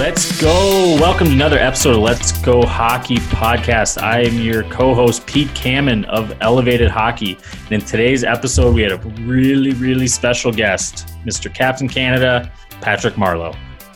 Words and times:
Let's 0.00 0.40
go. 0.40 0.96
Welcome 0.98 1.26
to 1.26 1.32
another 1.34 1.58
episode 1.58 1.94
of 1.94 2.00
Let's 2.00 2.32
Go 2.40 2.62
Hockey 2.62 3.16
Podcast. 3.16 4.00
I 4.00 4.22
am 4.22 4.40
your 4.40 4.62
co 4.62 4.94
host, 4.94 5.26
Pete 5.26 5.48
Kamen 5.48 6.06
of 6.06 6.34
Elevated 6.40 6.88
Hockey. 6.88 7.36
And 7.64 7.72
in 7.72 7.80
today's 7.82 8.24
episode, 8.24 8.74
we 8.74 8.80
had 8.80 8.92
a 8.92 8.96
really, 8.96 9.74
really 9.74 10.06
special 10.06 10.52
guest, 10.52 11.08
Mr. 11.26 11.52
Captain 11.52 11.86
Canada, 11.86 12.50
Patrick 12.80 13.16
Marleau. 13.16 13.54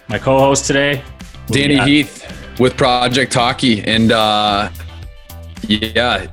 My 0.08 0.18
co 0.18 0.38
host 0.38 0.66
today, 0.66 1.02
Danny 1.46 1.80
Heath 1.80 2.60
with 2.60 2.76
Project 2.76 3.32
Hockey. 3.32 3.82
And 3.82 4.12
uh, 4.12 4.68
yeah, 5.62 6.26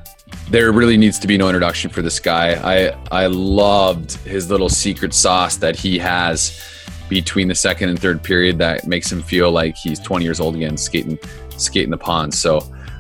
there 0.50 0.74
really 0.74 0.98
needs 0.98 1.18
to 1.20 1.28
be 1.28 1.38
no 1.38 1.48
introduction 1.48 1.90
for 1.90 2.02
this 2.02 2.20
guy. 2.20 2.56
I, 2.56 2.90
I 3.10 3.28
loved 3.28 4.18
his 4.26 4.52
little 4.52 4.68
secret 4.68 5.14
sauce 5.14 5.56
that 5.56 5.78
he 5.78 5.98
has 6.00 6.62
between 7.12 7.50
the 7.50 7.56
second 7.56 7.90
and 7.90 8.00
third 8.00 8.24
period 8.24 8.58
that 8.58 8.88
makes 8.88 9.12
him 9.12 9.22
feel 9.22 9.52
like 9.52 9.76
he's 9.76 10.00
20 10.00 10.24
years 10.24 10.40
old 10.40 10.56
again, 10.56 10.78
skating 10.78 11.20
skating 11.58 11.92
the 11.92 11.98
pond. 11.98 12.34
So 12.34 12.60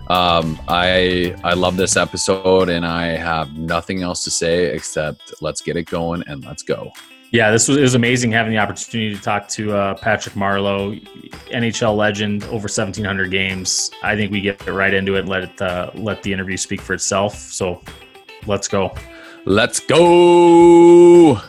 um, 0.10 0.60
I 0.68 1.34
I 1.46 1.54
love 1.54 1.78
this 1.78 1.96
episode, 1.96 2.68
and 2.68 2.86
I 2.86 3.16
have 3.16 3.58
nothing 3.58 4.04
else 4.04 4.26
to 4.26 4.30
say 4.30 4.66
except 4.76 5.34
let's 5.42 5.62
get 5.62 5.78
it 5.78 5.86
going 5.86 6.24
and 6.28 6.44
let's 6.44 6.62
go. 6.62 6.92
Yeah, 7.32 7.52
this 7.52 7.70
was 7.70 7.78
it 7.78 7.82
was 7.82 7.96
amazing 7.96 8.34
having 8.34 8.52
the 8.52 8.58
opportunity 8.60 9.16
to 9.16 9.22
talk 9.22 9.48
to 9.50 9.74
uh, 9.74 9.94
Patrick 9.94 10.36
Marleau, 10.36 11.02
NHL 11.50 11.96
legend, 11.96 12.44
over 12.46 12.68
1,700 12.68 13.32
games. 13.32 13.92
I 14.04 14.18
think 14.18 14.30
we 14.30 14.42
get 14.42 14.68
right 14.68 14.94
into 14.94 15.16
it 15.16 15.20
and 15.20 15.30
let 15.30 15.44
it 15.46 15.62
uh, 15.62 15.92
let 15.96 16.22
the 16.22 16.34
interview 16.34 16.58
speak 16.58 16.82
for 16.82 16.94
itself. 16.94 17.36
So 17.38 17.82
let's 18.46 18.68
go. 18.68 18.94
Let's 19.46 19.80
go. 19.80 21.42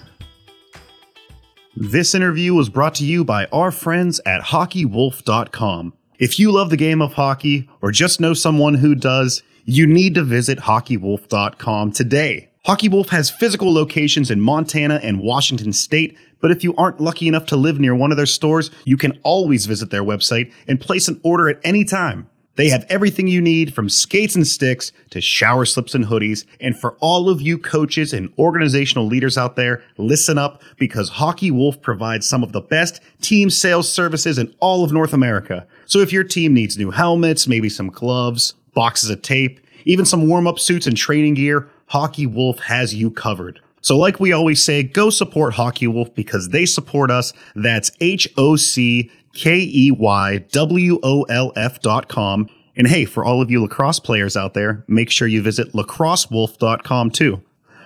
This 1.75 2.15
interview 2.15 2.53
was 2.53 2.69
brought 2.69 2.95
to 2.97 3.05
you 3.05 3.25
by 3.25 3.47
our 3.47 3.71
friends 3.71 4.21
at 4.27 4.43
HockeyWolf.com. 4.43 5.95
If 6.19 6.39
you 6.39 6.53
love 6.53 6.69
the 6.69 6.77
game 6.77 7.01
of 7.01 7.15
hockey 7.15 7.67
or 7.81 7.91
just 7.91 8.21
know 8.21 8.35
someone 8.35 8.75
who 8.75 8.95
does, 8.95 9.43
you 9.65 9.87
need 9.87 10.15
to 10.17 10.23
visit 10.23 10.59
HockeyWolf.com 10.59 11.93
today. 11.93 12.51
Hockey 12.67 12.91
Wolf 12.91 13.09
has 13.09 13.31
physical 13.31 13.73
locations 13.73 14.31
in 14.31 14.41
Montana 14.41 15.01
and 15.03 15.21
Washington 15.21 15.73
State, 15.73 16.17
but 16.43 16.51
if 16.51 16.63
you 16.63 16.77
aren't 16.77 17.01
lucky 17.01 17.27
enough 17.27 17.47
to 17.47 17.57
live 17.57 17.81
near 17.81 17.95
one 17.95 18.11
of 18.11 18.19
their 18.19 18.27
stores, 18.27 18.71
you 18.85 18.99
can 18.99 19.19
always 19.23 19.65
visit 19.65 19.91
their 19.91 20.05
website 20.05 20.53
and 20.69 20.79
place 20.79 21.09
an 21.09 21.21
order 21.25 21.49
at 21.49 21.59
any 21.65 21.85
time. 21.85 22.29
They 22.57 22.69
have 22.69 22.85
everything 22.89 23.29
you 23.29 23.41
need 23.41 23.75
from 23.75 23.89
skates 23.89 24.35
and 24.35 24.47
sticks 24.47 24.93
to 25.11 25.21
shower 25.21 25.65
slips 25.65 25.95
and 25.95 26.05
hoodies. 26.05 26.45
And 26.61 26.79
for 26.79 26.97
all 27.01 27.31
of 27.31 27.41
you 27.41 27.57
coaches 27.57 28.13
and 28.13 28.33
organizational 28.39 29.07
leaders 29.07 29.39
out 29.39 29.57
there, 29.57 29.83
listen 29.97 30.37
up 30.37 30.63
because 30.77 31.09
Hockey 31.09 31.51
Wolf 31.51 31.81
provides 31.81 32.29
some 32.29 32.43
of 32.43 32.53
the 32.53 32.61
best 32.61 33.01
team 33.23 33.49
sales 33.49 33.91
services 33.91 34.39
in 34.39 34.55
all 34.61 34.85
of 34.85 34.93
North 34.93 35.15
America. 35.15 35.67
So 35.87 36.01
if 36.01 36.13
your 36.13 36.25
team 36.25 36.53
needs 36.53 36.77
new 36.77 36.91
helmets, 36.91 37.49
maybe 37.49 37.71
some 37.71 37.89
gloves, 37.89 38.55
boxes 38.75 39.09
of 39.09 39.23
tape, 39.23 39.59
even 39.85 40.05
some 40.05 40.29
warm 40.29 40.47
up 40.47 40.59
suits 40.59 40.87
and 40.87 40.97
training 40.97 41.35
gear, 41.35 41.69
Hockey 41.87 42.27
Wolf 42.27 42.59
has 42.61 42.95
you 42.95 43.11
covered. 43.11 43.61
So, 43.85 43.99
like 43.99 44.21
we 44.21 44.33
always 44.33 44.63
say, 44.63 44.85
go 44.85 45.11
support 45.11 45.55
Hockey 45.55 45.89
Wolf 45.89 46.15
because 46.15 46.51
they 46.51 46.67
support 46.67 47.11
us. 47.11 47.33
That's 47.57 47.91
H 48.01 48.29
O 48.37 48.55
C 48.55 49.11
K 49.33 49.59
E 49.59 49.91
Y 49.91 50.39
W 50.53 50.99
O 51.03 51.23
L 51.25 51.53
F 51.57 51.81
dot 51.81 52.09
com. 52.09 52.49
And 52.77 52.87
hey, 52.87 53.05
for 53.05 53.25
all 53.25 53.43
of 53.43 53.51
you 53.51 53.61
lacrosse 53.63 54.01
players 54.01 54.37
out 54.37 54.55
there, 54.55 54.85
make 54.89 55.11
sure 55.11 55.29
you 55.29 55.43
visit 55.43 55.73
lacrossewolf.com 55.73 57.11
too. 57.11 57.43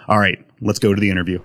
All 0.08 0.18
right, 0.18 0.44
let's 0.60 0.78
go 0.78 0.94
to 0.94 1.00
the 1.00 1.10
interview. 1.10 1.40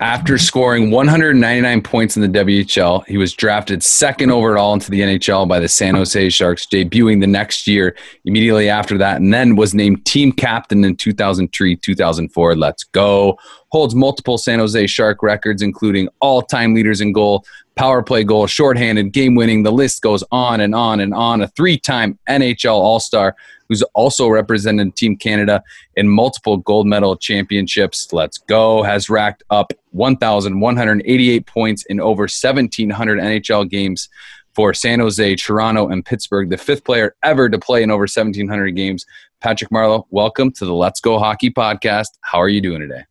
After 0.00 0.38
scoring 0.38 0.90
199 0.90 1.80
points 1.82 2.16
in 2.16 2.22
the 2.22 2.38
WHL, 2.38 3.06
he 3.06 3.16
was 3.16 3.32
drafted 3.32 3.80
second 3.82 4.32
overall 4.32 4.74
into 4.74 4.90
the 4.90 5.00
NHL 5.00 5.46
by 5.46 5.60
the 5.60 5.68
San 5.68 5.94
Jose 5.94 6.30
Sharks, 6.30 6.66
debuting 6.66 7.20
the 7.20 7.28
next 7.28 7.68
year 7.68 7.96
immediately 8.24 8.68
after 8.68 8.98
that, 8.98 9.20
and 9.20 9.32
then 9.32 9.54
was 9.54 9.72
named 9.72 10.04
team 10.04 10.32
captain 10.32 10.84
in 10.84 10.96
2003 10.96 11.76
2004. 11.76 12.56
Let's 12.56 12.82
go. 12.84 13.38
Holds 13.68 13.94
multiple 13.94 14.36
San 14.36 14.58
Jose 14.58 14.86
Shark 14.88 15.22
records, 15.22 15.62
including 15.62 16.08
all 16.20 16.42
time 16.42 16.74
leaders 16.74 17.00
in 17.00 17.12
goal, 17.12 17.44
power 17.76 18.02
play 18.02 18.24
goal, 18.24 18.48
shorthanded, 18.48 19.12
game 19.12 19.36
winning. 19.36 19.62
The 19.62 19.72
list 19.72 20.02
goes 20.02 20.24
on 20.32 20.60
and 20.60 20.74
on 20.74 20.98
and 20.98 21.14
on. 21.14 21.40
A 21.40 21.48
three 21.48 21.78
time 21.78 22.18
NHL 22.28 22.72
All 22.72 22.98
Star 22.98 23.36
who's 23.74 23.82
also 23.94 24.28
represented 24.28 24.94
Team 24.94 25.16
Canada 25.16 25.60
in 25.96 26.08
multiple 26.08 26.58
gold 26.58 26.86
medal 26.86 27.16
championships. 27.16 28.12
Let's 28.12 28.38
go. 28.38 28.84
Has 28.84 29.10
racked 29.10 29.42
up 29.50 29.72
1,188 29.90 31.46
points 31.46 31.84
in 31.86 32.00
over 32.00 32.22
1,700 32.22 33.18
NHL 33.18 33.68
games 33.68 34.08
for 34.54 34.72
San 34.72 35.00
Jose, 35.00 35.34
Toronto, 35.34 35.88
and 35.88 36.04
Pittsburgh. 36.04 36.50
The 36.50 36.56
fifth 36.56 36.84
player 36.84 37.16
ever 37.24 37.48
to 37.48 37.58
play 37.58 37.82
in 37.82 37.90
over 37.90 38.02
1,700 38.02 38.70
games. 38.76 39.04
Patrick 39.40 39.70
Marleau, 39.70 40.06
welcome 40.10 40.52
to 40.52 40.64
the 40.64 40.72
Let's 40.72 41.00
Go 41.00 41.18
Hockey 41.18 41.50
podcast. 41.50 42.10
How 42.20 42.38
are 42.38 42.48
you 42.48 42.60
doing 42.60 42.80
today? 42.80 43.02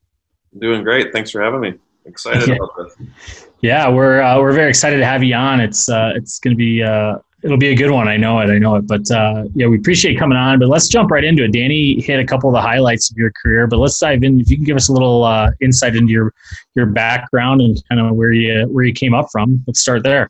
Doing 0.58 0.84
great. 0.84 1.12
Thanks 1.12 1.30
for 1.30 1.44
having 1.44 1.60
me. 1.60 1.74
Excited 2.06 2.48
yeah. 2.48 2.56
about 2.76 2.98
this. 2.98 3.48
Yeah, 3.62 3.90
we're 3.90 4.22
uh, 4.22 4.40
we're 4.40 4.54
very 4.54 4.70
excited 4.70 4.98
to 4.98 5.06
have 5.06 5.24
you 5.24 5.36
on. 5.36 5.60
It's 5.60 5.90
uh, 5.90 6.14
it's 6.16 6.40
going 6.40 6.54
to 6.54 6.58
be 6.58 6.82
uh, 6.82 7.18
it'll 7.44 7.58
be 7.58 7.70
a 7.70 7.76
good 7.76 7.92
one. 7.92 8.08
I 8.08 8.18
know 8.18 8.40
it. 8.40 8.50
I 8.50 8.58
know 8.58 8.76
it. 8.76 8.88
But 8.88 9.10
uh, 9.12 9.46
yeah, 9.54 9.68
we 9.68 9.78
appreciate 9.78 10.18
coming 10.18 10.38
on. 10.38 10.60
But 10.60 10.70
let's 10.70 10.88
jump 10.88 11.12
right 11.12 11.24
into 11.24 11.44
it. 11.44 11.52
Danny 11.52 12.02
hit 12.02 12.20
a 12.20 12.26
couple 12.26 12.50
of 12.50 12.54
the 12.54 12.62
highlights 12.62 13.12
of 13.12 13.18
your 13.18 13.32
career, 13.32 13.68
but 13.68 13.78
let's 13.78 14.00
dive 14.00 14.24
in. 14.24 14.40
If 14.40 14.50
you 14.50 14.58
can 14.58 14.66
give 14.66 14.78
us 14.78 14.90
a 14.90 14.94
little 14.94 15.24
uh, 15.24 15.52
insight 15.62 15.96
into 15.96 16.12
your 16.12 16.34
your 16.76 16.88
background 16.88 17.62
and 17.62 17.82
kind 17.90 18.02
of 18.02 18.16
where 18.16 18.32
you 18.32 18.68
where 18.68 18.86
you 18.86 18.94
came 18.94 19.14
up 19.14 19.28
from. 19.32 19.64
Let's 19.68 19.82
start 19.82 20.04
there. 20.04 20.30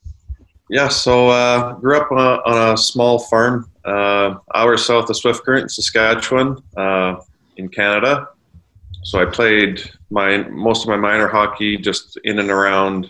Yeah. 0.69 0.88
So 0.88 1.29
uh, 1.29 1.73
grew 1.73 1.97
up 1.97 2.12
on 2.12 2.18
a, 2.18 2.41
on 2.50 2.73
a 2.73 2.78
small 2.78 3.19
farm, 3.19 3.69
uh, 3.85 4.35
hours 4.56 4.85
south 4.85 5.09
of 5.09 5.16
Swift 5.16 5.44
Current, 5.44 5.72
Saskatchewan, 5.72 6.62
uh, 6.78 7.18
in 7.57 7.69
Canada. 7.69 8.29
So 9.03 9.22
I 9.22 9.25
played 9.25 9.91
my 10.09 10.38
most 10.50 10.84
of 10.84 10.90
my 10.90 10.97
minor 10.97 11.28
hockey 11.28 11.78
just 11.78 12.18
in 12.23 12.40
and 12.40 12.50
around 12.50 13.09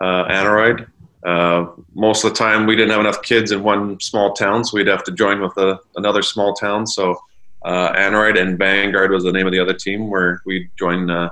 uh, 0.00 0.24
Aneroid 0.24 0.88
uh, 1.26 1.72
most 1.92 2.24
of 2.24 2.30
the 2.30 2.36
time, 2.36 2.66
we 2.66 2.76
didn't 2.76 2.92
have 2.92 3.00
enough 3.00 3.20
kids 3.20 3.50
in 3.50 3.64
one 3.64 3.98
small 3.98 4.32
town, 4.32 4.64
so 4.64 4.76
we'd 4.76 4.86
have 4.86 5.02
to 5.02 5.10
join 5.10 5.40
with 5.40 5.56
a, 5.56 5.80
another 5.96 6.22
small 6.22 6.54
town. 6.54 6.86
So, 6.86 7.20
uh, 7.64 7.92
and 7.96 8.56
Vanguard 8.56 9.10
was 9.10 9.24
the 9.24 9.32
name 9.32 9.44
of 9.44 9.52
the 9.52 9.58
other 9.58 9.74
team 9.74 10.08
where 10.08 10.40
we 10.46 10.70
join 10.78 11.10
uh, 11.10 11.30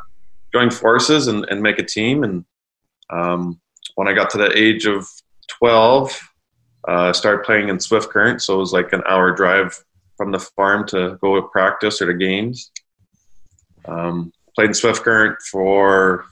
join 0.52 0.70
forces 0.70 1.28
and, 1.28 1.44
and 1.48 1.62
make 1.62 1.78
a 1.78 1.84
team. 1.84 2.24
And 2.24 2.44
um, 3.08 3.60
when 3.94 4.08
I 4.08 4.14
got 4.14 4.30
to 4.30 4.38
the 4.38 4.50
age 4.58 4.84
of 4.84 5.08
12, 5.58 6.20
uh, 6.88 7.12
started 7.12 7.44
playing 7.44 7.68
in 7.68 7.78
Swift 7.78 8.10
Current, 8.10 8.42
so 8.42 8.56
it 8.56 8.58
was 8.58 8.72
like 8.72 8.92
an 8.92 9.02
hour 9.08 9.30
drive 9.30 9.78
from 10.16 10.32
the 10.32 10.40
farm 10.40 10.88
to 10.88 11.18
go 11.20 11.36
to 11.36 11.46
practice 11.48 12.02
or 12.02 12.06
to 12.06 12.18
games. 12.18 12.72
Um, 13.84 14.32
played 14.56 14.68
in 14.70 14.74
Swift 14.74 15.04
Current 15.04 15.38
for 15.50 16.24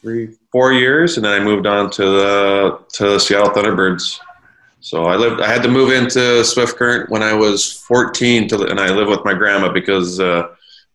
three, 0.00 0.36
four 0.52 0.72
years, 0.72 1.16
and 1.16 1.24
then 1.24 1.40
I 1.40 1.44
moved 1.44 1.66
on 1.66 1.90
to 1.90 2.02
the 2.02 2.80
to 2.94 3.10
the 3.10 3.20
Seattle 3.20 3.50
Thunderbirds. 3.50 4.18
So 4.80 5.06
I 5.06 5.16
lived. 5.16 5.40
I 5.40 5.48
had 5.48 5.62
to 5.62 5.68
move 5.68 5.92
into 5.92 6.44
Swift 6.44 6.76
Current 6.76 7.10
when 7.10 7.22
I 7.22 7.32
was 7.32 7.72
14, 7.72 8.48
to, 8.48 8.62
and 8.66 8.78
I 8.78 8.90
lived 8.90 9.10
with 9.10 9.24
my 9.24 9.34
grandma 9.34 9.72
because 9.72 10.20
uh, 10.20 10.48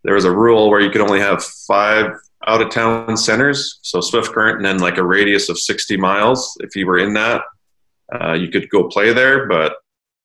there 0.04 0.16
was 0.16 0.26
a 0.26 0.32
rule 0.32 0.70
where 0.70 0.80
you 0.80 0.90
could 0.90 1.02
only 1.02 1.20
have 1.20 1.44
five 1.44 2.12
out 2.48 2.62
of 2.62 2.70
town 2.72 3.18
centers. 3.18 3.80
So 3.82 4.02
Swift 4.02 4.32
Current, 4.32 4.58
and 4.58 4.66
then 4.66 4.80
like 4.80 4.98
a 4.98 5.04
radius 5.04 5.50
of 5.50 5.58
60 5.60 5.98
miles. 5.98 6.58
If 6.62 6.76
you 6.76 6.88
were 6.88 7.00
in 7.00 7.14
that, 7.14 7.42
uh, 8.14 8.34
you 8.34 8.50
could 8.50 8.70
go 8.70 8.88
play 8.88 9.14
there. 9.14 9.48
But 9.48 9.76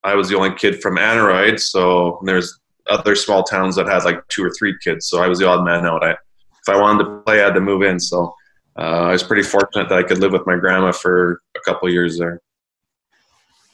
I 0.05 0.15
was 0.15 0.29
the 0.29 0.37
only 0.37 0.55
kid 0.55 0.81
from 0.81 0.97
Aneroid, 0.97 1.61
so 1.61 2.21
there's 2.25 2.59
other 2.89 3.15
small 3.15 3.43
towns 3.43 3.77
that 3.77 3.87
had 3.87 4.05
like 4.05 4.27
two 4.29 4.45
or 4.45 4.51
three 4.51 4.77
kids. 4.83 5.07
So 5.07 5.23
I 5.23 5.29
was 5.29 5.39
the 5.39 5.49
odd 5.49 5.65
man 5.65 5.85
out. 5.85 6.05
I, 6.05 6.13
if 6.13 6.69
I 6.69 6.81
wanted 6.81 7.05
to 7.05 7.23
play, 7.23 7.41
I 7.41 7.45
had 7.45 7.55
to 7.55 7.61
move 7.61 7.83
in. 7.83 8.01
So 8.01 8.35
I 8.83 9.13
was 9.13 9.23
pretty 9.23 9.43
fortunate 9.43 9.89
that 9.89 9.99
I 9.99 10.03
could 10.03 10.19
live 10.19 10.33
with 10.33 10.47
my 10.47 10.57
grandma 10.57 10.93
for 10.93 11.43
a 11.57 11.61
couple 11.61 11.91
years 11.91 12.19
there. 12.19 12.41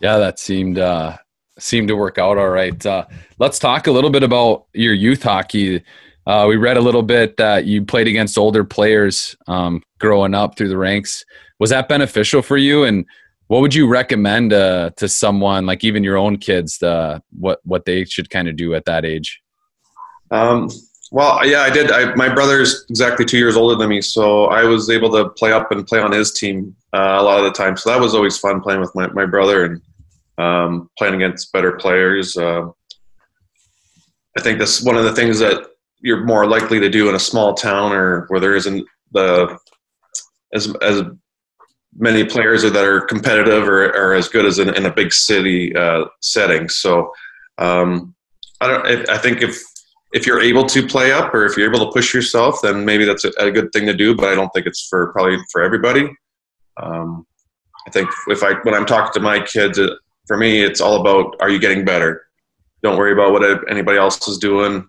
Yeah, 0.00 0.18
that 0.18 0.38
seemed 0.38 0.78
uh, 0.78 1.16
seemed 1.58 1.88
to 1.88 1.96
work 1.96 2.18
out 2.18 2.38
all 2.38 2.48
right. 2.48 2.84
Uh, 2.84 3.06
let's 3.38 3.58
talk 3.58 3.86
a 3.86 3.92
little 3.92 4.10
bit 4.10 4.22
about 4.22 4.66
your 4.72 4.94
youth 4.94 5.22
hockey. 5.22 5.82
Uh, 6.26 6.46
we 6.48 6.56
read 6.56 6.76
a 6.76 6.80
little 6.80 7.02
bit 7.02 7.36
that 7.36 7.66
you 7.66 7.84
played 7.84 8.08
against 8.08 8.38
older 8.38 8.64
players 8.64 9.36
um, 9.46 9.82
growing 9.98 10.34
up 10.34 10.56
through 10.56 10.68
the 10.68 10.76
ranks. 10.76 11.24
Was 11.60 11.70
that 11.70 11.88
beneficial 11.88 12.40
for 12.42 12.56
you? 12.56 12.84
And 12.84 13.04
what 13.48 13.60
would 13.60 13.74
you 13.74 13.86
recommend 13.86 14.52
uh, 14.52 14.90
to 14.96 15.08
someone, 15.08 15.66
like 15.66 15.84
even 15.84 16.02
your 16.02 16.16
own 16.16 16.38
kids, 16.38 16.82
uh, 16.82 17.18
what 17.38 17.60
what 17.64 17.84
they 17.84 18.04
should 18.04 18.30
kind 18.30 18.48
of 18.48 18.56
do 18.56 18.74
at 18.74 18.86
that 18.86 19.04
age? 19.04 19.42
Um, 20.30 20.70
well, 21.14 21.46
yeah, 21.46 21.60
I 21.60 21.70
did. 21.70 21.92
I, 21.92 22.12
my 22.16 22.28
brother's 22.28 22.84
exactly 22.90 23.24
two 23.24 23.38
years 23.38 23.56
older 23.56 23.76
than 23.76 23.88
me, 23.88 24.00
so 24.00 24.46
I 24.46 24.64
was 24.64 24.90
able 24.90 25.12
to 25.12 25.28
play 25.28 25.52
up 25.52 25.70
and 25.70 25.86
play 25.86 26.00
on 26.00 26.10
his 26.10 26.32
team 26.32 26.74
uh, 26.92 27.18
a 27.20 27.22
lot 27.22 27.38
of 27.38 27.44
the 27.44 27.52
time. 27.52 27.76
So 27.76 27.88
that 27.90 28.00
was 28.00 28.16
always 28.16 28.36
fun 28.36 28.60
playing 28.60 28.80
with 28.80 28.92
my, 28.96 29.06
my 29.12 29.24
brother 29.24 29.64
and 29.64 29.80
um, 30.38 30.90
playing 30.98 31.14
against 31.14 31.52
better 31.52 31.76
players. 31.76 32.36
Uh, 32.36 32.68
I 34.36 34.40
think 34.40 34.58
that's 34.58 34.82
one 34.82 34.96
of 34.96 35.04
the 35.04 35.12
things 35.12 35.38
that 35.38 35.64
you're 36.00 36.24
more 36.24 36.48
likely 36.48 36.80
to 36.80 36.90
do 36.90 37.08
in 37.08 37.14
a 37.14 37.20
small 37.20 37.54
town 37.54 37.92
or 37.92 38.26
where 38.26 38.40
there 38.40 38.56
isn't 38.56 38.84
the 39.12 39.56
as 40.52 40.74
as 40.82 41.02
many 41.96 42.24
players 42.24 42.62
that 42.62 42.74
are 42.74 43.02
competitive 43.02 43.68
or, 43.68 43.86
or 43.94 44.14
as 44.14 44.26
good 44.26 44.44
as 44.44 44.58
in, 44.58 44.74
in 44.74 44.84
a 44.84 44.92
big 44.92 45.12
city 45.12 45.76
uh, 45.76 46.06
setting. 46.20 46.68
So 46.68 47.12
um, 47.58 48.16
I 48.60 48.66
don't. 48.66 49.08
I 49.08 49.16
think 49.16 49.40
if 49.40 49.62
if 50.14 50.26
you're 50.26 50.40
able 50.40 50.64
to 50.64 50.86
play 50.86 51.12
up 51.12 51.34
or 51.34 51.44
if 51.44 51.56
you're 51.56 51.68
able 51.68 51.84
to 51.84 51.92
push 51.92 52.14
yourself, 52.14 52.60
then 52.62 52.84
maybe 52.84 53.04
that's 53.04 53.24
a, 53.24 53.32
a 53.38 53.50
good 53.50 53.72
thing 53.72 53.84
to 53.86 53.92
do. 53.92 54.14
But 54.14 54.26
I 54.26 54.34
don't 54.36 54.48
think 54.54 54.64
it's 54.64 54.86
for 54.88 55.12
probably 55.12 55.38
for 55.50 55.62
everybody. 55.62 56.08
Um, 56.80 57.26
I 57.86 57.90
think 57.90 58.08
if 58.28 58.42
I 58.42 58.54
when 58.62 58.74
I'm 58.74 58.86
talking 58.86 59.12
to 59.14 59.20
my 59.20 59.40
kids, 59.40 59.76
it, 59.76 59.90
for 60.26 60.36
me, 60.36 60.62
it's 60.62 60.80
all 60.80 61.00
about 61.00 61.36
are 61.40 61.50
you 61.50 61.58
getting 61.58 61.84
better? 61.84 62.22
Don't 62.82 62.96
worry 62.96 63.12
about 63.12 63.32
what 63.32 63.70
anybody 63.70 63.98
else 63.98 64.26
is 64.28 64.38
doing. 64.38 64.88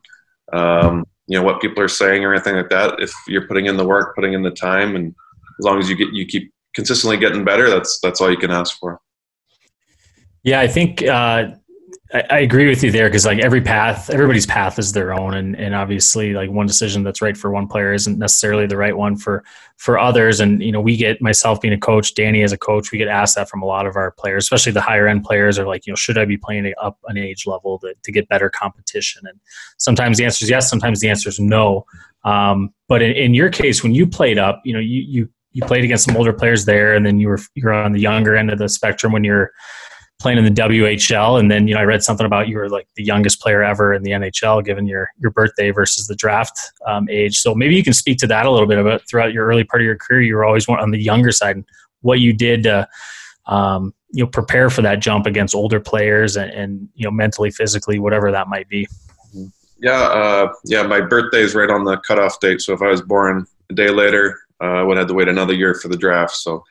Um, 0.54 1.06
you 1.28 1.38
know 1.38 1.44
what 1.44 1.60
people 1.60 1.84
are 1.84 1.88
saying 1.88 2.24
or 2.24 2.34
anything 2.34 2.56
like 2.56 2.70
that. 2.70 3.00
If 3.00 3.12
you're 3.28 3.48
putting 3.48 3.66
in 3.66 3.78
the 3.78 3.86
work, 3.86 4.16
putting 4.16 4.34
in 4.34 4.44
the 4.44 4.52
time, 4.52 4.96
and 4.96 5.16
as 5.60 5.66
long 5.66 5.80
as 5.80 5.90
you 5.90 5.96
get 5.96 6.14
you 6.14 6.28
keep 6.28 6.54
consistently 6.76 7.18
getting 7.18 7.44
better, 7.44 7.68
that's 7.68 8.00
that's 8.02 8.22
all 8.22 8.30
you 8.30 8.38
can 8.38 8.52
ask 8.52 8.78
for. 8.78 9.02
Yeah, 10.44 10.60
I 10.60 10.68
think 10.68 11.02
uh, 11.02 11.56
I, 12.14 12.24
I, 12.30 12.40
agree 12.40 12.70
with 12.70 12.84
you 12.84 12.92
there 12.92 13.10
because 13.10 13.26
like 13.26 13.40
every 13.40 13.62
path, 13.62 14.12
everybody's 14.12 14.46
path 14.46 14.78
is 14.78 14.92
their 14.92 15.14
own, 15.14 15.34
and 15.34 15.56
and 15.56 15.74
obviously 15.74 16.34
like 16.34 16.52
one 16.52 16.68
decision 16.68 17.04
that's 17.04 17.22
right 17.22 17.36
for 17.36 17.50
one 17.50 17.68
player 17.68 17.94
isn't 17.94 18.20
necessarily 18.20 18.68
the 18.68 18.78
right 18.78 18.96
one 18.96 19.16
for 19.16 19.44
for 19.78 19.98
others. 19.98 20.40
And 20.40 20.62
you 20.62 20.72
know, 20.72 20.82
we 20.82 20.98
get 20.98 21.20
myself 21.22 21.62
being 21.62 21.74
a 21.74 21.80
coach, 21.80 22.14
Danny 22.14 22.44
as 22.44 22.52
a 22.52 22.58
coach, 22.58 22.92
we 22.92 23.00
get 23.00 23.08
asked 23.08 23.36
that 23.36 23.50
from 23.50 23.64
a 23.64 23.66
lot 23.66 23.88
of 23.88 23.96
our 23.96 24.12
players, 24.12 24.44
especially 24.44 24.72
the 24.72 24.82
higher 24.82 25.08
end 25.08 25.24
players, 25.24 25.58
are 25.58 25.66
like, 25.66 25.88
you 25.88 25.92
know, 25.92 25.96
should 25.96 26.18
I 26.18 26.26
be 26.26 26.38
playing 26.38 26.72
up 26.80 27.00
an 27.08 27.18
age 27.18 27.48
level 27.48 27.80
to, 27.80 27.96
to 28.04 28.12
get 28.12 28.30
better 28.30 28.52
competition? 28.52 29.24
And 29.26 29.40
sometimes 29.78 30.18
the 30.18 30.26
answer 30.26 30.46
is 30.46 30.50
yes, 30.50 30.70
sometimes 30.70 31.00
the 31.00 31.10
answer 31.10 31.28
is 31.28 31.40
no. 31.40 31.86
Um, 32.24 32.72
but 32.88 33.02
in, 33.02 33.14
in 33.14 33.34
your 33.34 33.50
case, 33.50 33.82
when 33.82 33.96
you 33.96 34.06
played 34.06 34.38
up, 34.38 34.62
you 34.64 34.74
know, 34.74 34.80
you 34.80 35.02
you 35.02 35.30
you 35.54 35.66
played 35.66 35.86
against 35.86 36.04
some 36.04 36.18
older 36.18 36.34
players 36.34 36.66
there, 36.66 36.94
and 36.94 37.04
then 37.04 37.18
you 37.18 37.30
were 37.30 37.40
you're 37.56 37.74
on 37.74 37.94
the 37.94 38.00
younger 38.00 38.36
end 38.36 38.52
of 38.52 38.60
the 38.60 38.70
spectrum 38.70 39.12
when 39.12 39.24
you're 39.24 39.52
playing 40.20 40.38
in 40.38 40.46
the 40.46 40.62
WHL, 40.62 41.40
and 41.40 41.52
then 41.52 41.68
you 41.68 41.76
know 41.76 41.82
I 41.82 41.84
read 41.84 42.04
something 42.04 42.26
about 42.26 42.48
you 42.48 42.58
were 42.58 42.70
like 42.70 42.88
the 42.96 43.04
youngest 43.04 43.42
player 43.42 43.64
ever 43.64 43.94
in 43.94 44.04
the 44.04 44.12
NHL, 44.12 44.64
given 44.64 44.88
your 44.88 45.10
your 45.20 45.32
birthday 45.32 45.72
versus 45.72 46.08
the 46.08 46.16
draft 46.16 46.58
um, 46.86 47.08
age. 47.10 47.38
So 47.38 47.54
maybe 47.54 47.76
you 47.76 47.84
can 47.84 47.94
speak 47.94 48.18
to 48.20 48.28
that 48.28 48.46
a 48.46 48.52
little 48.52 48.68
bit 48.68 48.78
about 48.78 49.08
throughout 49.08 49.34
your 49.34 49.46
early 49.46 49.64
part 49.64 49.82
of 49.82 49.86
your 49.86 49.98
career. 49.98 50.22
You 50.22 50.36
were 50.36 50.46
always 50.46 50.68
on 50.68 50.92
the 50.92 51.00
younger 51.00 51.32
side, 51.32 51.58
and 51.58 51.66
what 52.02 52.20
you 52.20 52.34
did 52.34 52.64
to 52.64 52.88
um, 53.48 53.94
you 54.12 54.24
know 54.24 54.30
prepare 54.30 54.70
for 54.70 54.82
that 54.82 55.00
jump 55.00 55.26
against 55.26 55.54
older 55.54 55.80
players, 55.80 56.38
and, 56.38 56.52
and 56.52 56.90
you 56.96 57.06
know 57.06 57.12
mentally, 57.12 57.52
physically, 57.52 58.00
whatever 58.00 58.32
that 58.32 58.48
might 58.48 58.70
be. 58.70 58.88
Yeah, 59.80 60.02
uh, 60.02 60.54
yeah. 60.64 60.84
My 60.84 61.02
birthday 61.02 61.42
is 61.42 61.54
right 61.54 61.70
on 61.70 61.84
the 61.84 61.98
cutoff 61.98 62.40
date, 62.40 62.62
so 62.62 62.74
if 62.74 62.82
I 62.82 62.88
was 62.88 63.02
born 63.02 63.46
a 63.70 63.74
day 63.74 63.90
later, 63.90 64.40
uh, 64.62 64.66
I 64.66 64.84
would 64.84 64.98
have 64.98 65.08
to 65.08 65.14
wait 65.14 65.28
another 65.28 65.54
year 65.54 65.74
for 65.74 65.90
the 65.90 65.98
draft. 65.98 66.36
So 66.36 66.64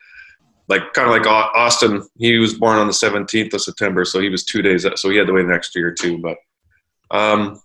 like 0.67 0.93
kind 0.93 1.07
of 1.07 1.13
like 1.13 1.23
Auston, 1.55 2.03
he 2.17 2.37
was 2.37 2.55
born 2.55 2.77
on 2.77 2.87
the 2.87 2.93
17th 2.93 3.53
of 3.53 3.61
September, 3.61 4.03
so 4.03 4.19
he 4.19 4.29
was 4.29 4.43
two 4.43 4.61
days, 4.61 4.85
so 4.95 5.09
he 5.09 5.17
had 5.17 5.27
to 5.27 5.33
wait 5.33 5.45
an 5.45 5.51
extra 5.51 5.79
year 5.79 5.93
too. 5.93 6.17
But 6.17 6.37
um, 7.11 7.61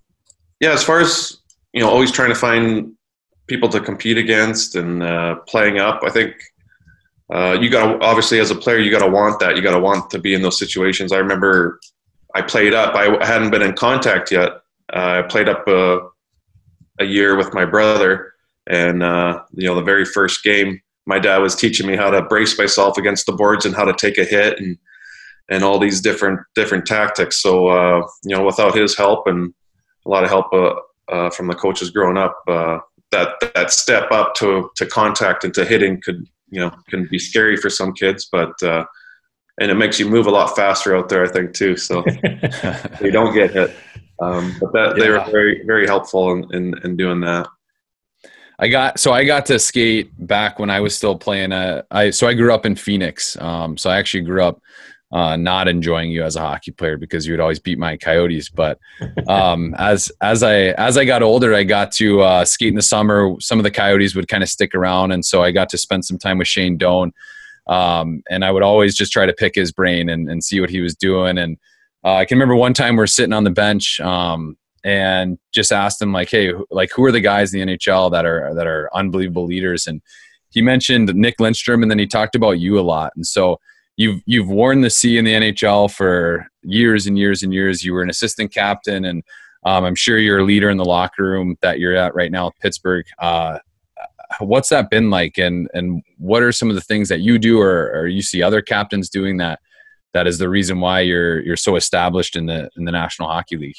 yeah, 0.60 0.72
as 0.72 0.82
far 0.82 1.00
as 1.00 1.38
you 1.72 1.80
know, 1.80 1.88
always 1.88 2.12
trying 2.12 2.30
to 2.30 2.34
find 2.34 2.94
people 3.46 3.68
to 3.68 3.80
compete 3.80 4.18
against 4.18 4.76
and 4.76 5.02
uh, 5.02 5.36
playing 5.46 5.78
up. 5.78 6.02
I 6.04 6.10
think 6.10 6.36
uh, 7.32 7.58
you 7.60 7.70
got 7.70 7.86
to 7.86 8.04
obviously 8.04 8.38
as 8.38 8.50
a 8.50 8.54
player, 8.54 8.78
you 8.78 8.90
got 8.90 9.04
to 9.04 9.10
want 9.10 9.40
that. 9.40 9.56
You 9.56 9.62
got 9.62 9.72
to 9.72 9.80
want 9.80 10.10
to 10.10 10.18
be 10.18 10.34
in 10.34 10.42
those 10.42 10.58
situations. 10.58 11.12
I 11.12 11.18
remember 11.18 11.80
I 12.34 12.42
played 12.42 12.74
up. 12.74 12.94
I 12.94 13.24
hadn't 13.26 13.50
been 13.50 13.62
in 13.62 13.74
contact 13.74 14.30
yet. 14.30 14.50
Uh, 14.92 15.18
I 15.18 15.22
played 15.22 15.48
up 15.48 15.66
a, 15.68 16.00
a 16.98 17.04
year 17.04 17.36
with 17.36 17.54
my 17.54 17.64
brother, 17.64 18.32
and 18.66 19.02
uh, 19.02 19.42
you 19.52 19.66
know 19.66 19.74
the 19.74 19.82
very 19.82 20.04
first 20.04 20.42
game 20.42 20.80
my 21.06 21.18
dad 21.18 21.38
was 21.38 21.56
teaching 21.56 21.86
me 21.86 21.96
how 21.96 22.10
to 22.10 22.22
brace 22.22 22.58
myself 22.58 22.98
against 22.98 23.26
the 23.26 23.32
boards 23.32 23.64
and 23.64 23.74
how 23.74 23.84
to 23.84 23.94
take 23.94 24.18
a 24.18 24.24
hit 24.24 24.58
and 24.58 24.78
and 25.50 25.64
all 25.64 25.78
these 25.78 26.00
different 26.00 26.40
different 26.54 26.86
tactics. 26.86 27.42
So 27.42 27.68
uh, 27.68 28.06
you 28.24 28.36
know, 28.36 28.44
without 28.44 28.74
his 28.74 28.96
help 28.96 29.26
and 29.26 29.52
a 30.06 30.08
lot 30.08 30.24
of 30.24 30.30
help 30.30 30.52
uh, 30.52 30.74
uh, 31.12 31.30
from 31.30 31.48
the 31.48 31.54
coaches 31.54 31.90
growing 31.90 32.16
up, 32.16 32.36
uh, 32.48 32.78
that 33.10 33.34
that 33.54 33.70
step 33.70 34.10
up 34.12 34.34
to 34.36 34.70
to 34.76 34.86
contact 34.86 35.44
and 35.44 35.52
to 35.54 35.64
hitting 35.64 36.00
could 36.00 36.26
you 36.50 36.60
know 36.60 36.70
can 36.88 37.06
be 37.10 37.18
scary 37.18 37.56
for 37.56 37.68
some 37.68 37.92
kids, 37.92 38.28
but 38.30 38.52
uh, 38.62 38.84
and 39.60 39.70
it 39.70 39.74
makes 39.74 39.98
you 39.98 40.08
move 40.08 40.26
a 40.26 40.30
lot 40.30 40.54
faster 40.56 40.96
out 40.96 41.08
there, 41.08 41.24
I 41.24 41.28
think 41.28 41.52
too. 41.52 41.76
So 41.76 42.04
you 43.00 43.10
don't 43.10 43.34
get 43.34 43.50
hit. 43.50 43.74
Um, 44.22 44.54
but 44.60 44.72
that 44.72 44.96
yeah. 44.96 45.02
they 45.02 45.10
were 45.10 45.24
very 45.30 45.64
very 45.66 45.86
helpful 45.86 46.32
in, 46.32 46.54
in, 46.54 46.74
in 46.84 46.96
doing 46.96 47.20
that. 47.20 47.48
I 48.60 48.68
got 48.68 49.00
so 49.00 49.12
I 49.12 49.24
got 49.24 49.46
to 49.46 49.58
skate 49.58 50.10
back 50.26 50.58
when 50.58 50.68
I 50.68 50.80
was 50.80 50.94
still 50.94 51.16
playing. 51.16 51.50
Uh, 51.50 51.82
I 51.90 52.10
so 52.10 52.28
I 52.28 52.34
grew 52.34 52.52
up 52.52 52.66
in 52.66 52.76
Phoenix. 52.76 53.36
Um, 53.40 53.78
so 53.78 53.88
I 53.88 53.96
actually 53.96 54.20
grew 54.20 54.44
up 54.44 54.60
uh, 55.12 55.34
not 55.34 55.66
enjoying 55.66 56.10
you 56.10 56.22
as 56.22 56.36
a 56.36 56.40
hockey 56.40 56.70
player 56.70 56.98
because 56.98 57.26
you 57.26 57.32
would 57.32 57.40
always 57.40 57.58
beat 57.58 57.78
my 57.78 57.96
Coyotes. 57.96 58.50
But 58.50 58.78
um, 59.28 59.74
as 59.78 60.12
as 60.20 60.42
I 60.42 60.56
as 60.76 60.98
I 60.98 61.06
got 61.06 61.22
older, 61.22 61.54
I 61.54 61.64
got 61.64 61.90
to 61.92 62.20
uh, 62.20 62.44
skate 62.44 62.68
in 62.68 62.74
the 62.74 62.82
summer. 62.82 63.34
Some 63.40 63.58
of 63.58 63.64
the 63.64 63.70
Coyotes 63.70 64.14
would 64.14 64.28
kind 64.28 64.42
of 64.42 64.50
stick 64.50 64.74
around, 64.74 65.12
and 65.12 65.24
so 65.24 65.42
I 65.42 65.52
got 65.52 65.70
to 65.70 65.78
spend 65.78 66.04
some 66.04 66.18
time 66.18 66.36
with 66.36 66.48
Shane 66.48 66.76
Doan. 66.76 67.12
Um, 67.66 68.22
and 68.28 68.44
I 68.44 68.50
would 68.50 68.62
always 68.62 68.94
just 68.94 69.12
try 69.12 69.26
to 69.26 69.32
pick 69.32 69.54
his 69.54 69.72
brain 69.72 70.08
and, 70.08 70.28
and 70.28 70.42
see 70.42 70.60
what 70.60 70.70
he 70.70 70.80
was 70.80 70.94
doing. 70.94 71.38
And 71.38 71.56
uh, 72.04 72.14
I 72.14 72.24
can 72.24 72.36
remember 72.36 72.56
one 72.56 72.74
time 72.74 72.94
we 72.94 72.98
we're 72.98 73.06
sitting 73.06 73.32
on 73.32 73.44
the 73.44 73.50
bench. 73.50 74.00
Um, 74.00 74.56
and 74.84 75.38
just 75.52 75.72
asked 75.72 76.00
him 76.00 76.12
like, 76.12 76.30
"Hey, 76.30 76.52
like 76.70 76.90
who 76.92 77.04
are 77.04 77.12
the 77.12 77.20
guys 77.20 77.52
in 77.52 77.66
the 77.66 77.76
NHL 77.76 78.10
that 78.12 78.24
are 78.24 78.54
that 78.54 78.66
are 78.66 78.90
unbelievable 78.94 79.46
leaders?" 79.46 79.86
And 79.86 80.02
he 80.50 80.62
mentioned 80.62 81.14
Nick 81.14 81.38
Lidstrom, 81.38 81.82
and 81.82 81.90
then 81.90 81.98
he 81.98 82.06
talked 82.06 82.34
about 82.34 82.58
you 82.58 82.78
a 82.78 82.82
lot. 82.82 83.12
And 83.16 83.26
so 83.26 83.60
you've 83.96 84.20
you've 84.26 84.48
worn 84.48 84.80
the 84.80 84.90
C 84.90 85.18
in 85.18 85.24
the 85.24 85.34
NHL 85.34 85.92
for 85.92 86.46
years 86.62 87.06
and 87.06 87.18
years 87.18 87.42
and 87.42 87.52
years. 87.52 87.84
You 87.84 87.92
were 87.94 88.02
an 88.02 88.10
assistant 88.10 88.52
captain, 88.52 89.04
and 89.04 89.22
um, 89.64 89.84
I'm 89.84 89.94
sure 89.94 90.18
you're 90.18 90.40
a 90.40 90.44
leader 90.44 90.70
in 90.70 90.78
the 90.78 90.84
locker 90.84 91.24
room 91.24 91.56
that 91.60 91.78
you're 91.78 91.96
at 91.96 92.14
right 92.14 92.32
now 92.32 92.50
Pittsburgh. 92.60 93.06
Uh, 93.18 93.58
what's 94.38 94.70
that 94.70 94.90
been 94.90 95.10
like, 95.10 95.38
and 95.38 95.68
and 95.74 96.02
what 96.18 96.42
are 96.42 96.52
some 96.52 96.70
of 96.70 96.74
the 96.74 96.80
things 96.80 97.08
that 97.08 97.20
you 97.20 97.38
do, 97.38 97.60
or, 97.60 97.90
or 97.92 98.06
you 98.06 98.22
see 98.22 98.42
other 98.42 98.62
captains 98.62 99.08
doing 99.08 99.36
that? 99.38 99.60
That 100.12 100.26
is 100.26 100.38
the 100.38 100.48
reason 100.48 100.80
why 100.80 101.00
you're 101.00 101.40
you're 101.40 101.56
so 101.56 101.76
established 101.76 102.36
in 102.36 102.46
the 102.46 102.70
in 102.76 102.84
the 102.84 102.92
National 102.92 103.28
Hockey 103.28 103.56
League. 103.56 103.76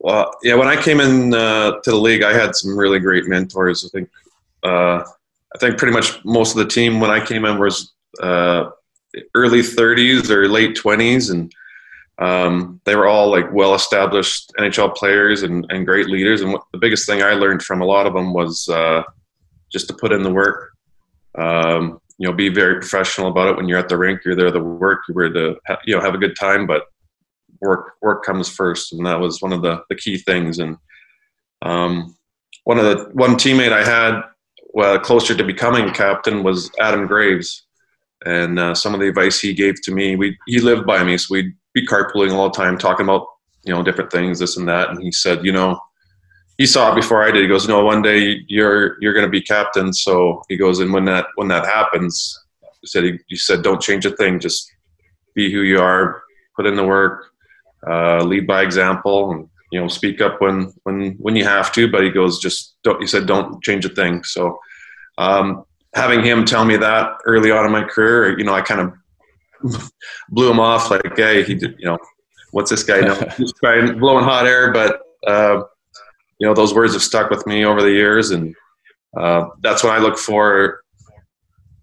Well, 0.00 0.32
yeah, 0.42 0.54
when 0.54 0.68
I 0.68 0.80
came 0.80 1.00
in 1.00 1.34
uh, 1.34 1.80
to 1.80 1.90
the 1.90 1.96
league, 1.96 2.22
I 2.22 2.32
had 2.32 2.54
some 2.54 2.78
really 2.78 3.00
great 3.00 3.26
mentors. 3.26 3.84
I 3.84 3.88
think 3.88 4.08
uh, 4.62 5.02
I 5.54 5.58
think 5.58 5.78
pretty 5.78 5.92
much 5.92 6.24
most 6.24 6.52
of 6.52 6.58
the 6.58 6.72
team 6.72 7.00
when 7.00 7.10
I 7.10 7.24
came 7.24 7.44
in 7.44 7.58
was 7.58 7.92
uh, 8.22 8.70
early 9.34 9.60
30s 9.60 10.30
or 10.30 10.48
late 10.48 10.76
20s, 10.76 11.30
and 11.32 11.52
um, 12.18 12.80
they 12.84 12.94
were 12.94 13.06
all 13.06 13.30
like 13.30 13.52
well-established 13.52 14.52
NHL 14.58 14.94
players 14.94 15.42
and, 15.42 15.66
and 15.70 15.86
great 15.86 16.06
leaders. 16.06 16.42
And 16.42 16.52
what, 16.52 16.62
the 16.72 16.78
biggest 16.78 17.06
thing 17.06 17.22
I 17.22 17.32
learned 17.32 17.62
from 17.62 17.80
a 17.80 17.86
lot 17.86 18.06
of 18.06 18.12
them 18.12 18.32
was 18.32 18.68
uh, 18.68 19.02
just 19.70 19.88
to 19.88 19.94
put 19.94 20.12
in 20.12 20.22
the 20.22 20.32
work. 20.32 20.72
Um, 21.36 22.00
you 22.18 22.28
know, 22.28 22.34
be 22.34 22.48
very 22.48 22.80
professional 22.80 23.28
about 23.28 23.48
it. 23.48 23.56
When 23.56 23.68
you're 23.68 23.78
at 23.78 23.88
the 23.88 23.96
rink, 23.96 24.22
you're 24.24 24.34
there 24.34 24.50
to 24.50 24.60
work. 24.60 25.02
You're 25.08 25.32
there 25.32 25.54
to 25.54 25.78
you 25.84 25.94
know 25.94 26.00
have 26.00 26.14
a 26.14 26.18
good 26.18 26.36
time, 26.36 26.66
but 26.66 26.86
work 27.60 27.94
work 28.02 28.24
comes 28.24 28.48
first, 28.48 28.92
and 28.92 29.04
that 29.06 29.20
was 29.20 29.42
one 29.42 29.52
of 29.52 29.62
the, 29.62 29.82
the 29.88 29.96
key 29.96 30.18
things. 30.18 30.58
And 30.58 30.76
um, 31.62 32.16
one 32.64 32.78
of 32.78 32.84
the 32.84 33.10
one 33.12 33.34
teammate 33.34 33.72
I 33.72 33.84
had 33.84 34.22
well, 34.74 34.98
closer 34.98 35.34
to 35.34 35.44
becoming 35.44 35.92
captain 35.92 36.42
was 36.42 36.70
Adam 36.78 37.06
Graves, 37.06 37.66
and 38.24 38.58
uh, 38.58 38.74
some 38.74 38.94
of 38.94 39.00
the 39.00 39.08
advice 39.08 39.40
he 39.40 39.54
gave 39.54 39.80
to 39.82 39.92
me, 39.92 40.16
we 40.16 40.36
he 40.46 40.60
lived 40.60 40.86
by 40.86 41.02
me, 41.02 41.16
so 41.18 41.34
we'd 41.34 41.54
be 41.74 41.86
carpooling 41.86 42.32
all 42.32 42.50
the 42.50 42.56
time, 42.56 42.78
talking 42.78 43.04
about 43.04 43.26
you 43.64 43.74
know 43.74 43.82
different 43.82 44.12
things, 44.12 44.38
this 44.38 44.56
and 44.56 44.68
that. 44.68 44.90
And 44.90 45.02
he 45.02 45.10
said, 45.10 45.44
you 45.44 45.52
know, 45.52 45.78
he 46.58 46.66
saw 46.66 46.92
it 46.92 46.96
before 46.96 47.22
I 47.22 47.30
did. 47.30 47.42
He 47.42 47.48
goes, 47.48 47.68
no, 47.68 47.84
one 47.84 48.02
day 48.02 48.40
you're 48.48 49.00
you're 49.00 49.14
going 49.14 49.26
to 49.26 49.30
be 49.30 49.42
captain. 49.42 49.92
So 49.92 50.42
he 50.48 50.56
goes, 50.56 50.80
and 50.80 50.92
when 50.92 51.04
that 51.06 51.26
when 51.36 51.48
that 51.48 51.64
happens, 51.64 52.38
he 52.80 52.86
said 52.86 53.04
he, 53.04 53.18
he 53.28 53.36
said, 53.36 53.62
don't 53.62 53.80
change 53.80 54.04
a 54.06 54.10
thing, 54.10 54.40
just 54.40 54.70
be 55.34 55.52
who 55.52 55.62
you 55.62 55.80
are, 55.80 56.22
put 56.56 56.66
in 56.66 56.76
the 56.76 56.84
work, 56.84 57.26
uh, 57.86 58.22
lead 58.24 58.46
by 58.46 58.62
example, 58.62 59.30
and 59.30 59.48
you 59.70 59.80
know 59.80 59.88
speak 59.88 60.20
up 60.20 60.40
when 60.40 60.72
when 60.84 61.12
when 61.18 61.36
you 61.36 61.44
have 61.44 61.72
to. 61.72 61.90
But 61.90 62.02
he 62.02 62.10
goes, 62.10 62.38
just 62.38 62.76
don't. 62.82 63.00
He 63.00 63.06
said, 63.06 63.26
don't 63.26 63.62
change 63.62 63.84
a 63.84 63.88
thing. 63.88 64.24
So 64.24 64.58
um, 65.18 65.64
having 65.94 66.22
him 66.22 66.44
tell 66.44 66.64
me 66.64 66.76
that 66.76 67.12
early 67.24 67.50
on 67.50 67.66
in 67.66 67.72
my 67.72 67.84
career, 67.84 68.38
you 68.38 68.44
know, 68.44 68.54
I 68.54 68.60
kind 68.60 68.92
of 69.62 69.90
blew 70.30 70.50
him 70.50 70.60
off. 70.60 70.90
Like, 70.90 71.16
hey, 71.16 71.42
he 71.42 71.54
did, 71.54 71.76
you 71.78 71.86
know, 71.86 71.98
what's 72.52 72.70
this 72.70 72.82
guy 72.82 73.00
know? 73.00 73.14
He's 73.36 73.52
trying 73.54 73.98
blowing 73.98 74.24
hot 74.24 74.46
air, 74.46 74.72
but 74.72 75.02
uh, 75.26 75.62
you 76.38 76.46
know, 76.46 76.54
those 76.54 76.74
words 76.74 76.92
have 76.92 77.02
stuck 77.02 77.30
with 77.30 77.46
me 77.46 77.64
over 77.64 77.82
the 77.82 77.90
years, 77.90 78.30
and 78.30 78.54
uh, 79.16 79.48
that's 79.60 79.82
what 79.82 79.92
I 79.94 79.98
look 79.98 80.18
for 80.18 80.82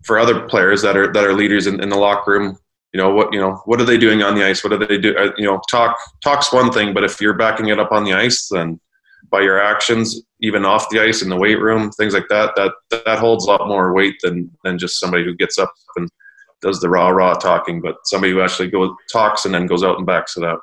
for 0.04 0.20
other 0.20 0.48
players 0.48 0.82
that 0.84 0.96
are 0.96 1.12
that 1.12 1.24
are 1.24 1.34
leaders 1.34 1.68
in, 1.68 1.82
in 1.82 1.90
the 1.90 1.98
locker 1.98 2.32
room 2.32 2.58
you 2.96 3.02
know 3.02 3.10
what 3.10 3.34
you 3.34 3.40
know 3.40 3.62
what 3.66 3.82
are 3.82 3.86
they 3.86 3.98
doing 3.98 4.24
on 4.24 4.36
the 4.36 4.46
ice 4.46 4.64
what 4.64 4.70
do 4.70 4.78
they 4.86 4.98
do 4.98 5.14
uh, 5.18 5.32
you 5.38 5.44
know 5.44 5.60
talk 5.70 5.98
talk's 6.24 6.54
one 6.54 6.72
thing 6.72 6.94
but 6.94 7.04
if 7.04 7.20
you're 7.20 7.34
backing 7.34 7.68
it 7.68 7.80
up 7.80 7.92
on 7.92 8.06
the 8.06 8.14
ice 8.14 8.48
then 8.50 8.80
by 9.32 9.42
your 9.42 9.62
actions, 9.62 10.22
even 10.42 10.66
off 10.66 10.90
the 10.90 11.00
ice 11.00 11.22
in 11.22 11.30
the 11.30 11.36
weight 11.36 11.60
room, 11.60 11.92
things 11.92 12.14
like 12.14 12.28
that. 12.30 12.56
That 12.56 12.72
that 12.92 13.20
holds 13.20 13.46
a 13.46 13.50
lot 13.50 13.68
more 13.68 13.94
weight 13.94 14.16
than 14.22 14.50
than 14.64 14.78
just 14.78 15.00
somebody 15.00 15.24
who 15.24 15.36
gets 15.36 15.58
up 15.58 15.74
and 15.98 16.10
does 16.62 16.80
the 16.80 16.90
raw 16.90 17.10
raw 17.10 17.34
talking, 17.34 17.82
but 17.82 17.96
somebody 18.06 18.34
who 18.34 18.42
actually 18.42 18.70
goes 18.70 18.92
talks 19.12 19.46
and 19.46 19.54
then 19.54 19.68
goes 19.68 19.84
out 19.84 19.98
and 19.98 20.06
backs 20.06 20.38
it 20.38 20.44
up. 20.44 20.62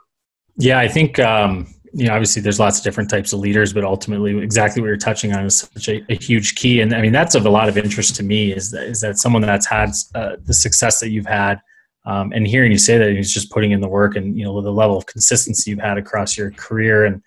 Yeah, 0.57 0.79
I 0.79 0.89
think 0.89 1.19
um, 1.19 1.67
you 1.93 2.07
know 2.07 2.15
obviously 2.15 2.43
there's 2.43 2.61
lots 2.61 2.79
of 2.79 2.85
different 2.85 3.11
types 3.11 3.33
of 3.33 3.41
leaders, 3.41 3.73
but 3.73 3.85
ultimately 3.85 4.39
exactly 4.39 4.81
what 4.81 4.89
you're 4.89 4.97
touching 4.97 5.33
on 5.33 5.45
is 5.45 5.59
such 5.59 5.89
a, 5.89 6.05
a 6.09 6.15
huge 6.15 6.55
key. 6.55 6.81
And 6.81 6.95
I 6.95 7.03
mean 7.03 7.13
that's 7.13 7.35
of 7.35 7.47
a 7.47 7.51
lot 7.51 7.69
of 7.69 7.77
interest 7.77 8.17
to 8.17 8.23
me 8.23 8.53
is 8.53 8.71
that 8.71 8.85
is 8.85 9.01
that 9.01 9.19
someone 9.19 9.43
that's 9.43 9.67
had 9.67 9.91
uh, 10.15 10.37
the 10.45 10.55
success 10.55 11.01
that 11.01 11.11
you've 11.11 11.27
had. 11.27 11.61
Um, 12.05 12.33
and 12.33 12.47
hearing 12.47 12.73
you 12.73 12.79
say 12.79 12.99
that 12.99 13.11
he's 13.11 13.33
just 13.33 13.51
putting 13.51 13.71
in 13.71 13.81
the 13.81 13.89
work 13.89 14.17
and 14.17 14.37
you 14.37 14.45
know 14.45 14.61
the 14.61 14.73
level 14.73 14.97
of 14.97 15.07
consistency 15.07 15.71
you've 15.71 15.81
had 15.81 15.99
across 15.99 16.37
your 16.37 16.51
career 16.53 17.05
and 17.05 17.23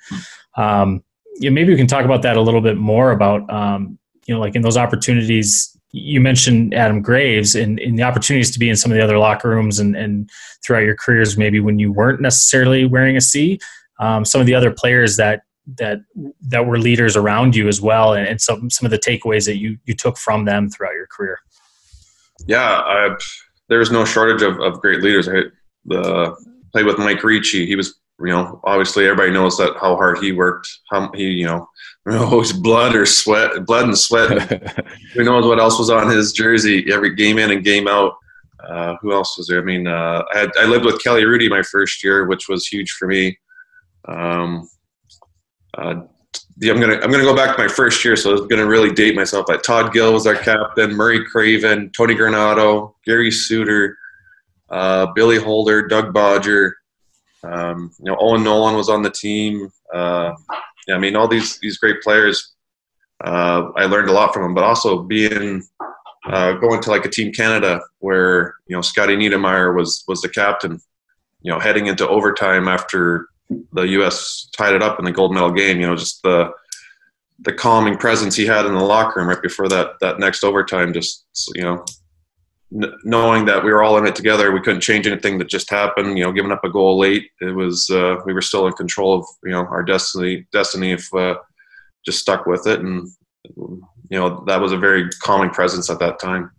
um, 0.57 1.03
you 1.37 1.49
maybe 1.49 1.71
we 1.71 1.77
can 1.77 1.87
talk 1.87 2.03
about 2.03 2.21
that 2.23 2.35
a 2.35 2.41
little 2.41 2.61
bit 2.61 2.77
more 2.77 3.11
about 3.11 3.49
um, 3.49 3.97
you 4.25 4.33
know 4.33 4.39
like 4.41 4.55
in 4.55 4.61
those 4.61 4.77
opportunities 4.77 5.75
you 5.95 6.19
mentioned 6.19 6.73
Adam 6.73 7.01
Graves 7.01 7.55
and, 7.55 7.79
and, 7.79 7.97
the 7.97 8.03
opportunities 8.03 8.51
to 8.51 8.59
be 8.59 8.69
in 8.69 8.75
some 8.75 8.91
of 8.91 8.97
the 8.97 9.03
other 9.03 9.17
locker 9.17 9.49
rooms 9.49 9.79
and, 9.79 9.95
and 9.95 10.29
throughout 10.61 10.81
your 10.81 10.95
careers, 10.95 11.37
maybe 11.37 11.61
when 11.61 11.79
you 11.79 11.89
weren't 11.89 12.19
necessarily 12.19 12.85
wearing 12.85 13.15
a 13.15 13.21
C, 13.21 13.59
um, 13.99 14.25
some 14.25 14.41
of 14.41 14.47
the 14.47 14.53
other 14.53 14.71
players 14.71 15.15
that 15.15 15.43
that 15.77 15.99
that 16.41 16.67
were 16.67 16.77
leaders 16.77 17.15
around 17.15 17.55
you 17.55 17.67
as 17.67 17.81
well, 17.81 18.13
and, 18.13 18.27
and, 18.27 18.41
some 18.41 18.69
some 18.69 18.85
of 18.85 18.91
the 18.91 18.99
takeaways 18.99 19.45
that 19.45 19.57
you 19.57 19.77
you 19.85 19.93
took 19.93 20.17
from 20.17 20.45
them 20.45 20.69
throughout 20.69 20.93
your 20.93 21.07
career. 21.07 21.39
Yeah, 22.45 22.81
I, 22.81 23.15
there's 23.69 23.91
no 23.91 24.05
shortage 24.05 24.41
of, 24.41 24.59
of 24.61 24.81
great 24.81 25.01
leaders. 25.01 25.27
I 25.27 25.43
the, 25.85 26.35
played 26.71 26.85
with 26.85 26.97
Mike 26.97 27.23
Ricci. 27.23 27.65
He 27.65 27.75
was, 27.75 27.95
you 28.19 28.27
know, 28.27 28.59
obviously 28.63 29.05
everybody 29.05 29.31
knows 29.31 29.57
that 29.57 29.75
how 29.79 29.95
hard 29.95 30.19
he 30.19 30.31
worked. 30.31 30.67
How 30.91 31.11
he, 31.13 31.23
you 31.23 31.45
know, 31.45 31.69
always 32.11 32.53
blood 32.53 32.95
or 32.95 33.05
sweat, 33.05 33.65
blood 33.65 33.85
and 33.85 33.97
sweat. 33.97 34.85
who 35.13 35.23
knows 35.23 35.45
what 35.45 35.59
else 35.59 35.79
was 35.79 35.89
on 35.89 36.09
his 36.09 36.33
jersey 36.33 36.91
every 36.91 37.15
game 37.15 37.37
in 37.37 37.51
and 37.51 37.63
game 37.63 37.87
out. 37.87 38.13
Uh, 38.67 38.95
who 39.01 39.13
else 39.13 39.37
was 39.37 39.47
there? 39.47 39.61
I 39.61 39.63
mean, 39.63 39.87
uh, 39.87 40.23
I, 40.33 40.39
had, 40.39 40.51
I 40.59 40.65
lived 40.65 40.85
with 40.85 41.03
Kelly 41.03 41.23
Hrudey 41.23 41.49
my 41.49 41.61
first 41.61 42.03
year, 42.03 42.25
which 42.25 42.49
was 42.49 42.67
huge 42.67 42.91
for 42.91 43.07
me. 43.07 43.37
Um, 44.07 44.67
uh, 45.77 46.01
I'm 46.63 46.79
gonna 46.79 46.95
I'm 46.95 47.11
gonna 47.11 47.23
go 47.23 47.35
back 47.35 47.55
to 47.55 47.61
my 47.61 47.67
first 47.67 48.03
year, 48.05 48.15
so 48.15 48.37
I'm 48.37 48.47
gonna 48.47 48.65
really 48.65 48.91
date 48.91 49.15
myself. 49.15 49.45
But 49.47 49.63
Todd 49.63 49.91
Gill 49.91 50.13
was 50.13 50.25
our 50.25 50.35
captain, 50.35 50.95
Murray 50.95 51.25
Craven, 51.25 51.91
Tony 51.91 52.15
Granato, 52.15 52.93
Gary 53.05 53.29
Suter, 53.29 53.97
uh, 54.69 55.07
Billy 55.13 55.37
Houlder, 55.37 55.87
Doug 55.87 56.13
Bodger. 56.13 56.73
Um, 57.43 57.91
you 57.99 58.05
know, 58.05 58.17
Owen 58.19 58.43
Nolan 58.43 58.75
was 58.75 58.89
on 58.89 59.01
the 59.03 59.11
team. 59.11 59.69
Uh, 59.93 60.33
yeah, 60.87 60.95
I 60.95 60.97
mean, 60.97 61.15
all 61.15 61.27
these 61.27 61.59
these 61.59 61.77
great 61.77 62.01
players. 62.01 62.53
Uh, 63.23 63.71
I 63.75 63.85
learned 63.85 64.09
a 64.09 64.13
lot 64.13 64.33
from 64.33 64.43
them, 64.43 64.53
but 64.53 64.63
also 64.63 65.03
being 65.03 65.61
uh, 66.25 66.53
going 66.53 66.81
to 66.81 66.89
like 66.89 67.05
a 67.05 67.09
Team 67.09 67.31
Canada 67.33 67.81
where 67.99 68.55
you 68.67 68.75
know 68.75 68.81
Scotty 68.81 69.15
Niedermayer 69.15 69.75
was 69.75 70.03
was 70.07 70.21
the 70.21 70.29
captain. 70.29 70.79
You 71.41 71.51
know, 71.51 71.59
heading 71.59 71.87
into 71.87 72.07
overtime 72.07 72.67
after 72.67 73.27
the 73.49 73.83
U.S. 73.83 74.49
tied 74.57 74.73
it 74.73 74.83
up 74.83 74.99
in 74.99 75.05
the 75.05 75.11
gold 75.11 75.33
medal 75.33 75.51
game. 75.51 75.79
You 75.79 75.87
know, 75.87 75.95
just 75.95 76.21
the 76.23 76.51
the 77.39 77.53
calming 77.53 77.97
presence 77.97 78.35
he 78.35 78.45
had 78.45 78.65
in 78.65 78.73
the 78.73 78.83
locker 78.83 79.19
room 79.19 79.29
right 79.29 79.41
before 79.41 79.67
that 79.69 79.93
that 80.01 80.19
next 80.19 80.43
overtime. 80.43 80.93
Just 80.93 81.25
you 81.53 81.63
know, 81.63 81.85
knowing 83.03 83.45
that 83.45 83.63
we 83.63 83.71
were 83.71 83.83
all 83.83 83.97
in 83.97 84.07
it 84.07 84.15
together, 84.15 84.51
we 84.51 84.61
couldn't 84.61 84.81
change 84.81 85.05
anything 85.05 85.37
that 85.37 85.49
just 85.49 85.69
happened. 85.69 86.17
You 86.17 86.25
know, 86.25 86.31
giving 86.31 86.51
up 86.51 86.63
a 86.63 86.69
goal 86.69 86.97
late, 86.97 87.29
it 87.41 87.55
was 87.55 87.89
uh, 87.89 88.17
we 88.25 88.33
were 88.33 88.41
still 88.41 88.67
in 88.67 88.73
control 88.73 89.19
of 89.19 89.25
you 89.43 89.51
know 89.51 89.65
our 89.65 89.83
destiny. 89.83 90.47
Destiny 90.51 90.91
if 90.93 91.13
uh, 91.13 91.35
just 92.05 92.19
stuck 92.19 92.45
with 92.45 92.67
it, 92.67 92.79
and 92.79 93.07
you 93.57 94.17
know 94.17 94.43
that 94.47 94.61
was 94.61 94.71
a 94.71 94.77
very 94.77 95.09
calming 95.21 95.49
presence 95.49 95.89
at 95.89 95.99
that 95.99 96.19
time. 96.19 96.51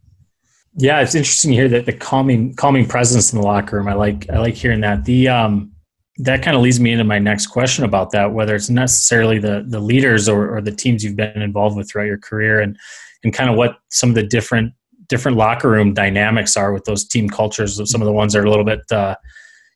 Yeah, 0.78 1.00
it's 1.00 1.14
interesting 1.14 1.52
to 1.52 1.56
hear 1.56 1.68
that 1.70 1.86
the 1.86 1.92
calming 1.92 2.54
calming 2.54 2.86
presence 2.86 3.32
in 3.32 3.40
the 3.40 3.46
locker 3.46 3.76
room. 3.76 3.88
I 3.88 3.94
like 3.94 4.28
I 4.30 4.38
like 4.38 4.54
hearing 4.54 4.80
that. 4.82 5.04
The 5.04 5.28
um, 5.28 5.72
that 6.18 6.42
kind 6.42 6.56
of 6.56 6.62
leads 6.62 6.80
me 6.80 6.92
into 6.92 7.04
my 7.04 7.18
next 7.18 7.48
question 7.48 7.84
about 7.84 8.10
that. 8.12 8.32
Whether 8.32 8.54
it's 8.54 8.70
necessarily 8.70 9.38
the 9.38 9.64
the 9.66 9.80
leaders 9.80 10.28
or, 10.28 10.56
or 10.56 10.60
the 10.60 10.72
teams 10.72 11.04
you've 11.04 11.16
been 11.16 11.42
involved 11.42 11.76
with 11.76 11.90
throughout 11.90 12.06
your 12.06 12.18
career, 12.18 12.60
and 12.60 12.78
and 13.24 13.32
kind 13.32 13.50
of 13.50 13.56
what 13.56 13.78
some 13.90 14.08
of 14.08 14.14
the 14.14 14.22
different 14.22 14.72
different 15.08 15.36
locker 15.36 15.70
room 15.70 15.94
dynamics 15.94 16.56
are 16.56 16.72
with 16.72 16.84
those 16.84 17.04
team 17.04 17.28
cultures. 17.28 17.80
Some 17.90 18.00
of 18.00 18.06
the 18.06 18.12
ones 18.12 18.32
that 18.32 18.40
are 18.40 18.44
a 18.44 18.50
little 18.50 18.64
bit, 18.64 18.80
uh, 18.90 19.14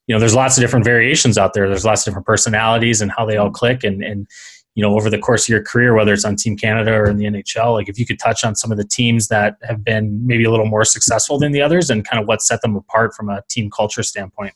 you 0.06 0.14
know, 0.14 0.18
there's 0.18 0.34
lots 0.34 0.56
of 0.56 0.62
different 0.62 0.84
variations 0.84 1.38
out 1.38 1.54
there. 1.54 1.68
There's 1.68 1.84
lots 1.84 2.02
of 2.02 2.06
different 2.06 2.26
personalities 2.26 3.00
and 3.00 3.12
how 3.12 3.24
they 3.24 3.36
all 3.36 3.50
click. 3.50 3.84
And, 3.84 4.02
and, 4.02 4.26
you 4.74 4.82
know, 4.82 4.94
over 4.94 5.10
the 5.10 5.18
course 5.18 5.44
of 5.44 5.48
your 5.48 5.62
career, 5.62 5.94
whether 5.94 6.12
it's 6.12 6.24
on 6.24 6.36
Team 6.36 6.56
Canada 6.56 6.92
or 6.92 7.06
in 7.06 7.16
the 7.16 7.26
NHL, 7.26 7.74
like 7.74 7.88
if 7.88 7.98
you 7.98 8.06
could 8.06 8.18
touch 8.18 8.44
on 8.44 8.54
some 8.54 8.72
of 8.72 8.78
the 8.78 8.84
teams 8.84 9.28
that 9.28 9.56
have 9.62 9.84
been 9.84 10.26
maybe 10.26 10.44
a 10.44 10.50
little 10.50 10.66
more 10.66 10.84
successful 10.84 11.38
than 11.38 11.52
the 11.52 11.60
others 11.60 11.90
and 11.90 12.06
kind 12.06 12.20
of 12.20 12.26
what 12.26 12.42
set 12.42 12.62
them 12.62 12.76
apart 12.76 13.14
from 13.14 13.28
a 13.28 13.42
team 13.48 13.70
culture 13.70 14.02
standpoint. 14.02 14.54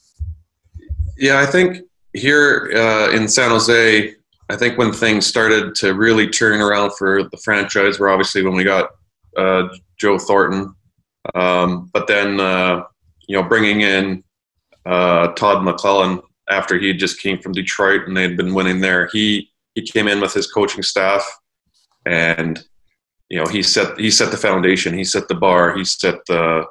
Yeah, 1.17 1.41
I 1.41 1.47
think 1.47 1.79
here 2.13 2.71
uh, 2.75 3.11
in 3.13 3.29
San 3.29 3.51
Jose, 3.51 4.15
I 4.51 4.57
think 4.57 4.79
when 4.79 4.93
things 4.93 5.27
started 5.27 5.75
to 5.77 5.95
really 5.95 6.29
turn 6.29 6.61
around 6.61 6.93
for 6.97 7.25
the 7.25 7.37
franchise 7.39 7.99
were 7.99 8.11
obviously 8.11 8.43
when 8.43 8.55
we 8.55 8.65
got 8.65 8.91
uh, 9.37 9.69
Joe 9.99 10.19
Thornton, 10.19 10.75
um, 11.35 11.91
but 11.93 12.07
then 12.07 12.41
uh, 12.41 12.85
you 13.27 13.37
know 13.37 13.49
bringing 13.49 13.81
in 13.81 14.23
uh, 14.87 15.29
Todd 15.29 15.65
McLellan 15.65 16.23
after 16.51 16.79
he 16.79 16.93
just 16.93 17.21
came 17.21 17.39
from 17.39 17.53
Detroit 17.53 18.03
and 18.07 18.17
they 18.17 18.23
had 18.23 18.37
been 18.37 18.55
winning 18.55 18.81
there. 18.81 19.09
He 19.13 19.51
he 19.75 19.83
came 19.83 20.09
in 20.09 20.21
with 20.21 20.35
his 20.35 20.51
coaching 20.51 20.83
staff, 20.83 21.27
and 22.05 22.63
you 23.31 23.39
know 23.39 23.47
he 23.47 23.63
set 23.63 23.99
he 23.99 24.11
set 24.11 24.31
the 24.31 24.37
foundation. 24.37 24.97
He 24.97 25.05
set 25.05 25.29
the 25.29 25.35
bar. 25.35 25.77
He 25.77 25.85
set 25.85 26.17
the 26.27 26.67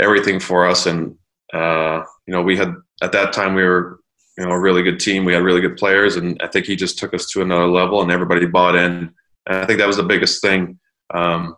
everything 0.00 0.40
for 0.40 0.66
us. 0.66 0.86
And 0.86 1.16
uh, 1.52 2.02
you 2.26 2.32
know 2.32 2.42
we 2.42 2.56
had 2.56 2.74
at 3.02 3.12
that 3.12 3.32
time 3.32 3.54
we 3.54 3.64
were 3.64 4.00
you 4.38 4.44
know 4.44 4.50
a 4.50 4.60
really 4.60 4.82
good 4.82 5.00
team. 5.00 5.24
We 5.24 5.34
had 5.34 5.42
really 5.42 5.60
good 5.60 5.76
players, 5.76 6.16
and 6.16 6.40
I 6.42 6.46
think 6.46 6.66
he 6.66 6.76
just 6.76 6.98
took 6.98 7.14
us 7.14 7.26
to 7.30 7.42
another 7.42 7.66
level, 7.66 8.02
and 8.02 8.10
everybody 8.10 8.46
bought 8.46 8.76
in. 8.76 9.12
And 9.46 9.58
I 9.58 9.66
think 9.66 9.78
that 9.78 9.86
was 9.86 9.96
the 9.96 10.02
biggest 10.02 10.40
thing. 10.40 10.78
Um, 11.12 11.56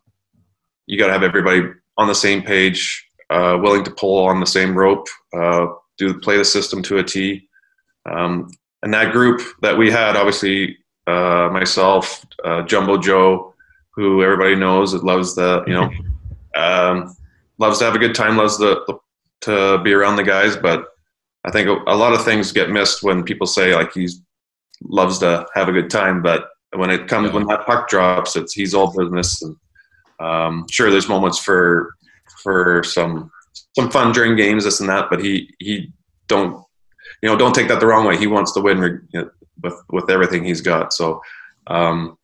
you 0.87 0.99
got 0.99 1.06
to 1.06 1.12
have 1.12 1.23
everybody 1.23 1.62
on 1.97 2.09
the 2.09 2.14
same 2.14 2.42
page, 2.42 3.09
uh, 3.30 3.59
willing 3.61 3.85
to 3.85 3.90
pull 3.90 4.25
on 4.26 4.40
the 4.40 4.47
same 4.47 4.76
rope, 4.76 5.06
uh, 5.37 5.66
do 5.97 6.18
play 6.21 6.37
the 6.37 6.44
system 6.44 6.83
to 6.83 6.99
a 6.99 7.04
T. 7.04 7.49
Um, 8.06 8.50
and 8.83 8.92
that 8.92 9.12
group 9.12 9.40
that 9.62 9.78
we 9.78 9.90
had, 9.90 10.16
obviously, 10.16 10.76
uh, 11.06 11.49
myself, 11.52 12.25
uh, 12.44 12.62
Jumbo 12.62 12.99
Joe, 12.99 13.54
who 13.94 14.23
everybody 14.23 14.56
knows, 14.56 14.92
that 14.92 15.04
loves 15.04 15.35
the 15.35 15.62
you 15.66 15.73
know, 15.73 15.90
um, 16.61 17.16
loves 17.59 17.78
to 17.78 17.85
have 17.85 17.94
a 17.94 17.99
good 17.99 18.14
time, 18.14 18.37
loves 18.37 18.59
the, 18.59 18.83
the, 18.87 18.99
to 19.45 19.79
be 19.83 19.93
around 19.93 20.17
the 20.17 20.23
guys. 20.23 20.57
But 20.57 20.87
I 21.45 21.51
think 21.51 21.69
a, 21.87 21.97
lot 21.97 22.13
of 22.13 22.25
things 22.25 22.53
get 22.53 22.71
missed 22.71 23.03
when 23.03 23.23
people 23.23 23.47
say 23.47 23.75
like 23.75 23.93
he 23.93 24.09
loves 24.83 25.19
to 25.19 25.47
have 25.55 25.69
a 25.69 25.73
good 25.73 25.91
time, 25.91 26.23
but 26.23 26.49
when 26.75 26.91
it 26.91 27.07
comes 27.07 27.33
when 27.33 27.47
that 27.47 27.67
puck 27.67 27.89
drops, 27.89 28.37
it's 28.37 28.53
he's 28.53 28.75
all 28.75 28.93
business 28.97 29.41
and 29.43 29.57
um, 30.21 30.67
sure, 30.71 30.91
there's 30.91 31.09
moments 31.09 31.39
for 31.39 31.95
for 32.43 32.83
some 32.85 33.31
some 33.77 33.91
fun 33.91 34.13
during 34.13 34.37
games, 34.37 34.65
this 34.65 34.81
and 34.81 34.89
that, 34.89 35.09
but 35.11 35.23
he 35.23 35.55
he 35.59 35.93
don't 36.29 36.65
you 37.23 37.29
know 37.29 37.37
don't 37.37 37.55
take 37.55 37.69
that 37.69 37.81
the 37.81 37.87
wrong 37.87 38.07
way. 38.07 38.17
He 38.17 38.27
wants 38.27 38.53
to 38.53 38.61
win 38.61 39.01
with 39.63 39.75
with 39.91 40.11
everything 40.11 40.45
he's 40.45 40.61
got. 40.61 40.93
So 40.93 41.21
um, 41.67 42.17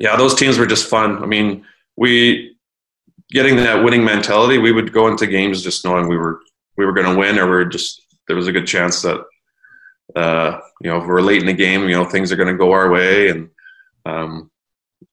yeah, 0.00 0.16
those 0.16 0.34
teams 0.34 0.58
were 0.58 0.66
just 0.66 0.88
fun. 0.88 1.22
I 1.22 1.26
mean, 1.26 1.64
we 1.96 2.56
getting 3.32 3.56
that 3.56 3.82
winning 3.82 4.04
mentality. 4.04 4.58
We 4.58 4.72
would 4.72 4.92
go 4.92 5.08
into 5.08 5.26
games 5.26 5.62
just 5.62 5.84
knowing 5.84 6.08
we 6.08 6.16
were 6.16 6.40
we 6.76 6.86
were 6.86 6.92
going 6.92 7.12
to 7.12 7.18
win, 7.18 7.38
or 7.38 7.50
we 7.50 7.56
are 7.56 7.64
just 7.64 8.02
there 8.28 8.36
was 8.36 8.46
a 8.46 8.52
good 8.52 8.66
chance 8.66 9.02
that 9.02 9.24
uh, 10.14 10.58
you 10.80 10.90
know 10.90 10.98
if 10.98 11.06
we're 11.06 11.20
late 11.20 11.40
in 11.40 11.46
the 11.46 11.52
game, 11.52 11.88
you 11.88 11.94
know 11.94 12.04
things 12.04 12.30
are 12.30 12.36
going 12.36 12.52
to 12.52 12.58
go 12.58 12.72
our 12.72 12.90
way, 12.90 13.28
and 13.28 13.50
um, 14.06 14.50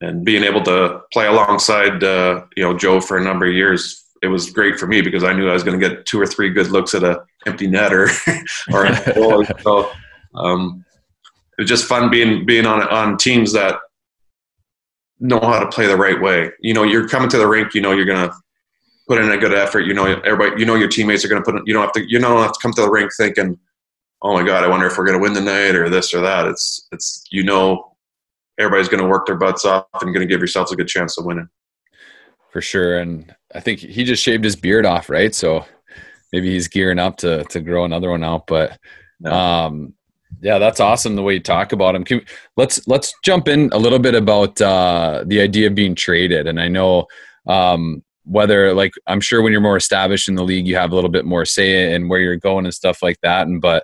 and 0.02 0.26
being 0.26 0.44
able 0.44 0.64
to 0.64 1.02
play 1.12 1.28
alongside 1.28 2.04
uh, 2.04 2.44
you 2.56 2.64
know 2.64 2.78
Joe 2.78 3.02
for 3.02 3.18
a 3.18 3.24
number 3.24 3.48
of 3.48 3.54
years, 3.54 4.04
it 4.22 4.28
was 4.28 4.50
great 4.50 4.78
for 4.78 4.88
me 4.88 5.02
because 5.02 5.24
I 5.24 5.34
knew 5.34 5.50
I 5.50 5.54
was 5.54 5.64
going 5.64 5.80
to 5.80 5.90
get 5.90 6.06
two 6.06 6.20
or 6.20 6.28
three 6.28 6.50
good 6.50 6.68
looks 6.68 6.94
at 6.94 7.04
a 7.04 7.24
empty 7.46 7.68
net 7.68 7.94
or 7.94 8.10
or 8.74 8.86
a 8.86 9.14
goal. 9.14 9.46
so 9.62 9.92
um, 10.36 10.86
it 11.58 11.64
was 11.64 11.70
just 11.70 11.86
fun 11.86 12.10
being 12.10 12.46
being 12.46 12.66
on 12.66 12.82
on 12.90 13.18
teams 13.18 13.54
that 13.54 13.76
know 15.20 15.40
how 15.40 15.60
to 15.60 15.68
play 15.68 15.88
the 15.88 15.98
right 15.98 16.20
way. 16.20 16.52
You 16.62 16.74
know, 16.74 16.84
you're 16.84 17.08
coming 17.08 17.30
to 17.30 17.38
the 17.38 17.48
rink. 17.48 17.74
You 17.74 17.82
know, 17.82 17.92
you're 17.92 18.06
going 18.06 18.30
to 18.30 18.36
put 19.08 19.22
in 19.22 19.32
a 19.32 19.38
good 19.38 19.54
effort. 19.54 19.82
You 19.82 19.94
know, 19.94 20.06
everybody. 20.06 20.60
You 20.60 20.66
know, 20.66 20.76
your 20.76 20.88
teammates 20.88 21.26
are 21.26 21.28
going 21.28 21.42
to 21.42 21.46
put. 21.46 21.60
In, 21.60 21.66
you 21.66 21.74
don't 21.74 21.84
have 21.84 21.94
to. 21.94 22.10
You 22.10 22.20
don't 22.20 22.42
have 22.42 22.54
to 22.54 22.60
come 22.62 22.74
to 22.74 22.82
the 22.82 22.90
rink 22.90 23.12
thinking, 23.16 23.58
"Oh 24.22 24.34
my 24.34 24.44
God, 24.44 24.64
I 24.64 24.68
wonder 24.68 24.88
if 24.88 24.98
we're 24.98 25.06
going 25.06 25.18
to 25.18 25.24
win 25.24 25.34
tonight 25.34 25.76
or 25.76 25.90
this 25.90 26.14
or 26.14 26.22
that." 26.22 26.48
It's 26.48 26.88
it's 26.92 27.24
you 27.32 27.44
know 27.44 27.96
everybody's 28.58 28.90
going 28.90 29.04
to 29.04 29.10
work 29.10 29.26
their 29.26 29.38
butts 29.38 29.66
off 29.66 29.86
and 30.02 30.14
going 30.14 30.28
to 30.28 30.32
give 30.32 30.40
yourselves 30.40 30.72
a 30.72 30.76
good 30.76 30.88
chance 30.88 31.18
of 31.18 31.26
winning. 31.26 31.50
For 32.52 32.62
sure, 32.62 33.00
and 33.00 33.34
I 33.54 33.60
think 33.60 33.80
he 33.80 34.04
just 34.04 34.24
shaved 34.24 34.44
his 34.44 34.56
beard 34.56 34.86
off, 34.86 35.10
right? 35.10 35.34
So 35.36 35.66
maybe 36.32 36.50
he's 36.50 36.68
gearing 36.68 37.00
up 37.00 37.18
to 37.18 37.44
to 37.46 37.60
grow 37.60 37.86
another 37.86 38.10
one 38.10 38.24
out. 38.24 38.48
But 38.48 38.78
um, 39.26 39.94
Yeah, 40.42 40.58
that's 40.58 40.80
awesome 40.80 41.16
the 41.16 41.22
way 41.22 41.34
you 41.34 41.40
talk 41.40 41.74
about 41.74 41.96
him. 41.96 42.04
Can, 42.04 42.22
let's 42.56 42.88
let's 42.88 43.14
jump 43.24 43.48
in 43.48 43.70
a 43.74 43.78
little 43.78 44.00
bit 44.00 44.16
about 44.16 44.60
uh, 44.62 45.24
the 45.28 45.42
idea 45.42 45.68
of 45.68 45.76
being 45.76 45.96
traded. 45.96 46.48
And 46.48 46.60
I 46.60 46.68
know 46.70 47.08
um, 47.48 48.04
whether 48.24 48.74
like 48.74 48.94
I'm 49.08 49.22
sure 49.22 49.42
when 49.42 49.52
you're 49.52 49.62
more 49.62 49.78
established 49.78 50.30
in 50.30 50.36
the 50.36 50.44
league, 50.44 50.68
you 50.68 50.76
have 50.78 50.92
a 50.92 50.96
little 50.96 51.10
bit 51.10 51.26
more 51.26 51.46
say 51.46 51.94
in 51.94 52.08
where 52.08 52.20
you're 52.20 52.38
going 52.38 52.66
and 52.66 52.74
stuff 52.74 53.02
like 53.02 53.20
that. 53.22 53.48
And 53.48 53.60
but 53.60 53.84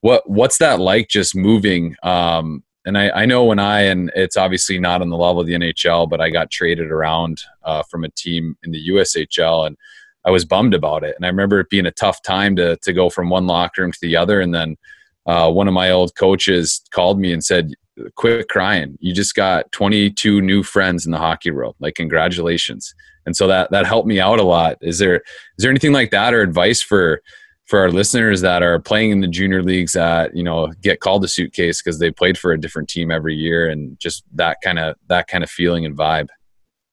what 0.00 0.28
what's 0.28 0.58
that 0.58 0.80
like 0.80 1.08
just 1.08 1.36
moving? 1.36 1.94
Um, 2.02 2.64
and 2.84 2.98
I, 2.98 3.10
I 3.10 3.26
know 3.26 3.44
when 3.44 3.60
I 3.60 3.82
and 3.82 4.10
it's 4.16 4.36
obviously 4.36 4.80
not 4.80 5.02
on 5.02 5.10
the 5.10 5.16
level 5.16 5.40
of 5.40 5.46
the 5.46 5.54
NHL, 5.54 6.10
but 6.10 6.20
I 6.20 6.30
got 6.30 6.50
traded 6.50 6.90
around 6.90 7.42
uh, 7.62 7.84
from 7.84 8.02
a 8.02 8.10
team 8.10 8.56
in 8.64 8.72
the 8.72 8.88
USHL 8.88 9.68
and 9.68 9.76
I 10.24 10.30
was 10.30 10.44
bummed 10.44 10.74
about 10.74 11.04
it. 11.04 11.14
And 11.16 11.24
I 11.24 11.28
remember 11.28 11.60
it 11.60 11.70
being 11.70 11.86
a 11.86 11.92
tough 11.92 12.22
time 12.22 12.56
to 12.56 12.76
to 12.78 12.92
go 12.92 13.08
from 13.08 13.30
one 13.30 13.46
locker 13.46 13.82
room 13.82 13.92
to 13.92 13.98
the 14.02 14.16
other. 14.16 14.40
And 14.40 14.52
then 14.52 14.76
uh, 15.26 15.50
one 15.50 15.68
of 15.68 15.74
my 15.74 15.90
old 15.90 16.14
coaches 16.16 16.82
called 16.92 17.18
me 17.18 17.32
and 17.32 17.44
said, 17.44 17.72
"Quit 18.16 18.48
crying! 18.48 18.96
You 19.00 19.14
just 19.14 19.34
got 19.34 19.70
22 19.72 20.40
new 20.40 20.62
friends 20.62 21.06
in 21.06 21.12
the 21.12 21.18
hockey 21.18 21.50
world. 21.50 21.76
Like, 21.80 21.94
congratulations!" 21.94 22.94
And 23.26 23.36
so 23.36 23.46
that 23.46 23.70
that 23.70 23.86
helped 23.86 24.08
me 24.08 24.20
out 24.20 24.40
a 24.40 24.44
lot. 24.44 24.78
Is 24.80 24.98
there 24.98 25.16
is 25.16 25.22
there 25.58 25.70
anything 25.70 25.92
like 25.92 26.10
that 26.10 26.34
or 26.34 26.40
advice 26.40 26.82
for 26.82 27.22
for 27.66 27.78
our 27.78 27.90
listeners 27.90 28.40
that 28.40 28.62
are 28.62 28.80
playing 28.80 29.12
in 29.12 29.20
the 29.20 29.28
junior 29.28 29.62
leagues 29.62 29.92
that 29.92 30.36
you 30.36 30.42
know 30.42 30.72
get 30.82 31.00
called 31.00 31.24
a 31.24 31.28
suitcase 31.28 31.80
because 31.80 31.98
they 31.98 32.10
played 32.10 32.36
for 32.36 32.52
a 32.52 32.60
different 32.60 32.88
team 32.88 33.10
every 33.10 33.34
year 33.34 33.68
and 33.68 33.98
just 34.00 34.24
that 34.34 34.58
kind 34.62 34.78
of 34.78 34.96
that 35.08 35.28
kind 35.28 35.44
of 35.44 35.50
feeling 35.50 35.86
and 35.86 35.96
vibe? 35.96 36.28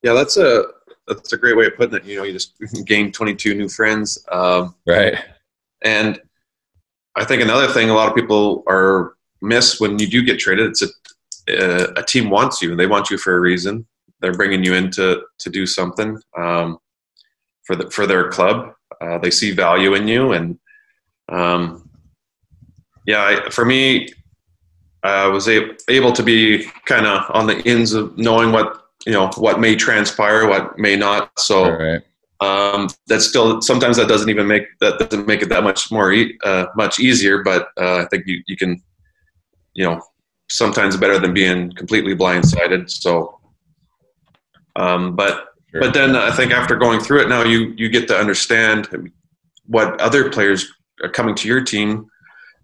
Yeah, 0.03 0.13
that's 0.13 0.38
a 0.38 0.65
that's 1.07 1.33
a 1.33 1.38
great 1.38 1.57
way 1.57 1.65
of 1.65 1.75
putting 1.75 1.95
it. 1.95 2.05
You 2.05 2.17
know, 2.17 2.24
you 2.24 2.33
just 2.33 2.53
gained 2.86 3.13
22 3.13 3.55
new 3.55 3.69
friends. 3.69 4.24
Um, 4.31 4.75
right. 4.86 5.17
And 5.81 6.21
I 7.19 7.25
think 7.25 7.41
another 7.41 7.67
thing 7.67 7.89
a 7.89 7.93
lot 7.93 8.07
of 8.07 8.15
people 8.15 8.63
are 8.67 9.15
miss 9.41 9.79
when 9.79 9.99
you 9.99 10.07
do 10.07 10.23
get 10.23 10.39
traded, 10.39 10.69
it's 10.69 10.81
a, 10.81 10.88
a, 11.49 11.93
a 11.97 12.03
team 12.03 12.29
wants 12.29 12.61
you. 12.61 12.71
and 12.71 12.79
They 12.79 12.88
want 12.88 13.09
you 13.09 13.17
for 13.17 13.35
a 13.35 13.39
reason. 13.39 13.85
They're 14.21 14.33
bringing 14.33 14.63
you 14.63 14.73
in 14.73 14.89
to, 14.91 15.23
to 15.39 15.49
do 15.49 15.65
something 15.65 16.17
um, 16.38 16.77
for 17.65 17.75
the, 17.75 17.89
for 17.91 18.07
their 18.07 18.29
club. 18.29 18.73
Uh, 19.01 19.17
they 19.17 19.31
see 19.31 19.51
value 19.51 19.93
in 19.93 20.07
you, 20.07 20.33
and 20.33 20.59
um, 21.29 21.89
yeah, 23.05 23.23
I, 23.45 23.49
for 23.49 23.63
me, 23.63 24.09
I 25.03 25.27
was 25.27 25.47
a, 25.47 25.69
able 25.88 26.11
to 26.11 26.23
be 26.23 26.65
kind 26.85 27.05
of 27.05 27.23
on 27.33 27.47
the 27.47 27.61
ends 27.65 27.93
of 27.93 28.17
knowing 28.17 28.51
what 28.51 28.89
you 29.05 29.13
know 29.13 29.29
what 29.38 29.61
may 29.61 29.75
transpire, 29.75 30.47
what 30.47 30.77
may 30.77 30.97
not. 30.97 31.31
So 31.39 31.71
right. 31.71 32.01
Um, 32.41 32.89
that's 33.08 33.27
still 33.27 33.62
sometimes 33.62 33.98
that 33.98 34.08
doesn't 34.08 34.29
even 34.29 34.48
make 34.48 34.63
that 34.79 35.00
doesn't 35.00 35.27
make 35.27 35.41
it 35.41 35.50
that 35.50 35.63
much 35.63 35.91
more 35.91 36.12
e- 36.12 36.38
uh, 36.43 36.67
much 36.75 37.00
easier. 37.00 37.43
But 37.43 37.69
uh, 37.79 37.98
I 37.98 38.05
think 38.05 38.25
you 38.27 38.41
you 38.48 38.55
can 38.55 38.81
you 39.74 39.86
know 39.86 40.01
sometimes 40.50 40.98
better 40.98 41.19
than 41.19 41.34
being 41.34 41.72
completely 41.74 42.15
blindsided. 42.15 42.89
So, 42.89 43.39
um, 44.75 45.15
but 45.15 45.50
sure. 45.72 45.81
but 45.81 45.93
then 45.93 46.15
I 46.15 46.31
think 46.31 46.51
after 46.51 46.75
going 46.75 47.00
through 47.00 47.22
it 47.22 47.29
now, 47.29 47.43
you 47.43 47.74
you 47.77 47.89
get 47.89 48.08
to 48.08 48.17
understand 48.17 49.12
what 49.65 50.00
other 50.00 50.29
players 50.29 50.65
are 51.03 51.10
coming 51.10 51.36
to 51.36 51.48
your 51.48 51.63
team 51.63 52.08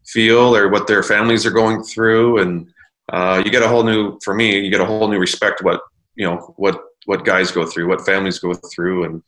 feel 0.07 0.55
or 0.55 0.69
what 0.69 0.87
their 0.87 1.01
families 1.01 1.45
are 1.45 1.51
going 1.51 1.81
through 1.81 2.37
and 2.37 2.69
uh, 3.11 3.41
you 3.43 3.49
get 3.49 3.63
a 3.63 3.67
whole 3.67 3.83
new 3.83 4.19
for 4.23 4.35
me 4.35 4.59
you 4.59 4.69
get 4.69 4.79
a 4.79 4.85
whole 4.85 5.07
new 5.07 5.17
respect 5.17 5.63
what 5.63 5.81
you 6.15 6.23
know 6.27 6.53
what 6.57 6.79
what 7.05 7.23
guys 7.23 7.51
go 7.51 7.65
through, 7.65 7.87
what 7.87 8.05
families 8.05 8.39
go 8.39 8.53
through, 8.53 9.05
and 9.05 9.23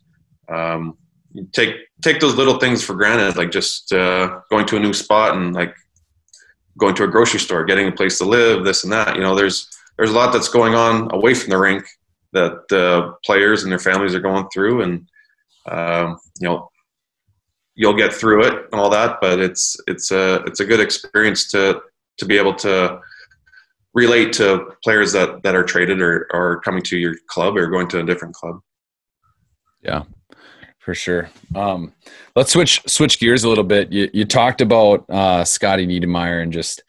um, 0.50 0.98
take 1.51 1.75
take 2.01 2.20
those 2.20 2.36
little 2.36 2.60
things 2.60 2.84
for 2.84 2.96
granted, 2.96 3.38
like 3.38 3.51
just 3.51 3.92
uh, 3.94 4.39
going 4.50 4.66
to 4.68 4.77
a 4.77 4.80
new 4.80 4.94
spot 4.94 5.36
and 5.36 5.54
like 5.54 5.75
going 6.77 6.96
to 6.96 7.04
a 7.04 7.08
grocery 7.08 7.39
store, 7.39 7.66
getting 7.66 7.88
a 7.88 7.92
place 7.92 8.18
to 8.20 8.25
live, 8.25 8.63
this 8.63 8.84
and 8.84 8.94
that. 8.94 9.16
You 9.16 9.22
know, 9.22 9.36
there's 9.36 9.70
there's 9.98 10.12
a 10.12 10.16
lot 10.16 10.32
that's 10.32 10.50
going 10.50 10.75
on 10.75 11.13
away 11.13 11.34
from 11.34 11.50
the 11.50 11.57
rink 11.57 11.86
that 12.33 12.72
uh, 12.72 13.14
players 13.25 13.64
and 13.64 13.72
their 13.72 13.79
families 13.79 14.14
are 14.16 14.20
going 14.20 14.48
through, 14.53 14.81
and 14.83 15.10
um, 15.70 16.20
you 16.40 16.48
know, 16.48 16.70
you'll 17.75 17.94
get 17.94 18.14
through 18.14 18.46
it 18.46 18.53
and 18.72 18.79
all 18.79 18.90
that. 18.90 19.20
But 19.22 19.40
it's 19.40 19.77
it's 19.88 20.12
a 20.12 20.44
it's 20.46 20.60
a 20.60 20.66
good 20.66 20.79
experience 20.79 21.50
to 21.51 21.81
to 22.18 22.25
be 22.25 22.38
able 22.38 22.55
to 22.55 23.00
relate 23.94 24.33
to 24.33 24.72
players 24.83 25.12
that 25.14 25.42
that 25.44 25.55
are 25.55 25.64
traded 25.64 26.01
or 26.01 26.27
are 26.33 26.60
coming 26.62 26.83
to 26.83 26.98
your 26.98 27.16
club 27.27 27.57
or 27.57 27.68
going 27.68 27.88
to 27.90 28.00
a 28.00 28.05
different 28.05 28.36
club. 28.36 28.60
Yeah, 29.81 30.03
for 30.88 30.96
sure. 30.96 31.30
Um, 31.54 31.92
let's 32.34 32.54
switch 32.54 32.82
switch 32.88 33.20
gears 33.20 33.44
a 33.44 33.50
little 33.50 33.66
bit. 33.66 33.92
You, 33.92 34.10
you 34.14 34.24
talked 34.24 34.62
about 34.62 35.04
uh, 35.10 35.44
Scotty 35.44 35.86
Niedermayer 35.86 36.42
and 36.42 36.54
just 36.54 36.82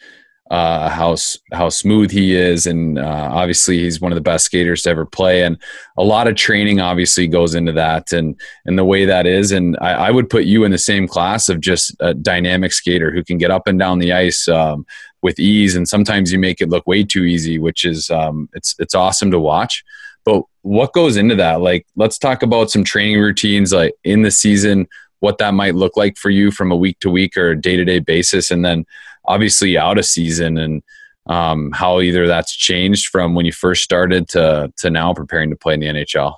uh, 0.52 0.88
how 0.88 1.16
how 1.52 1.68
smooth 1.68 2.12
he 2.12 2.36
is, 2.36 2.68
and 2.68 2.96
uh, 2.96 3.28
obviously 3.32 3.80
he's 3.80 4.00
one 4.00 4.12
of 4.12 4.14
the 4.14 4.20
best 4.20 4.44
skaters 4.44 4.82
to 4.82 4.90
ever 4.90 5.04
play. 5.04 5.42
And 5.42 5.58
a 5.96 6.04
lot 6.04 6.28
of 6.28 6.36
training 6.36 6.80
obviously 6.80 7.26
goes 7.26 7.56
into 7.56 7.72
that, 7.72 8.12
and 8.12 8.40
and 8.66 8.78
the 8.78 8.84
way 8.84 9.04
that 9.04 9.26
is. 9.26 9.50
And 9.50 9.76
I, 9.80 9.94
I 9.94 10.10
would 10.12 10.30
put 10.30 10.44
you 10.44 10.62
in 10.62 10.70
the 10.70 10.78
same 10.78 11.08
class 11.08 11.48
of 11.48 11.58
just 11.58 11.96
a 11.98 12.14
dynamic 12.14 12.72
skater 12.72 13.10
who 13.10 13.24
can 13.24 13.36
get 13.36 13.50
up 13.50 13.66
and 13.66 13.80
down 13.80 13.98
the 13.98 14.12
ice. 14.12 14.46
Um, 14.46 14.86
with 15.20 15.40
ease 15.40 15.74
and 15.74 15.88
sometimes 15.88 16.32
you 16.32 16.38
make 16.38 16.60
it 16.60 16.68
look 16.68 16.86
way 16.86 17.02
too 17.02 17.24
easy 17.24 17.58
which 17.58 17.84
is 17.84 18.08
um, 18.08 18.48
it's 18.52 18.76
it's 18.78 18.94
awesome 18.94 19.32
to 19.32 19.40
watch 19.40 19.82
but 20.28 20.42
what 20.60 20.92
goes 20.92 21.16
into 21.16 21.34
that? 21.36 21.62
Like 21.62 21.86
let's 21.96 22.18
talk 22.18 22.42
about 22.42 22.70
some 22.70 22.84
training 22.84 23.18
routines 23.18 23.72
like 23.72 23.94
in 24.04 24.20
the 24.20 24.30
season 24.30 24.86
what 25.20 25.38
that 25.38 25.54
might 25.54 25.74
look 25.74 25.96
like 25.96 26.18
for 26.18 26.28
you 26.28 26.50
from 26.50 26.70
a 26.70 26.76
week 26.76 27.00
to 27.00 27.08
week 27.08 27.34
or 27.38 27.54
day 27.54 27.76
to 27.76 27.84
day 27.84 27.98
basis 27.98 28.50
and 28.50 28.62
then 28.62 28.84
obviously 29.24 29.78
out 29.78 29.96
of 29.96 30.04
season 30.04 30.58
and 30.58 30.82
um, 31.30 31.72
how 31.72 32.00
either 32.02 32.26
that's 32.26 32.54
changed 32.54 33.08
from 33.08 33.34
when 33.34 33.46
you 33.46 33.52
first 33.52 33.82
started 33.82 34.28
to 34.28 34.70
to 34.76 34.90
now 34.90 35.14
preparing 35.14 35.48
to 35.48 35.56
play 35.56 35.72
in 35.72 35.80
the 35.80 35.86
NHL 35.86 36.34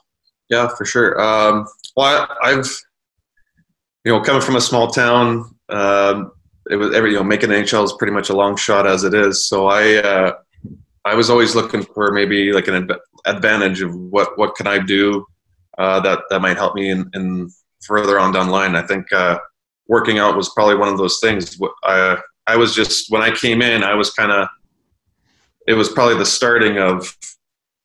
yeah 0.48 0.68
for 0.68 0.84
sure. 0.84 1.20
Um, 1.20 1.66
well 1.96 2.28
I, 2.44 2.50
have 2.50 2.68
you 4.04 4.12
know 4.12 4.20
coming 4.20 4.40
from 4.40 4.54
a 4.54 4.60
small 4.60 4.86
town 4.86 5.52
um, 5.68 6.30
it 6.70 6.76
was 6.76 6.94
every 6.94 7.10
you 7.10 7.16
know 7.16 7.24
making 7.24 7.50
NHL 7.50 7.84
is 7.84 7.92
pretty 7.94 8.12
much 8.12 8.30
a 8.30 8.36
long 8.36 8.54
shot 8.56 8.86
as 8.86 9.02
it 9.02 9.14
is. 9.14 9.48
So 9.48 9.66
I 9.66 9.96
uh, 9.96 10.34
I 11.04 11.14
was 11.14 11.30
always 11.30 11.54
looking 11.54 11.82
for 11.82 12.12
maybe 12.12 12.52
like 12.52 12.68
an 12.68 12.88
advantage 13.24 13.80
of 13.80 13.94
what 13.94 14.36
what 14.38 14.54
can 14.54 14.66
I 14.66 14.78
do 14.78 15.24
uh, 15.78 16.00
that 16.00 16.20
that 16.30 16.40
might 16.40 16.56
help 16.56 16.74
me 16.74 16.90
in, 16.90 17.10
in 17.14 17.50
further 17.82 18.18
on 18.18 18.32
down 18.32 18.46
the 18.46 18.52
line. 18.52 18.76
I 18.76 18.82
think 18.82 19.10
uh, 19.12 19.38
working 19.88 20.18
out 20.18 20.36
was 20.36 20.50
probably 20.50 20.76
one 20.76 20.88
of 20.88 20.98
those 20.98 21.18
things. 21.20 21.58
I 21.84 22.18
I 22.46 22.56
was 22.56 22.74
just 22.74 23.10
when 23.10 23.22
I 23.22 23.34
came 23.34 23.62
in, 23.62 23.82
I 23.82 23.94
was 23.94 24.10
kind 24.10 24.30
of 24.32 24.48
it 25.66 25.74
was 25.74 25.88
probably 25.88 26.16
the 26.16 26.26
starting 26.26 26.78
of 26.78 27.16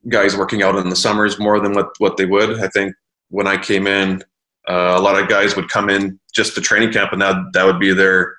guys 0.10 0.38
working 0.38 0.62
out 0.62 0.76
in 0.76 0.90
the 0.90 0.96
summers 0.96 1.40
more 1.40 1.60
than 1.60 1.74
what 1.74 1.90
what 2.00 2.18
they 2.18 2.26
would. 2.26 2.60
I 2.60 2.68
think 2.68 2.94
when 3.30 3.48
I 3.48 3.58
came 3.58 3.88
in, 3.88 4.24
uh, 4.68 4.96
a 4.98 5.02
lot 5.02 5.22
of 5.22 5.30
guys 5.30 5.56
would 5.56 5.70
come 5.70 5.90
in 5.90 6.20
just 6.34 6.56
to 6.56 6.62
training 6.62 6.92
camp, 6.92 7.14
and 7.14 7.22
that 7.22 7.36
that 7.54 7.66
would 7.66 7.80
be 7.80 7.94
their 7.94 8.36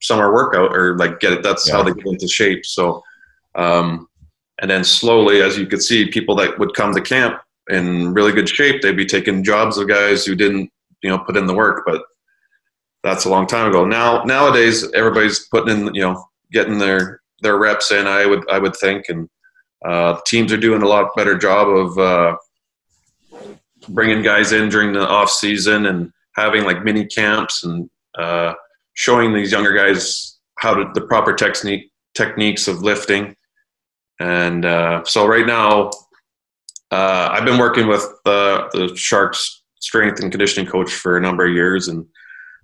summer 0.00 0.32
workout 0.32 0.76
or 0.76 0.96
like 0.96 1.20
get 1.20 1.32
it. 1.32 1.42
That's 1.42 1.68
yeah. 1.68 1.76
how 1.76 1.82
they 1.82 1.92
get 1.92 2.06
into 2.06 2.28
shape. 2.28 2.64
So, 2.64 3.02
um, 3.54 4.08
and 4.60 4.70
then 4.70 4.84
slowly, 4.84 5.40
as 5.40 5.56
you 5.56 5.66
could 5.66 5.82
see, 5.82 6.10
people 6.10 6.34
that 6.36 6.58
would 6.58 6.74
come 6.74 6.94
to 6.94 7.00
camp 7.00 7.40
in 7.70 8.12
really 8.12 8.32
good 8.32 8.48
shape, 8.48 8.82
they'd 8.82 8.96
be 8.96 9.06
taking 9.06 9.44
jobs 9.44 9.78
of 9.78 9.88
guys 9.88 10.24
who 10.24 10.34
didn't, 10.34 10.70
you 11.02 11.10
know, 11.10 11.18
put 11.18 11.36
in 11.36 11.46
the 11.46 11.54
work. 11.54 11.84
But 11.86 12.02
that's 13.02 13.24
a 13.24 13.30
long 13.30 13.46
time 13.46 13.68
ago. 13.68 13.84
Now, 13.84 14.24
nowadays, 14.24 14.90
everybody's 14.92 15.46
putting 15.48 15.86
in, 15.86 15.94
you 15.94 16.02
know, 16.02 16.24
getting 16.52 16.78
their 16.78 17.20
their 17.40 17.56
reps 17.56 17.92
in. 17.92 18.06
I 18.06 18.26
would 18.26 18.48
I 18.50 18.58
would 18.58 18.74
think, 18.76 19.04
and 19.08 19.28
uh, 19.84 20.18
teams 20.26 20.52
are 20.52 20.58
doing 20.58 20.82
a 20.82 20.88
lot 20.88 21.14
better 21.16 21.38
job 21.38 21.68
of 21.68 21.98
uh, 21.98 22.36
bringing 23.90 24.22
guys 24.22 24.52
in 24.52 24.68
during 24.68 24.92
the 24.92 25.06
off 25.06 25.30
season 25.30 25.86
and 25.86 26.10
having 26.34 26.64
like 26.64 26.84
mini 26.84 27.06
camps 27.06 27.64
and 27.64 27.88
uh, 28.18 28.54
showing 28.94 29.32
these 29.32 29.52
younger 29.52 29.72
guys 29.72 30.38
how 30.58 30.74
to 30.74 30.90
the 30.94 31.06
proper 31.06 31.32
technique 31.32 31.90
techniques 32.14 32.66
of 32.66 32.82
lifting. 32.82 33.36
And 34.20 34.64
uh, 34.64 35.04
so 35.04 35.26
right 35.26 35.46
now, 35.46 35.90
uh, 36.90 37.28
I've 37.32 37.44
been 37.44 37.58
working 37.58 37.86
with 37.86 38.02
the, 38.24 38.68
the 38.72 38.96
Sharks 38.96 39.62
strength 39.80 40.20
and 40.20 40.30
conditioning 40.30 40.70
coach 40.70 40.92
for 40.92 41.16
a 41.16 41.20
number 41.20 41.46
of 41.46 41.52
years, 41.52 41.88
and 41.88 42.04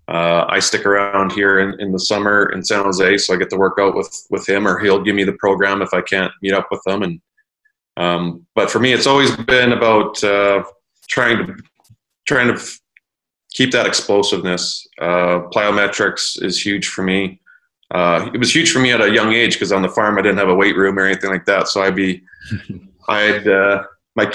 uh, 0.08 0.44
I 0.48 0.58
stick 0.58 0.84
around 0.84 1.32
here 1.32 1.60
in, 1.60 1.80
in 1.80 1.92
the 1.92 1.98
summer 1.98 2.50
in 2.52 2.64
San 2.64 2.84
Jose, 2.84 3.18
so 3.18 3.34
I 3.34 3.36
get 3.36 3.50
to 3.50 3.56
work 3.56 3.78
out 3.78 3.94
with 3.94 4.26
with 4.30 4.48
him, 4.48 4.66
or 4.66 4.78
he'll 4.78 5.02
give 5.02 5.14
me 5.14 5.24
the 5.24 5.34
program 5.34 5.80
if 5.80 5.94
I 5.94 6.00
can't 6.00 6.32
meet 6.42 6.52
up 6.52 6.68
with 6.70 6.82
them. 6.84 7.02
And 7.02 7.20
um, 7.96 8.46
but 8.54 8.70
for 8.70 8.80
me, 8.80 8.92
it's 8.92 9.06
always 9.06 9.34
been 9.36 9.72
about 9.72 10.22
uh, 10.24 10.64
trying 11.08 11.46
to 11.46 11.56
trying 12.26 12.54
to 12.54 12.60
keep 13.52 13.70
that 13.72 13.86
explosiveness. 13.86 14.86
Uh, 15.00 15.42
plyometrics 15.52 16.42
is 16.42 16.60
huge 16.60 16.88
for 16.88 17.02
me. 17.02 17.40
Uh, 17.90 18.30
it 18.32 18.38
was 18.38 18.54
huge 18.54 18.72
for 18.72 18.78
me 18.78 18.92
at 18.92 19.00
a 19.00 19.12
young 19.12 19.32
age 19.32 19.54
because 19.54 19.72
on 19.72 19.82
the 19.82 19.88
farm 19.88 20.18
I 20.18 20.22
didn't 20.22 20.38
have 20.38 20.48
a 20.48 20.54
weight 20.54 20.76
room 20.76 20.98
or 20.98 21.04
anything 21.04 21.30
like 21.30 21.44
that. 21.44 21.68
So 21.68 21.82
I'd 21.82 21.94
be, 21.94 22.22
I'd 23.08 23.46
uh, 23.46 23.84
my, 24.16 24.32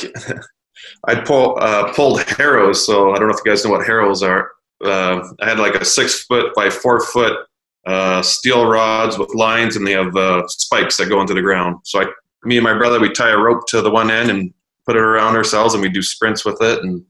I'd 1.07 1.25
pull 1.25 1.57
uh, 1.59 1.93
pulled 1.93 2.21
harrows. 2.23 2.85
So 2.85 3.11
I 3.13 3.17
don't 3.17 3.27
know 3.27 3.33
if 3.33 3.41
you 3.43 3.51
guys 3.51 3.63
know 3.63 3.71
what 3.71 3.85
harrows 3.85 4.23
are. 4.23 4.51
Uh, 4.83 5.27
I 5.41 5.49
had 5.49 5.59
like 5.59 5.75
a 5.75 5.83
six 5.83 6.23
foot 6.23 6.53
by 6.55 6.69
four 6.69 7.01
foot 7.01 7.37
uh, 7.85 8.21
steel 8.21 8.65
rods 8.65 9.17
with 9.17 9.33
lines, 9.35 9.75
and 9.75 9.85
they 9.85 9.91
have 9.91 10.15
uh, 10.15 10.47
spikes 10.47 10.97
that 10.97 11.09
go 11.09 11.21
into 11.21 11.33
the 11.33 11.41
ground. 11.41 11.77
So 11.83 12.01
I, 12.01 12.05
me 12.43 12.57
and 12.57 12.63
my 12.63 12.77
brother, 12.77 12.99
we 12.99 13.11
tie 13.11 13.31
a 13.31 13.37
rope 13.37 13.67
to 13.69 13.81
the 13.81 13.91
one 13.91 14.11
end 14.11 14.29
and 14.29 14.53
put 14.85 14.95
it 14.95 15.01
around 15.01 15.35
ourselves, 15.35 15.73
and 15.73 15.81
we 15.81 15.89
do 15.89 16.01
sprints 16.01 16.45
with 16.45 16.61
it. 16.61 16.83
And 16.83 17.03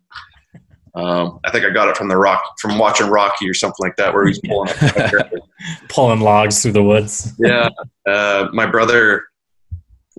um, 1.00 1.40
I 1.46 1.52
think 1.52 1.66
I 1.66 1.70
got 1.70 1.88
it 1.88 1.96
from 1.96 2.10
the 2.10 2.18
rock 2.18 2.44
from 2.60 2.78
watching 2.78 3.08
Rocky 3.08 3.50
or 3.50 3.54
something 3.54 3.86
like 3.86 3.96
that, 3.96 4.14
where 4.14 4.28
he's 4.28 4.40
pulling 4.40 4.74
pulling 5.90 6.20
logs 6.20 6.62
through 6.62 6.74
the 6.74 6.84
woods. 6.84 7.34
yeah, 7.40 7.70
uh, 8.08 8.48
my 8.52 8.66
brother, 8.66 9.28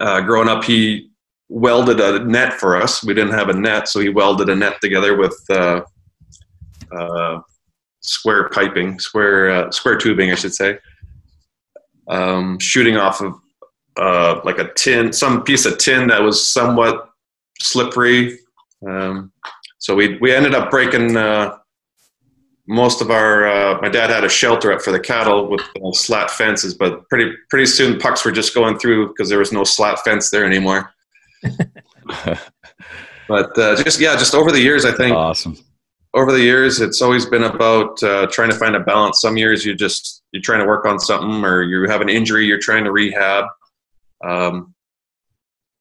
uh, 0.01 0.21
growing 0.23 0.49
up, 0.49 0.65
he 0.65 1.11
welded 1.49 2.01
a 2.01 2.25
net 2.25 2.55
for 2.55 2.77
us. 2.77 3.05
We 3.05 3.15
didn't 3.15 3.35
have 3.35 3.49
a 3.51 3.55
net, 3.55 3.89
so 3.89 4.01
he 4.01 4.09
welded 4.09 4.49
a 4.49 4.57
net 4.57 4.81
together 4.81 5.17
with 5.17 5.39
uh, 5.51 5.83
uh 6.97 7.41
square 8.01 8.49
piping, 8.49 8.99
square 8.99 9.51
uh, 9.51 9.71
square 9.71 9.99
tubing, 9.99 10.31
I 10.31 10.35
should 10.35 10.55
say, 10.55 10.79
um, 12.09 12.59
shooting 12.59 12.97
off 12.97 13.21
of 13.21 13.35
uh, 13.99 14.41
like 14.45 14.59
a 14.59 14.73
tin, 14.75 15.13
some 15.13 15.43
piece 15.43 15.67
of 15.67 15.77
tin 15.77 16.07
that 16.09 16.23
was 16.23 16.53
somewhat 16.53 17.11
slippery. 17.61 18.39
Um, 18.87 19.33
so 19.81 19.95
we 19.95 20.19
we 20.19 20.33
ended 20.33 20.55
up 20.55 20.71
breaking 20.71 21.17
uh, 21.17 21.57
most 22.69 23.01
of 23.01 23.11
our. 23.11 23.49
Uh, 23.49 23.81
my 23.81 23.89
dad 23.89 24.11
had 24.11 24.25
a 24.25 24.29
shelter 24.29 24.73
up 24.73 24.83
for 24.83 24.93
the 24.93 25.01
cattle 25.01 25.51
with 25.51 25.63
uh, 25.83 25.93
slat 25.93 26.31
fences, 26.31 26.75
but 26.75 27.09
pretty 27.09 27.35
pretty 27.49 27.67
soon 27.67 27.99
pucks 27.99 28.25
were 28.25 28.31
just 28.31 28.55
going 28.55 28.79
through 28.79 29.09
because 29.09 29.29
there 29.31 29.39
was 29.39 29.53
no 29.53 29.65
slat 29.65 29.99
fence 30.01 30.31
there 30.31 30.45
anymore. 30.45 30.93
but 33.27 33.59
uh, 33.59 33.75
just 33.83 33.99
yeah, 33.99 34.15
just 34.17 34.35
over 34.35 34.53
the 34.53 34.61
years, 34.61 34.85
I 34.85 34.93
think 34.93 35.17
awesome. 35.17 35.57
Over 36.13 36.33
the 36.33 36.41
years, 36.41 36.81
it's 36.81 37.01
always 37.01 37.25
been 37.25 37.45
about 37.45 38.03
uh, 38.03 38.27
trying 38.27 38.51
to 38.51 38.57
find 38.57 38.77
a 38.77 38.81
balance. 38.81 39.21
Some 39.21 39.39
years 39.39 39.65
you 39.65 39.75
just 39.75 40.23
you're 40.33 40.43
trying 40.43 40.61
to 40.61 40.67
work 40.67 40.85
on 40.85 41.01
something, 41.01 41.43
or 41.43 41.63
you 41.63 41.89
have 41.89 42.03
an 42.03 42.11
injury 42.11 42.45
you're 42.47 42.59
trying 42.59 42.85
to 42.85 42.93
rehab. 42.93 43.47
Um, 44.23 44.75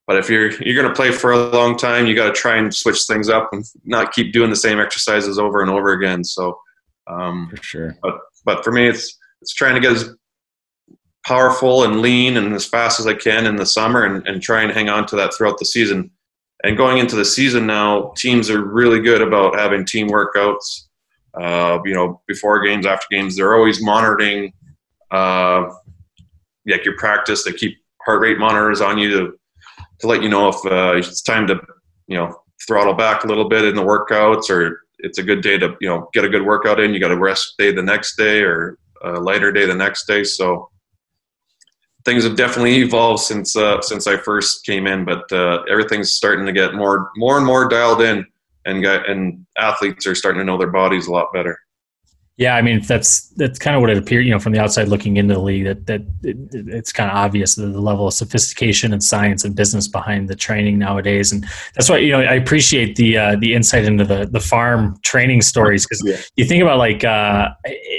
but 0.09 0.17
if 0.17 0.27
you're 0.27 0.49
you're 0.63 0.73
going 0.73 0.91
to 0.91 0.95
play 0.95 1.11
for 1.11 1.33
a 1.33 1.37
long 1.37 1.77
time, 1.77 2.07
you 2.07 2.15
got 2.15 2.33
to 2.33 2.33
try 2.33 2.57
and 2.57 2.73
switch 2.73 3.03
things 3.03 3.29
up 3.29 3.49
and 3.53 3.63
not 3.85 4.11
keep 4.11 4.33
doing 4.33 4.49
the 4.49 4.55
same 4.55 4.79
exercises 4.79 5.37
over 5.37 5.61
and 5.61 5.69
over 5.69 5.91
again. 5.91 6.23
So, 6.23 6.59
um, 7.05 7.47
for 7.51 7.61
sure. 7.61 7.95
But 8.01 8.15
but 8.43 8.63
for 8.63 8.71
me, 8.71 8.87
it's 8.87 9.15
it's 9.43 9.53
trying 9.53 9.75
to 9.75 9.79
get 9.79 9.91
as 9.91 10.15
powerful 11.27 11.83
and 11.83 12.01
lean 12.01 12.37
and 12.37 12.55
as 12.55 12.65
fast 12.65 12.99
as 12.99 13.05
I 13.05 13.13
can 13.13 13.45
in 13.45 13.57
the 13.57 13.67
summer 13.67 14.03
and, 14.03 14.27
and 14.27 14.41
try 14.41 14.63
and 14.63 14.71
hang 14.71 14.89
on 14.89 15.05
to 15.05 15.15
that 15.17 15.31
throughout 15.35 15.59
the 15.59 15.65
season. 15.65 16.09
And 16.63 16.75
going 16.75 16.97
into 16.97 17.15
the 17.15 17.23
season 17.23 17.67
now, 17.67 18.11
teams 18.17 18.49
are 18.49 18.65
really 18.65 19.01
good 19.01 19.21
about 19.21 19.59
having 19.59 19.85
team 19.85 20.09
workouts. 20.09 20.87
Uh, 21.39 21.77
you 21.85 21.93
know, 21.93 22.19
before 22.27 22.63
games, 22.63 22.87
after 22.87 23.05
games, 23.11 23.35
they're 23.35 23.55
always 23.55 23.79
monitoring 23.79 24.53
uh, 25.11 25.69
like 26.65 26.83
your 26.83 26.97
practice. 26.97 27.43
They 27.43 27.53
keep 27.53 27.77
heart 28.01 28.21
rate 28.21 28.39
monitors 28.39 28.81
on 28.81 28.97
you 28.97 29.11
to 29.11 29.38
to 29.99 30.07
let 30.07 30.23
you 30.23 30.29
know 30.29 30.49
if 30.49 30.55
uh, 30.65 30.95
it's 30.95 31.21
time 31.21 31.47
to 31.47 31.59
you 32.07 32.17
know 32.17 32.35
throttle 32.67 32.93
back 32.93 33.23
a 33.23 33.27
little 33.27 33.47
bit 33.47 33.65
in 33.65 33.75
the 33.75 33.81
workouts 33.81 34.49
or 34.49 34.81
it's 34.99 35.17
a 35.17 35.23
good 35.23 35.41
day 35.41 35.57
to 35.57 35.75
you 35.81 35.87
know 35.87 36.09
get 36.13 36.25
a 36.25 36.29
good 36.29 36.45
workout 36.45 36.79
in. 36.79 36.93
You 36.93 36.99
got 36.99 37.11
a 37.11 37.17
rest 37.17 37.55
day 37.57 37.71
the 37.71 37.83
next 37.83 38.15
day 38.15 38.41
or 38.41 38.77
a 39.01 39.11
lighter 39.11 39.51
day 39.51 39.65
the 39.65 39.75
next 39.75 40.05
day. 40.05 40.23
So 40.23 40.69
things 42.05 42.23
have 42.23 42.35
definitely 42.35 42.77
evolved 42.77 43.23
since 43.23 43.55
uh, 43.55 43.81
since 43.81 44.07
I 44.07 44.17
first 44.17 44.65
came 44.65 44.87
in 44.87 45.05
but 45.05 45.31
uh, 45.31 45.63
everything's 45.69 46.13
starting 46.13 46.45
to 46.45 46.51
get 46.51 46.73
more 46.73 47.11
more 47.15 47.37
and 47.37 47.45
more 47.45 47.67
dialed 47.67 48.01
in 48.01 48.25
and 48.65 48.83
got, 48.83 49.09
and 49.09 49.45
athletes 49.57 50.05
are 50.07 50.15
starting 50.15 50.39
to 50.39 50.45
know 50.45 50.57
their 50.57 50.71
bodies 50.71 51.07
a 51.07 51.11
lot 51.11 51.31
better 51.33 51.59
yeah, 52.39 52.55
I 52.55 52.61
mean 52.61 52.79
that's 52.79 53.27
that's 53.31 53.59
kind 53.59 53.75
of 53.75 53.81
what 53.81 53.89
it 53.89 53.97
appeared, 53.97 54.25
you 54.25 54.31
know, 54.31 54.39
from 54.39 54.53
the 54.53 54.59
outside 54.59 54.87
looking 54.87 55.17
into 55.17 55.33
the 55.33 55.41
league. 55.41 55.65
That 55.65 55.85
that 55.87 56.01
it, 56.23 56.37
it's 56.69 56.93
kind 56.93 57.11
of 57.11 57.17
obvious 57.17 57.55
the, 57.55 57.65
the, 57.65 57.81
level 57.81 58.07
of 58.07 58.13
sophistication 58.13 58.93
and 58.93 59.03
science 59.03 59.43
and 59.43 59.53
business 59.53 59.89
behind 59.89 60.29
the 60.29 60.37
training 60.37 60.79
nowadays, 60.79 61.33
and 61.33 61.45
that's 61.75 61.89
why 61.89 61.97
you 61.97 62.13
know 62.13 62.21
I 62.21 62.35
appreciate 62.35 62.95
the 62.95 63.17
uh, 63.17 63.35
the 63.35 63.53
insight 63.53 63.83
into 63.83 64.05
the 64.05 64.25
the 64.25 64.39
farm 64.39 64.97
training 65.03 65.41
stories 65.41 65.85
because 65.85 66.01
yeah. 66.05 66.15
you 66.37 66.45
think 66.45 66.63
about 66.63 66.77
like 66.77 67.03
uh, 67.03 67.49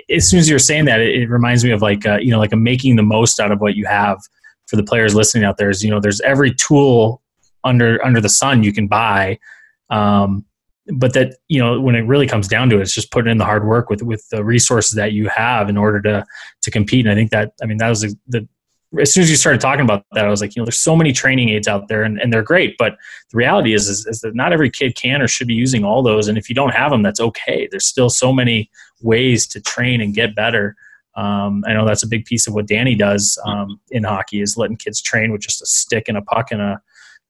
as 0.08 0.30
soon 0.30 0.40
as 0.40 0.48
you're 0.48 0.58
saying 0.58 0.86
that, 0.86 1.00
it, 1.00 1.16
it 1.16 1.28
reminds 1.28 1.62
me 1.62 1.70
of 1.72 1.82
like 1.82 2.06
uh, 2.06 2.16
you 2.16 2.30
know 2.30 2.38
like 2.38 2.54
a 2.54 2.56
making 2.56 2.96
the 2.96 3.02
most 3.02 3.40
out 3.40 3.52
of 3.52 3.60
what 3.60 3.74
you 3.74 3.84
have 3.84 4.18
for 4.68 4.76
the 4.76 4.84
players 4.84 5.14
listening 5.14 5.44
out 5.44 5.58
there. 5.58 5.68
Is 5.68 5.84
you 5.84 5.90
know 5.90 6.00
there's 6.00 6.22
every 6.22 6.54
tool 6.54 7.20
under 7.62 8.02
under 8.02 8.22
the 8.22 8.30
sun 8.30 8.62
you 8.62 8.72
can 8.72 8.86
buy. 8.86 9.38
Um, 9.90 10.46
but 10.92 11.12
that 11.14 11.36
you 11.48 11.58
know 11.58 11.80
when 11.80 11.94
it 11.94 12.02
really 12.02 12.26
comes 12.26 12.48
down 12.48 12.68
to 12.70 12.78
it 12.78 12.82
it's 12.82 12.94
just 12.94 13.10
putting 13.10 13.30
in 13.30 13.38
the 13.38 13.44
hard 13.44 13.66
work 13.66 13.90
with 13.90 14.02
with 14.02 14.28
the 14.30 14.44
resources 14.44 14.92
that 14.92 15.12
you 15.12 15.28
have 15.28 15.68
in 15.68 15.76
order 15.76 16.00
to 16.00 16.24
to 16.62 16.70
compete. 16.70 17.06
And 17.06 17.12
i 17.12 17.14
think 17.14 17.30
that 17.30 17.52
i 17.62 17.66
mean 17.66 17.78
that 17.78 17.88
was 17.88 18.02
the 18.28 18.48
as 19.00 19.12
soon 19.12 19.22
as 19.22 19.30
you 19.30 19.36
started 19.36 19.60
talking 19.60 19.84
about 19.84 20.04
that 20.12 20.24
i 20.24 20.28
was 20.28 20.40
like 20.40 20.56
you 20.56 20.60
know 20.60 20.64
there's 20.64 20.80
so 20.80 20.96
many 20.96 21.12
training 21.12 21.50
aids 21.50 21.68
out 21.68 21.86
there 21.88 22.02
and, 22.02 22.20
and 22.20 22.32
they're 22.32 22.42
great 22.42 22.76
but 22.76 22.96
the 23.30 23.36
reality 23.36 23.72
is, 23.72 23.88
is, 23.88 24.06
is 24.06 24.20
that 24.20 24.34
not 24.34 24.52
every 24.52 24.70
kid 24.70 24.96
can 24.96 25.22
or 25.22 25.28
should 25.28 25.46
be 25.46 25.54
using 25.54 25.84
all 25.84 26.02
those. 26.02 26.26
And 26.28 26.36
if 26.36 26.48
you 26.48 26.54
don't 26.54 26.74
have 26.74 26.90
them 26.90 27.02
that's 27.02 27.20
okay. 27.20 27.68
There's 27.70 27.86
still 27.86 28.10
so 28.10 28.32
many 28.32 28.70
ways 29.02 29.46
to 29.48 29.60
train 29.60 30.00
and 30.00 30.14
get 30.14 30.34
better. 30.34 30.76
Um, 31.14 31.64
I 31.66 31.74
know 31.74 31.86
that's 31.86 32.02
a 32.02 32.08
big 32.08 32.24
piece 32.24 32.46
of 32.46 32.54
what 32.54 32.66
Danny 32.66 32.94
does 32.94 33.38
um, 33.44 33.80
in 33.90 34.04
hockey 34.04 34.40
is 34.40 34.56
letting 34.56 34.76
kids 34.76 35.00
train 35.00 35.32
with 35.32 35.42
just 35.42 35.62
a 35.62 35.66
stick 35.66 36.08
and 36.08 36.16
a 36.16 36.22
puck 36.22 36.50
and 36.50 36.60
a 36.60 36.80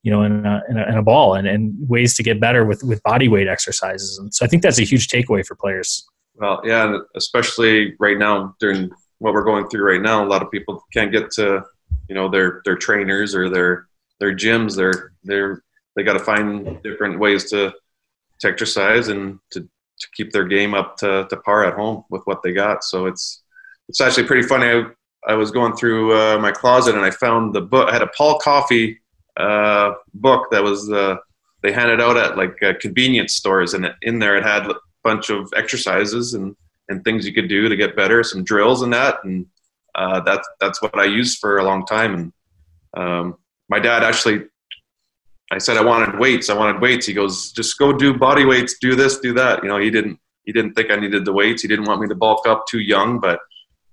you 0.03 0.11
know, 0.11 0.23
in 0.23 0.47
a, 0.47 0.63
in 0.69 0.79
a, 0.79 0.89
in 0.89 0.97
a 0.97 1.03
ball 1.03 1.35
and, 1.35 1.47
and 1.47 1.75
ways 1.89 2.15
to 2.17 2.23
get 2.23 2.41
better 2.41 2.65
with, 2.65 2.83
with 2.83 3.03
body 3.03 3.29
weight 3.29 3.49
exercises. 3.49 4.19
And 4.19 4.35
so 4.35 4.45
I 4.45 4.49
think 4.49 4.63
that's 4.63 4.79
a 4.79 4.85
huge 4.85 5.09
takeaway 5.09 5.45
for 5.45 5.55
players. 5.55 6.09
Well, 6.37 6.63
yeah, 6.65 6.87
and 6.87 7.03
especially 7.17 7.95
right 7.99 8.17
now 8.17 8.55
during 8.61 8.91
what 9.19 9.35
we're 9.35 9.45
going 9.45 9.69
through 9.69 9.85
right 9.85 10.01
now, 10.01 10.25
a 10.25 10.27
lot 10.27 10.43
of 10.43 10.51
people 10.51 10.83
can't 10.93 11.13
get 11.13 11.31
to, 11.33 11.63
you 12.09 12.15
know, 12.15 12.31
their, 12.31 12.63
their 12.65 12.77
trainers 12.77 13.35
or 13.35 13.51
their, 13.51 13.89
their 14.21 14.35
gyms. 14.35 14.75
They're, 14.75 15.13
they're, 15.23 15.63
they 15.97 16.03
got 16.03 16.15
to 16.15 16.21
find 16.21 16.83
different 16.83 17.19
ways 17.19 17.51
to, 17.51 17.73
to 18.41 18.49
exercise 18.49 19.09
and 19.09 19.39
to, 19.51 19.61
to 19.61 20.07
keep 20.15 20.33
their 20.33 20.47
game 20.47 20.73
up 20.73 20.97
to, 20.99 21.27
to 21.29 21.37
par 21.39 21.67
at 21.67 21.75
home 21.75 22.05
with 22.09 22.23
what 22.25 22.43
they 22.43 22.53
got. 22.53 22.85
So 22.85 23.05
it's, 23.05 23.43
it's 23.89 24.01
actually 24.01 24.25
pretty 24.25 24.49
funny. 24.49 24.67
I, 24.67 24.85
I 25.33 25.35
was 25.35 25.51
going 25.51 25.77
through 25.77 26.17
uh, 26.17 26.39
my 26.39 26.53
closet 26.53 26.95
and 26.95 27.05
I 27.05 27.11
found 27.11 27.55
the 27.55 27.61
book. 27.61 27.91
I 27.91 27.93
had 27.93 28.03
a 28.03 28.11
Paul 28.17 28.39
Coffey 28.39 28.99
uh, 29.37 29.93
book 30.15 30.51
that 30.51 30.63
was 30.63 30.91
uh, 30.91 31.17
they 31.63 31.73
handed 31.73 32.01
out 32.01 32.17
at 32.17 32.37
like 32.37 32.63
uh, 32.63 32.75
convenience 32.81 33.35
stores, 33.35 33.75
and 33.75 33.87
in 34.03 34.19
there 34.19 34.37
it 34.37 34.45
had 34.45 34.67
a 34.67 34.75
bunch 35.05 35.31
of 35.31 35.53
exercises 35.57 36.35
and 36.35 36.57
and 36.89 37.05
things 37.05 37.25
you 37.25 37.33
could 37.33 37.49
do 37.49 37.69
to 37.69 37.77
get 37.77 37.97
better, 37.97 38.23
some 38.23 38.43
drills 38.43 38.83
and 38.83 38.93
that, 38.93 39.23
and 39.25 39.47
uh, 39.95 40.21
that's 40.21 40.49
that's 40.61 40.83
what 40.83 40.99
I 40.99 41.05
used 41.05 41.39
for 41.39 41.59
a 41.59 41.65
long 41.65 41.87
time. 41.87 42.15
And 42.15 42.33
um, 42.97 43.37
my 43.69 43.79
dad 43.79 44.03
actually, 44.03 44.47
I 45.53 45.59
said 45.59 45.77
I 45.77 45.85
wanted 45.85 46.19
weights. 46.19 46.51
I 46.51 46.55
wanted 46.55 46.81
weights. 46.81 47.07
He 47.07 47.15
goes, 47.15 47.53
just 47.53 47.79
go 47.79 47.93
do 47.93 48.17
body 48.17 48.45
weights, 48.45 48.77
do 48.81 48.97
this, 48.97 49.19
do 49.19 49.33
that. 49.35 49.63
You 49.63 49.69
know, 49.69 49.79
he 49.79 49.91
didn't 49.91 50.19
he 50.45 50.53
didn't 50.53 50.75
think 50.75 50.91
I 50.91 50.97
needed 50.97 51.25
the 51.25 51.33
weights. 51.33 51.63
He 51.63 51.69
didn't 51.69 51.87
want 51.87 52.01
me 52.01 52.09
to 52.09 52.15
bulk 52.15 52.47
up 52.47 52.67
too 52.67 52.81
young, 52.81 53.21
but 53.21 53.41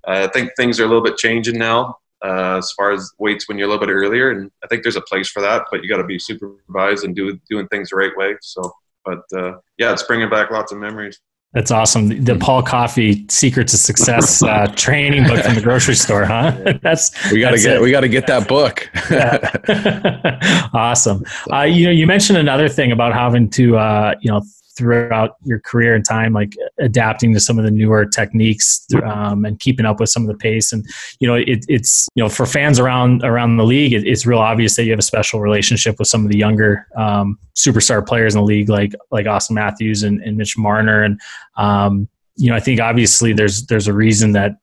I 0.06 0.28
think 0.28 0.52
things 0.56 0.80
are 0.80 0.86
a 0.86 0.88
little 0.88 1.04
bit 1.04 1.18
changing 1.18 1.60
now 1.60 1.98
uh, 2.24 2.58
as 2.58 2.72
far 2.72 2.92
as 2.92 3.12
weights 3.20 3.48
when 3.48 3.58
you're 3.58 3.68
a 3.68 3.72
little 3.72 3.86
bit 3.86 3.92
earlier. 3.92 4.32
And 4.32 4.52
I 4.64 4.68
think 4.68 4.84
there's 4.84 4.96
a 4.96 5.02
place 5.02 5.30
for 5.30 5.42
that, 5.42 5.66
but 5.72 5.84
you 5.84 5.90
got 5.90 5.98
to 5.98 6.04
be 6.04 6.20
supervised 6.20 7.04
and 7.04 7.16
do 7.16 7.40
doing 7.50 7.68
things 7.68 7.90
the 7.90 7.98
right 7.98 8.16
way. 8.16 8.36
So, 8.42 8.72
but 9.06 9.22
uh, 9.36 9.54
yeah, 9.78 9.94
it's 9.94 10.04
bringing 10.04 10.30
back 10.30 10.52
lots 10.52 10.72
of 10.72 10.78
memories. 10.80 11.20
That's 11.54 11.72
awesome. 11.72 12.24
The 12.24 12.36
Paul 12.36 12.62
Coffey 12.62 13.26
Secret 13.30 13.70
to 13.70 13.78
Success 13.78 14.44
uh, 14.44 14.68
training 14.76 15.26
book 15.26 15.44
from 15.44 15.56
the 15.56 15.62
grocery 15.62 15.96
store, 15.96 16.26
huh? 16.26 16.52
that's 16.84 17.32
we 17.32 17.40
got 17.40 17.52
to 17.52 17.58
get 17.58 17.78
it. 17.78 17.82
we 17.82 17.90
got 17.90 18.02
to 18.02 18.10
get 18.10 18.28
that 18.28 18.48
book. 18.48 18.90
awesome. 20.74 21.24
Uh, 21.52 21.62
you 21.62 21.86
know, 21.86 21.92
you 21.92 22.06
mentioned 22.06 22.38
another 22.38 22.68
thing 22.68 22.92
about 22.92 23.14
having 23.14 23.50
to 23.52 23.78
uh, 23.78 24.14
you 24.22 24.30
know 24.30 24.42
throughout 24.78 25.38
your 25.44 25.60
career 25.60 25.96
and 25.96 26.06
time, 26.06 26.34
like 26.34 26.54
adapting 26.80 27.34
to 27.34 27.40
some 27.40 27.58
of 27.58 27.66
the 27.66 27.72
newer 27.72 28.06
techniques 28.06 28.86
um, 29.04 29.44
and 29.44 29.60
keeping 29.60 29.86
up 29.86 30.00
with 30.00 30.10
some 30.10 30.24
of 30.24 30.28
the 30.28 30.38
pace. 30.38 30.72
And 30.72 30.86
you 31.20 31.28
know, 31.28 31.36
it, 31.36 31.66
it's 31.68 32.08
you 32.16 32.24
know 32.24 32.30
for 32.30 32.46
fans 32.46 32.80
around 32.80 33.24
around 33.24 33.58
the 33.58 33.66
league, 33.66 33.94
it, 33.94 34.06
it's 34.06 34.26
real 34.26 34.40
obvious 34.40 34.76
that 34.76 34.84
you 34.84 34.92
have 34.92 35.00
a 35.00 35.04
special 35.04 35.40
relationship 35.42 35.98
with 36.00 36.08
some 36.08 36.24
of 36.24 36.32
the 36.32 36.38
younger 36.38 36.88
um, 36.96 37.38
superstar 37.56 38.06
players 38.06 38.36
in 38.36 38.42
the 38.42 38.46
league, 38.46 38.70
like 38.70 38.94
like 39.12 39.26
Auston 39.26 39.52
Matthews 39.52 40.04
and, 40.04 40.22
and 40.22 40.38
Mitch 40.38 40.58
Marner. 40.58 41.04
And 41.04 41.20
um, 41.58 42.08
you 42.36 42.50
know, 42.50 42.56
I 42.56 42.60
think 42.60 42.80
obviously 42.80 43.34
there's 43.34 43.66
there's 43.66 43.88
a 43.88 43.94
reason 43.94 44.34
that 44.34 44.58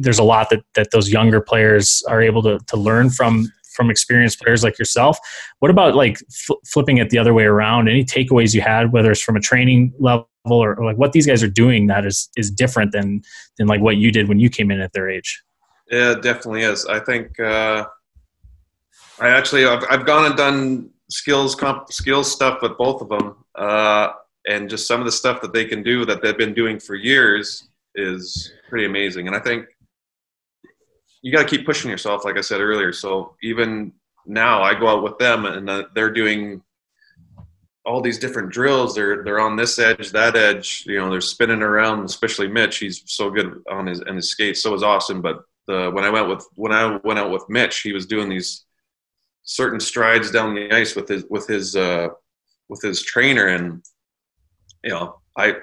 there's 0.00 0.18
a 0.18 0.24
lot 0.24 0.48
that, 0.50 0.64
that 0.74 0.90
those 0.90 1.10
younger 1.10 1.40
players 1.40 2.02
are 2.08 2.22
able 2.22 2.42
to, 2.42 2.58
to 2.66 2.76
learn 2.76 3.10
from 3.10 3.52
from 3.76 3.90
experienced 3.90 4.40
players 4.40 4.64
like 4.64 4.78
yourself. 4.78 5.18
What 5.60 5.70
about 5.70 5.94
like 5.94 6.18
fl- 6.32 6.54
flipping 6.66 6.96
it 6.98 7.10
the 7.10 7.18
other 7.18 7.34
way 7.34 7.44
around? 7.44 7.88
Any 7.88 8.04
takeaways 8.04 8.54
you 8.54 8.62
had, 8.62 8.92
whether 8.92 9.10
it's 9.10 9.20
from 9.20 9.36
a 9.36 9.40
training 9.40 9.92
level 9.98 10.26
or, 10.44 10.74
or, 10.74 10.84
like 10.84 10.96
what 10.96 11.12
these 11.12 11.26
guys 11.26 11.42
are 11.42 11.48
doing 11.48 11.86
that 11.88 12.06
is 12.06 12.28
is 12.36 12.50
different 12.50 12.92
than 12.92 13.22
than 13.58 13.66
like 13.66 13.80
what 13.80 13.96
you 13.96 14.10
did 14.10 14.28
when 14.28 14.40
you 14.40 14.48
came 14.48 14.70
in 14.70 14.80
at 14.80 14.92
their 14.92 15.08
age? 15.10 15.42
Yeah, 15.90 16.14
definitely 16.14 16.62
is. 16.62 16.86
I 16.86 16.98
think 16.98 17.38
uh, 17.38 17.84
I 19.20 19.28
actually 19.28 19.66
I've, 19.66 19.84
I've 19.90 20.06
gone 20.06 20.26
and 20.26 20.36
done 20.36 20.90
skills 21.10 21.54
comp, 21.54 21.92
skills 21.92 22.30
stuff 22.30 22.62
with 22.62 22.76
both 22.76 23.02
of 23.02 23.08
them, 23.08 23.36
uh, 23.54 24.08
and 24.48 24.68
just 24.68 24.88
some 24.88 25.00
of 25.00 25.06
the 25.06 25.12
stuff 25.12 25.40
that 25.42 25.52
they 25.52 25.64
can 25.64 25.82
do 25.82 26.04
that 26.06 26.22
they've 26.22 26.36
been 26.36 26.54
doing 26.54 26.80
for 26.80 26.94
years 26.94 27.68
is 27.94 28.52
pretty 28.68 28.84
amazing. 28.84 29.26
And 29.26 29.36
I 29.36 29.40
think 29.40 29.66
you 31.22 31.32
got 31.32 31.48
to 31.48 31.56
keep 31.56 31.66
pushing 31.66 31.90
yourself, 31.90 32.24
like 32.24 32.38
I 32.38 32.42
said 32.42 32.60
earlier. 32.60 32.92
So 32.92 33.34
even 33.42 33.92
now, 34.26 34.62
I 34.62 34.78
go 34.78 34.88
out 34.88 35.02
with 35.02 35.18
them, 35.18 35.44
and 35.46 35.68
uh, 35.68 35.84
they're 35.94 36.12
doing 36.12 36.62
all 37.84 38.00
these 38.00 38.18
different 38.18 38.50
drills. 38.50 38.94
They're 38.94 39.22
they're 39.22 39.40
on 39.40 39.56
this 39.56 39.78
edge, 39.78 40.10
that 40.10 40.36
edge. 40.36 40.84
You 40.86 40.98
know, 40.98 41.10
they're 41.10 41.20
spinning 41.20 41.62
around. 41.62 42.04
Especially 42.04 42.48
Mitch, 42.48 42.78
he's 42.78 43.02
so 43.06 43.30
good 43.30 43.62
on 43.70 43.86
his 43.86 44.00
and 44.00 44.16
his 44.16 44.30
skates. 44.30 44.62
So 44.62 44.74
is 44.74 44.82
Auston. 44.82 45.22
But 45.22 45.42
the, 45.66 45.90
when 45.92 46.04
I 46.04 46.10
went 46.10 46.28
with 46.28 46.46
when 46.54 46.72
I 46.72 46.98
went 47.04 47.18
out 47.18 47.30
with 47.30 47.48
Mitch, 47.48 47.80
he 47.80 47.92
was 47.92 48.06
doing 48.06 48.28
these 48.28 48.64
certain 49.44 49.80
strides 49.80 50.30
down 50.30 50.54
the 50.54 50.72
ice 50.72 50.96
with 50.96 51.08
his 51.08 51.24
with 51.30 51.46
his 51.46 51.76
uh, 51.76 52.08
with 52.68 52.82
his 52.82 53.02
trainer, 53.02 53.46
and 53.46 53.84
you 54.82 54.90
know, 54.90 55.20
I 55.36 55.54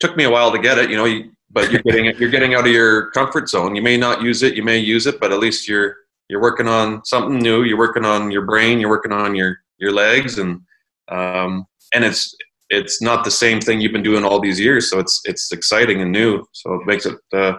took 0.00 0.16
me 0.16 0.24
a 0.24 0.30
while 0.30 0.52
to 0.52 0.58
get 0.58 0.78
it. 0.78 0.90
You 0.90 0.96
know, 0.96 1.04
you, 1.04 1.32
but 1.50 1.70
you're 1.70 1.82
getting 1.82 2.16
you're 2.18 2.30
getting 2.30 2.54
out 2.54 2.66
of 2.66 2.72
your 2.72 3.10
comfort 3.10 3.48
zone. 3.48 3.74
You 3.76 3.82
may 3.82 3.96
not 3.96 4.22
use 4.22 4.42
it, 4.42 4.54
you 4.54 4.62
may 4.62 4.78
use 4.78 5.06
it, 5.06 5.20
but 5.20 5.32
at 5.32 5.38
least 5.38 5.68
you're 5.68 5.96
you're 6.28 6.42
working 6.42 6.68
on 6.68 7.04
something 7.04 7.38
new. 7.38 7.62
You're 7.62 7.78
working 7.78 8.04
on 8.04 8.30
your 8.30 8.44
brain. 8.44 8.80
You're 8.80 8.90
working 8.90 9.12
on 9.12 9.34
your 9.34 9.58
your 9.78 9.92
legs, 9.92 10.38
and 10.38 10.60
um, 11.08 11.66
and 11.94 12.04
it's 12.04 12.34
it's 12.68 13.00
not 13.00 13.24
the 13.24 13.30
same 13.30 13.60
thing 13.60 13.80
you've 13.80 13.92
been 13.92 14.02
doing 14.02 14.24
all 14.24 14.40
these 14.40 14.58
years. 14.58 14.90
So 14.90 14.98
it's 14.98 15.20
it's 15.24 15.52
exciting 15.52 16.00
and 16.00 16.12
new. 16.12 16.44
So 16.52 16.74
it 16.74 16.86
makes 16.86 17.06
it 17.06 17.16
uh, 17.32 17.54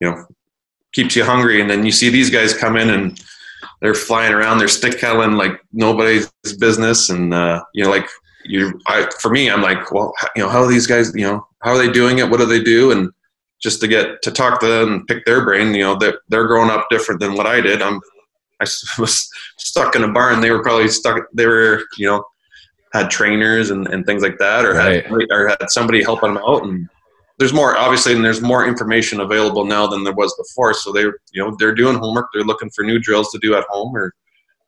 you 0.00 0.10
know 0.10 0.26
keeps 0.92 1.16
you 1.16 1.24
hungry. 1.24 1.60
And 1.60 1.70
then 1.70 1.84
you 1.84 1.92
see 1.92 2.10
these 2.10 2.30
guys 2.30 2.54
come 2.54 2.76
in 2.76 2.90
and 2.90 3.20
they're 3.80 3.94
flying 3.94 4.32
around, 4.32 4.58
they're 4.58 4.68
stick 4.68 5.00
handling 5.00 5.32
like 5.32 5.60
nobody's 5.72 6.30
business, 6.58 7.10
and 7.10 7.32
uh, 7.32 7.62
you 7.74 7.84
know 7.84 7.90
like 7.90 8.08
you 8.44 8.78
I 8.86 9.08
for 9.20 9.30
me 9.30 9.50
I'm 9.50 9.62
like 9.62 9.90
well 9.90 10.12
you 10.36 10.42
know 10.42 10.48
how 10.48 10.62
are 10.62 10.68
these 10.68 10.86
guys 10.86 11.12
you 11.14 11.24
know 11.24 11.46
how 11.66 11.72
are 11.72 11.78
they 11.78 11.90
doing 11.90 12.18
it? 12.18 12.30
What 12.30 12.38
do 12.38 12.46
they 12.46 12.62
do? 12.62 12.92
And 12.92 13.10
just 13.60 13.80
to 13.80 13.88
get 13.88 14.22
to 14.22 14.30
talk 14.30 14.60
to 14.60 14.66
them 14.68 14.92
and 14.92 15.06
pick 15.08 15.24
their 15.24 15.44
brain, 15.44 15.74
you 15.74 15.82
know, 15.82 15.96
they're, 15.96 16.20
they're 16.28 16.46
growing 16.46 16.70
up 16.70 16.86
different 16.90 17.20
than 17.20 17.34
what 17.34 17.48
I 17.48 17.60
did. 17.60 17.82
I'm, 17.82 18.00
I 18.60 18.66
was 19.00 19.28
stuck 19.58 19.96
in 19.96 20.04
a 20.04 20.12
barn. 20.12 20.40
They 20.40 20.52
were 20.52 20.62
probably 20.62 20.86
stuck. 20.86 21.24
They 21.34 21.46
were, 21.46 21.82
you 21.98 22.06
know, 22.06 22.24
had 22.92 23.10
trainers 23.10 23.70
and, 23.70 23.88
and 23.88 24.06
things 24.06 24.22
like 24.22 24.38
that, 24.38 24.64
or 24.64 24.74
right. 24.74 25.04
had 25.04 25.12
or 25.28 25.48
had 25.48 25.68
somebody 25.68 26.04
helping 26.04 26.34
them 26.34 26.42
out. 26.46 26.62
And 26.62 26.88
there's 27.38 27.52
more, 27.52 27.76
obviously, 27.76 28.14
and 28.14 28.24
there's 28.24 28.40
more 28.40 28.64
information 28.64 29.18
available 29.18 29.64
now 29.64 29.88
than 29.88 30.04
there 30.04 30.14
was 30.14 30.32
before. 30.36 30.72
So 30.72 30.92
they, 30.92 31.00
you 31.00 31.14
know, 31.34 31.56
they're 31.58 31.74
doing 31.74 31.96
homework. 31.96 32.28
They're 32.32 32.44
looking 32.44 32.70
for 32.70 32.84
new 32.84 33.00
drills 33.00 33.32
to 33.32 33.40
do 33.40 33.56
at 33.56 33.64
home 33.68 33.94
or 33.96 34.14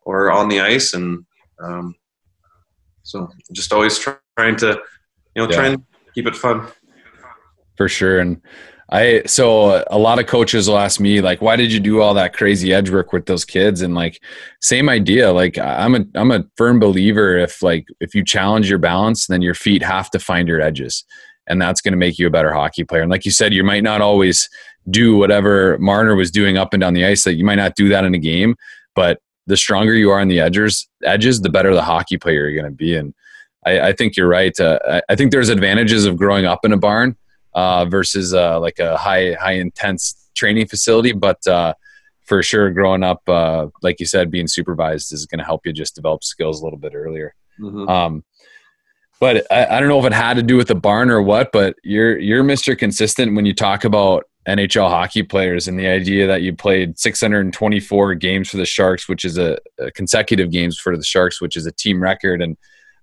or 0.03 0.33
on 0.33 0.49
the 0.49 0.61
ice, 0.61 0.95
and 0.95 1.25
um, 1.63 1.95
so 3.05 3.29
just 3.53 3.73
always 3.73 3.99
trying 3.99 4.57
to, 4.57 4.81
you 5.37 5.43
know, 5.43 5.49
yeah. 5.49 5.57
try 5.57 5.67
and 5.69 5.85
keep 6.13 6.27
it 6.27 6.35
fun 6.35 6.67
for 7.79 7.89
sure. 7.89 8.19
And 8.19 8.43
I 8.91 9.23
so 9.27 9.85
a 9.91 9.99
lot 9.99 10.19
of 10.19 10.27
coaches 10.27 10.69
will 10.69 10.79
ask 10.79 10.99
me 10.99 11.21
like, 11.21 11.41
why 11.41 11.57
did 11.57 11.73
you 11.73 11.81
do 11.81 12.01
all 12.03 12.15
that 12.15 12.35
crazy 12.35 12.75
edge 12.75 12.91
work 12.91 13.13
with 13.13 13.27
those 13.27 13.45
kids? 13.45 13.81
And 13.83 13.95
like, 13.95 14.21
same 14.61 14.89
idea. 14.89 15.33
Like, 15.33 15.59
I'm 15.59 15.95
a 15.95 16.05
I'm 16.15 16.31
a 16.31 16.45
firm 16.57 16.79
believer 16.81 17.37
if 17.37 17.63
like 17.63 17.87
if 18.01 18.15
you 18.15 18.25
challenge 18.25 18.69
your 18.69 18.79
balance, 18.79 19.27
then 19.27 19.43
your 19.43 19.55
feet 19.55 19.83
have 19.83 20.11
to 20.11 20.19
find 20.19 20.49
your 20.49 20.61
edges, 20.61 21.05
and 21.47 21.61
that's 21.61 21.81
going 21.81 21.93
to 21.93 21.99
make 21.99 22.19
you 22.19 22.27
a 22.27 22.31
better 22.31 22.53
hockey 22.53 22.85
player. 22.85 23.03
And 23.03 23.11
like 23.11 23.25
you 23.25 23.31
said, 23.31 23.55
you 23.55 23.63
might 23.63 23.83
not 23.85 24.01
always 24.01 24.49
do 24.91 25.17
whatever 25.17 25.77
Marner 25.79 26.17
was 26.17 26.31
doing 26.31 26.57
up 26.57 26.73
and 26.73 26.81
down 26.81 26.95
the 26.95 27.05
ice. 27.05 27.25
That 27.25 27.31
like 27.31 27.39
you 27.39 27.45
might 27.45 27.57
not 27.57 27.77
do 27.77 27.91
that 27.91 28.05
in 28.05 28.15
a 28.15 28.19
game, 28.19 28.57
but 28.95 29.21
the 29.47 29.57
stronger 29.57 29.95
you 29.95 30.11
are 30.11 30.21
on 30.21 30.29
the 30.29 30.41
edges, 30.41 30.89
edges, 31.05 31.43
the 31.43 31.51
better 31.51 31.75
the 31.75 31.83
hockey 31.83 32.17
player 32.17 32.49
you're 32.49 32.61
going 32.61 32.73
to 32.73 32.77
be. 32.77 32.97
And 32.97 33.15
I, 33.67 33.89
I 33.89 33.93
think 33.93 34.17
you're 34.17 34.29
right. 34.29 34.59
Uh, 34.59 35.01
I 35.09 35.15
think 35.15 35.31
there's 35.31 35.49
advantages 35.51 36.07
of 36.07 36.17
growing 36.17 36.47
up 36.47 36.65
in 36.65 36.73
a 36.73 36.77
barn 36.77 37.17
uh, 37.55 37.85
versus 37.85 38.35
uh, 38.35 38.59
like 38.61 38.79
a 38.79 38.97
high 38.97 39.33
high 39.35 39.53
intense 39.53 40.31
training 40.35 40.67
facility. 40.67 41.13
But 41.13 41.47
uh, 41.47 41.75
for 42.25 42.43
sure, 42.43 42.71
growing 42.71 43.03
up, 43.03 43.29
uh, 43.29 43.69
like 43.83 44.01
you 44.01 44.07
said, 44.07 44.31
being 44.31 44.49
supervised 44.49 45.13
is 45.13 45.27
going 45.27 45.39
to 45.39 45.45
help 45.45 45.67
you 45.67 45.73
just 45.73 45.95
develop 45.95 46.25
skills 46.25 46.61
a 46.61 46.65
little 46.65 46.79
bit 46.79 46.95
earlier. 46.95 47.35
Mm-hmm. 47.61 47.89
Um, 47.89 48.25
but 49.21 49.47
I, 49.51 49.67
I, 49.67 49.81
don't 49.81 49.89
know 49.89 49.99
if 49.99 50.05
it 50.05 50.13
had 50.13 50.35
to 50.35 50.43
do 50.43 50.57
with 50.57 50.69
the 50.69 50.77
barn 50.77 51.11
or 51.11 51.21
what. 51.21 51.51
But 51.53 51.77
you're 51.83 52.19
you're 52.19 52.45
Mr. 52.45 52.79
Consistent 52.79 53.35
when 53.35 53.47
you 53.47 53.55
talk 53.55 53.85
about 53.85 54.25
NHL 54.49 54.89
hockey 54.89 55.23
players 55.23 55.69
and 55.69 55.79
the 55.79 55.87
idea 55.87 56.27
that 56.27 56.43
you 56.43 56.55
played 56.55 56.99
624 56.99 58.15
games 58.15 58.49
for 58.49 58.57
the 58.57 58.65
Sharks, 58.65 59.09
which 59.09 59.25
is 59.25 59.37
a, 59.37 59.59
a 59.79 59.91
consecutive 59.91 60.51
games 60.51 60.79
for 60.79 60.97
the 60.97 61.05
Sharks, 61.05 61.41
which 61.41 61.57
is 61.57 61.67
a 61.67 61.73
team 61.73 62.03
record, 62.03 62.41
and 62.41 62.57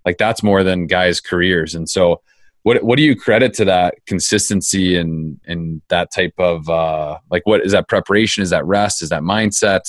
like 0.05 0.17
that's 0.17 0.41
more 0.41 0.63
than 0.63 0.87
guys' 0.87 1.19
careers. 1.19 1.75
And 1.75 1.89
so 1.89 2.21
what 2.65 2.83
what 2.83 2.97
do 2.97 3.03
you 3.03 3.15
credit 3.15 3.53
to 3.53 3.65
that 3.65 3.93
consistency 4.07 4.97
and 4.97 5.39
and 5.45 5.83
that 5.89 6.11
type 6.11 6.33
of 6.39 6.67
uh, 6.67 7.19
like 7.29 7.43
what 7.45 7.63
is 7.63 7.73
that 7.73 7.87
preparation? 7.87 8.41
Is 8.41 8.49
that 8.49 8.65
rest? 8.65 9.03
Is 9.03 9.09
that 9.09 9.21
mindset? 9.21 9.81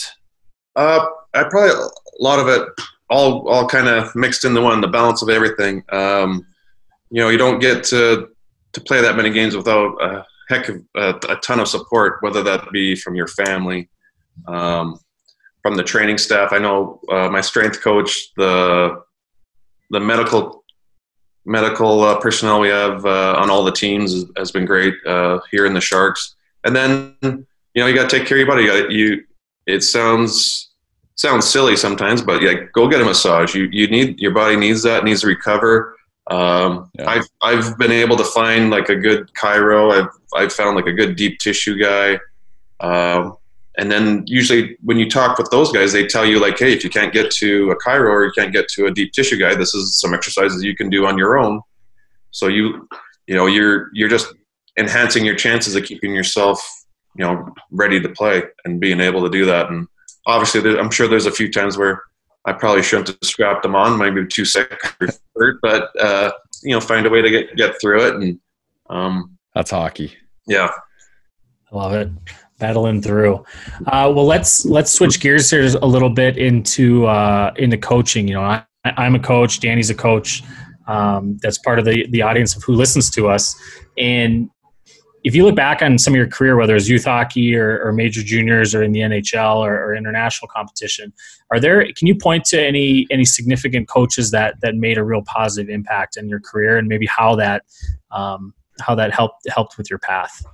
Uh, 0.77 1.07
I 1.33 1.45
probably 1.45 1.71
a 1.71 2.23
lot 2.23 2.39
of 2.39 2.49
it 2.49 2.69
all 3.09 3.49
all 3.49 3.67
kind 3.67 3.89
of 3.89 4.15
mixed 4.15 4.45
into 4.45 4.61
one. 4.61 4.83
The 4.83 4.89
balance 4.89 5.23
of 5.23 5.31
everything. 5.31 5.85
Um, 5.91 6.47
you 7.09 7.23
know, 7.23 7.31
you 7.31 7.39
don't 7.39 7.61
get 7.61 7.83
to 7.85 8.29
to 8.75 8.81
play 8.83 9.01
that 9.01 9.17
many 9.17 9.31
games 9.31 9.57
without 9.57 9.97
a 10.03 10.27
heck 10.51 10.69
of 10.69 10.83
a, 10.97 11.15
a 11.31 11.37
ton 11.37 11.61
of 11.61 11.69
support, 11.69 12.19
whether 12.21 12.43
that 12.43 12.71
be 12.73 12.95
from 12.95 13.15
your 13.15 13.29
family, 13.29 13.89
um, 14.49 15.01
from 15.63 15.77
the 15.77 15.83
training 15.83 16.19
staff. 16.19 16.53
I 16.53 16.59
know 16.59 17.01
uh, 17.11 17.31
my 17.31 17.41
strength 17.41 17.81
coach, 17.81 18.35
the 18.37 19.01
the 19.89 20.01
medical 20.01 20.63
medical 21.47 22.03
uh, 22.03 22.19
personnel 22.19 22.61
we 22.61 22.69
have 22.69 23.07
uh, 23.07 23.37
on 23.39 23.49
all 23.49 23.65
the 23.65 23.73
teams 23.73 24.25
has 24.37 24.51
been 24.51 24.67
great 24.67 24.95
uh, 25.07 25.39
here 25.51 25.65
in 25.65 25.73
the 25.73 25.81
Sharks. 25.81 26.35
And 26.65 26.75
then 26.75 27.17
you 27.23 27.47
know 27.77 27.87
you 27.87 27.95
got 27.95 28.11
to 28.11 28.19
take 28.19 28.27
care 28.27 28.37
of 28.37 28.47
your 28.47 28.49
body. 28.49 28.65
You, 28.65 28.89
you, 28.91 29.25
it 29.67 29.83
sounds 29.83 30.71
sounds 31.15 31.49
silly 31.49 31.77
sometimes, 31.77 32.23
but 32.23 32.43
yeah, 32.43 32.55
go 32.75 32.89
get 32.89 33.01
a 33.01 33.05
massage. 33.05 33.55
You 33.55 33.69
you 33.71 33.89
need 33.89 34.21
your 34.21 34.33
body 34.33 34.57
needs 34.57 34.83
that 34.83 35.05
needs 35.05 35.23
to 35.23 35.29
recover. 35.29 35.97
Um, 36.29 36.91
yeah. 36.99 37.09
I've 37.09 37.29
I've 37.43 37.79
been 37.79 37.93
able 37.93 38.17
to 38.17 38.25
find 38.25 38.71
like 38.71 38.89
a 38.89 38.97
good 38.97 39.31
chiro. 39.41 39.93
I've 39.93 40.11
I've 40.35 40.53
found 40.53 40.77
like 40.77 40.87
a 40.87 40.93
good 40.93 41.17
deep 41.17 41.39
tissue 41.39 41.79
guy. 41.81 42.19
Um, 42.81 43.37
and 43.79 43.91
then 43.91 44.25
usually 44.27 44.77
when 44.83 44.99
you 44.99 45.09
talk 45.09 45.39
with 45.39 45.51
those 45.51 45.71
guys, 45.71 45.93
they 45.93 46.07
tell 46.07 46.25
you 46.25 46.41
like, 46.41 46.59
hey, 46.59 46.73
if 46.73 46.83
you 46.83 46.89
can't 46.89 47.13
get 47.13 47.31
to 47.33 47.71
a 47.71 47.77
chiro 47.77 48.11
or 48.11 48.25
you 48.25 48.33
can't 48.33 48.53
get 48.53 48.69
to 48.69 48.87
a 48.87 48.91
deep 48.91 49.13
tissue 49.13 49.39
guy, 49.39 49.55
this 49.55 49.75
is 49.75 50.01
some 50.01 50.15
exercises 50.15 50.65
you 50.65 50.75
can 50.75 50.89
do 50.89 51.07
on 51.07 51.19
your 51.19 51.39
own. 51.39 51.61
So 52.31 52.49
you, 52.49 52.89
you 53.27 53.35
know, 53.35 53.47
you're 53.47 53.91
you're 53.93 54.09
just 54.09 54.33
enhancing 54.79 55.25
your 55.25 55.35
chances 55.35 55.75
of 55.75 55.85
keeping 55.85 56.15
yourself, 56.15 56.67
you 57.17 57.25
know, 57.25 57.53
ready 57.71 58.01
to 58.01 58.09
play 58.09 58.45
and 58.65 58.81
being 58.81 59.01
able 59.01 59.23
to 59.23 59.31
do 59.31 59.45
that. 59.45 59.71
And 59.71 59.87
obviously, 60.27 60.79
I'm 60.79 60.91
sure 60.91 61.07
there's 61.07 61.27
a 61.27 61.31
few 61.31 61.53
times 61.53 61.77
where 61.77 62.03
I 62.47 62.53
probably 62.53 62.83
shouldn't 62.83 63.09
have 63.09 63.19
scrapped 63.23 63.63
them 63.63 63.77
on, 63.77 63.99
maybe 63.99 64.27
too 64.27 64.45
sick 64.47 64.73
or 65.01 65.09
hurt, 65.35 65.59
but 65.61 65.91
uh, 66.01 66.33
you 66.63 66.73
know, 66.73 66.81
find 66.81 67.05
a 67.07 67.11
way 67.11 67.21
to 67.21 67.31
get 67.31 67.55
get 67.57 67.79
through 67.81 68.07
it. 68.07 68.15
And 68.15 68.41
um, 68.89 69.37
that's 69.55 69.71
hockey. 69.71 70.15
Yeah, 70.47 70.71
I 71.71 71.77
love 71.77 71.93
it 71.93 72.09
battling 72.59 73.03
through. 73.03 73.45
Uh, 73.87 74.13
well, 74.15 74.27
let's 74.27 74.65
let's 74.65 74.91
switch 74.91 75.21
gears 75.21 75.51
here 75.51 75.63
a 75.65 75.87
little 75.87 76.11
bit 76.11 76.37
into 76.37 77.07
uh, 77.07 77.53
into 77.57 77.77
coaching. 77.77 78.29
You 78.29 78.35
know, 78.35 78.43
I, 78.43 78.65
I'm 78.85 79.15
a 79.15 79.21
coach. 79.21 79.61
Danny's 79.61 79.91
a 79.91 79.95
coach. 79.95 80.43
Um, 80.87 81.39
that's 81.43 81.59
part 81.59 81.79
of 81.79 81.85
the 81.85 82.07
the 82.11 82.23
audience 82.23 82.57
of 82.57 82.63
who 82.63 82.75
listens 82.75 83.11
to 83.11 83.29
us. 83.29 83.55
And 83.99 84.51
if 85.27 85.35
you 85.35 85.45
look 85.45 85.57
back 85.57 85.83
on 85.83 85.99
some 85.99 86.13
of 86.13 86.17
your 86.17 86.29
career, 86.29 86.57
whether 86.57 86.77
it's 86.77 86.89
youth 86.89 87.05
hockey 87.05 87.57
or, 87.57 87.83
or 87.83 87.93
major 87.93 88.23
juniors 88.23 88.77
or 88.77 88.85
in 88.85 88.93
the 88.93 89.01
NHL 89.01 89.57
or, 89.57 89.75
or, 89.75 89.97
international 89.97 90.49
competition, 90.49 91.13
are 91.51 91.59
there? 91.59 91.85
Can 91.95 92.07
you 92.07 92.15
point 92.15 92.45
to 92.47 92.65
any 92.65 93.09
any 93.11 93.25
significant 93.25 93.89
coaches 93.89 94.31
that 94.31 94.61
that 94.61 94.77
made 94.77 94.99
a 94.99 95.05
real 95.05 95.23
positive 95.23 95.69
impact 95.69 96.17
in 96.17 96.29
your 96.29 96.41
career, 96.41 96.79
and 96.79 96.87
maybe 96.87 97.07
how 97.07 97.35
that 97.37 97.65
um, 98.13 98.55
how 98.81 98.95
that 98.95 99.13
helped 99.13 99.49
helped 99.49 99.77
with 99.77 99.91
your 99.91 99.99
path? 99.99 100.45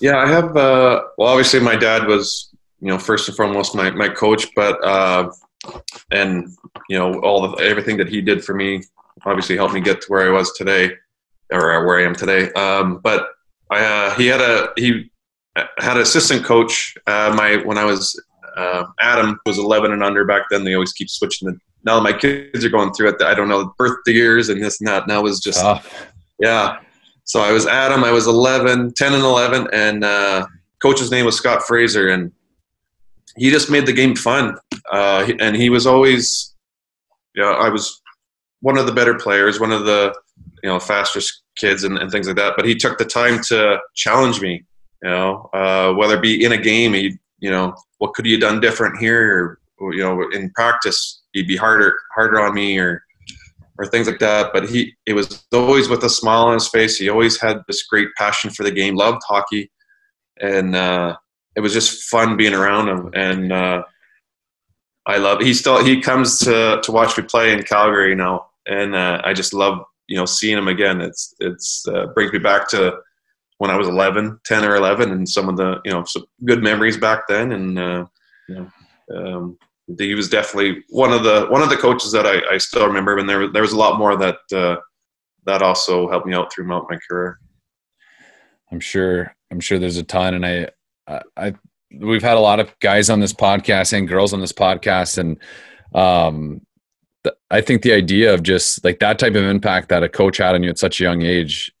Yeah, 0.00 0.18
I 0.18 0.26
have. 0.26 0.56
Uh, 0.56 1.02
well, 1.16 1.28
obviously, 1.28 1.60
my 1.60 1.76
dad 1.76 2.06
was, 2.06 2.54
you 2.80 2.88
know, 2.88 2.98
first 2.98 3.28
and 3.28 3.36
foremost 3.36 3.74
my, 3.74 3.90
my 3.90 4.08
coach, 4.08 4.46
but 4.54 4.82
uh, 4.84 5.30
and 6.10 6.48
you 6.88 6.98
know, 6.98 7.20
all 7.20 7.48
the 7.48 7.62
everything 7.62 7.96
that 7.98 8.08
he 8.08 8.20
did 8.20 8.44
for 8.44 8.54
me 8.54 8.82
obviously 9.24 9.56
helped 9.56 9.74
me 9.74 9.80
get 9.80 10.00
to 10.02 10.06
where 10.08 10.26
I 10.26 10.30
was 10.30 10.52
today, 10.52 10.90
or 11.50 11.86
where 11.86 12.00
I 12.00 12.04
am 12.04 12.14
today. 12.14 12.52
Um, 12.52 12.98
but 12.98 13.28
I, 13.70 13.84
uh, 13.84 14.14
he 14.16 14.26
had 14.26 14.40
a 14.40 14.72
he 14.76 15.10
had 15.56 15.96
an 15.96 16.02
assistant 16.02 16.44
coach. 16.44 16.94
Uh, 17.06 17.32
my 17.36 17.56
when 17.64 17.78
I 17.78 17.84
was 17.84 18.20
uh, 18.56 18.84
Atom 19.00 19.40
was 19.46 19.58
11 19.58 19.92
and 19.92 20.02
under 20.02 20.24
back 20.24 20.42
then. 20.50 20.64
They 20.64 20.74
always 20.74 20.92
keep 20.92 21.10
switching 21.10 21.48
the. 21.48 21.58
Now 21.84 22.00
my 22.00 22.12
kids 22.12 22.64
are 22.64 22.70
going 22.70 22.92
through 22.94 23.10
it. 23.10 23.22
I 23.22 23.34
don't 23.34 23.48
know 23.48 23.74
birth 23.76 23.98
years 24.06 24.48
and 24.48 24.62
this 24.62 24.80
and 24.80 24.88
that. 24.88 25.06
Now 25.06 25.22
was 25.22 25.40
just 25.40 25.62
yeah. 26.38 26.78
So 27.24 27.40
I 27.40 27.52
was 27.52 27.66
Atom. 27.66 28.04
I 28.04 28.12
was 28.12 28.26
11, 28.26 28.92
10 28.94 29.12
and 29.14 29.22
11, 29.22 29.68
and 29.72 30.04
uh, 30.04 30.46
coach's 30.80 31.10
name 31.10 31.24
was 31.24 31.36
Scott 31.36 31.62
Fraser, 31.62 32.08
and 32.10 32.30
he 33.36 33.50
just 33.50 33.70
made 33.70 33.86
the 33.86 33.92
game 33.92 34.14
fun. 34.14 34.56
Uh, 34.92 35.30
and 35.40 35.56
he 35.56 35.70
was 35.70 35.86
always, 35.86 36.54
you 37.34 37.42
know, 37.42 37.52
I 37.52 37.68
was 37.70 38.00
one 38.60 38.78
of 38.78 38.86
the 38.86 38.92
better 38.92 39.14
players, 39.14 39.58
one 39.58 39.72
of 39.72 39.84
the, 39.84 40.14
you 40.62 40.68
know, 40.68 40.78
fastest 40.78 41.42
kids 41.56 41.84
and, 41.84 41.98
and 41.98 42.10
things 42.10 42.26
like 42.26 42.36
that. 42.36 42.54
But 42.56 42.66
he 42.66 42.74
took 42.74 42.98
the 42.98 43.04
time 43.04 43.42
to 43.48 43.78
challenge 43.94 44.40
me. 44.40 44.64
You 45.02 45.10
know, 45.10 45.50
uh, 45.52 45.92
whether 45.92 46.16
it 46.16 46.22
be 46.22 46.44
in 46.44 46.52
a 46.52 46.56
game, 46.56 46.94
he, 46.94 47.18
you 47.38 47.50
know, 47.50 47.74
what 47.98 48.14
could 48.14 48.24
you 48.24 48.32
have 48.34 48.40
done 48.40 48.60
different 48.60 48.98
here? 48.98 49.58
Or, 49.78 49.92
you 49.92 50.02
know, 50.02 50.26
in 50.32 50.50
practice, 50.50 51.22
he'd 51.32 51.46
be 51.46 51.56
harder, 51.56 51.94
harder 52.14 52.40
on 52.40 52.54
me 52.54 52.78
or, 52.78 53.03
or 53.78 53.86
things 53.86 54.06
like 54.06 54.18
that. 54.20 54.52
But 54.52 54.68
he, 54.68 54.94
it 55.06 55.14
was 55.14 55.44
always 55.52 55.88
with 55.88 56.04
a 56.04 56.10
smile 56.10 56.44
on 56.44 56.54
his 56.54 56.68
face. 56.68 56.96
He 56.96 57.08
always 57.08 57.40
had 57.40 57.62
this 57.66 57.82
great 57.84 58.08
passion 58.16 58.50
for 58.50 58.62
the 58.62 58.70
game, 58.70 58.94
loved 58.94 59.22
hockey. 59.26 59.70
And, 60.40 60.74
uh, 60.74 61.16
it 61.56 61.60
was 61.60 61.72
just 61.72 62.10
fun 62.10 62.36
being 62.36 62.54
around 62.54 62.88
him. 62.88 63.10
And, 63.14 63.52
uh, 63.52 63.84
I 65.06 65.18
love, 65.18 65.40
he 65.40 65.54
still, 65.54 65.84
he 65.84 66.00
comes 66.00 66.38
to, 66.40 66.80
to 66.82 66.92
watch 66.92 67.16
me 67.16 67.24
play 67.24 67.52
in 67.52 67.62
Calgary 67.62 68.14
now. 68.14 68.46
And, 68.66 68.94
uh, 68.94 69.20
I 69.24 69.32
just 69.32 69.54
love, 69.54 69.82
you 70.08 70.16
know, 70.16 70.24
seeing 70.24 70.58
him 70.58 70.68
again. 70.68 71.00
It's, 71.00 71.34
it's, 71.40 71.86
uh, 71.86 72.06
brings 72.14 72.32
me 72.32 72.38
back 72.38 72.68
to, 72.70 72.98
when 73.58 73.70
I 73.70 73.76
was 73.76 73.88
11, 73.88 74.40
10 74.44 74.64
or 74.64 74.76
11, 74.76 75.10
and 75.10 75.28
some 75.28 75.48
of 75.48 75.56
the 75.56 75.80
you 75.84 75.92
know 75.92 76.04
some 76.04 76.24
good 76.44 76.62
memories 76.62 76.96
back 76.96 77.26
then. 77.28 77.52
And 77.52 77.78
uh, 77.78 78.06
you 78.48 78.54
know, 78.54 78.68
um, 79.16 79.58
he 79.98 80.14
was 80.14 80.28
definitely 80.28 80.82
one 80.88 81.12
of 81.12 81.22
the 81.24 81.46
one 81.50 81.62
of 81.62 81.68
the 81.68 81.76
coaches 81.76 82.12
that 82.12 82.26
I, 82.26 82.40
I 82.54 82.58
still 82.58 82.86
remember. 82.86 83.18
And 83.18 83.28
there 83.28 83.50
there 83.50 83.62
was 83.62 83.72
a 83.72 83.78
lot 83.78 83.98
more 83.98 84.16
that 84.16 84.38
uh, 84.54 84.76
that 85.46 85.62
also 85.62 86.08
helped 86.08 86.26
me 86.26 86.34
out 86.34 86.52
throughout 86.52 86.86
my 86.88 86.98
career. 87.08 87.38
I'm 88.72 88.80
sure. 88.80 89.34
I'm 89.50 89.60
sure 89.60 89.78
there's 89.78 89.98
a 89.98 90.02
ton, 90.02 90.34
and 90.34 90.46
I 90.46 90.68
I 91.36 91.54
we've 91.98 92.22
had 92.22 92.36
a 92.36 92.40
lot 92.40 92.60
of 92.60 92.76
guys 92.80 93.10
on 93.10 93.20
this 93.20 93.32
podcast 93.32 93.92
and 93.92 94.08
girls 94.08 94.32
on 94.32 94.40
this 94.40 94.52
podcast, 94.52 95.18
and 95.18 95.38
um, 95.94 96.62
I 97.50 97.60
think 97.60 97.82
the 97.82 97.92
idea 97.92 98.34
of 98.34 98.42
just 98.42 98.84
like 98.84 98.98
that 98.98 99.18
type 99.18 99.34
of 99.34 99.44
impact 99.44 99.90
that 99.90 100.02
a 100.02 100.08
coach 100.08 100.38
had 100.38 100.54
on 100.54 100.62
you 100.62 100.70
at 100.70 100.78
such 100.78 101.00
a 101.00 101.04
young 101.04 101.22
age 101.22 101.72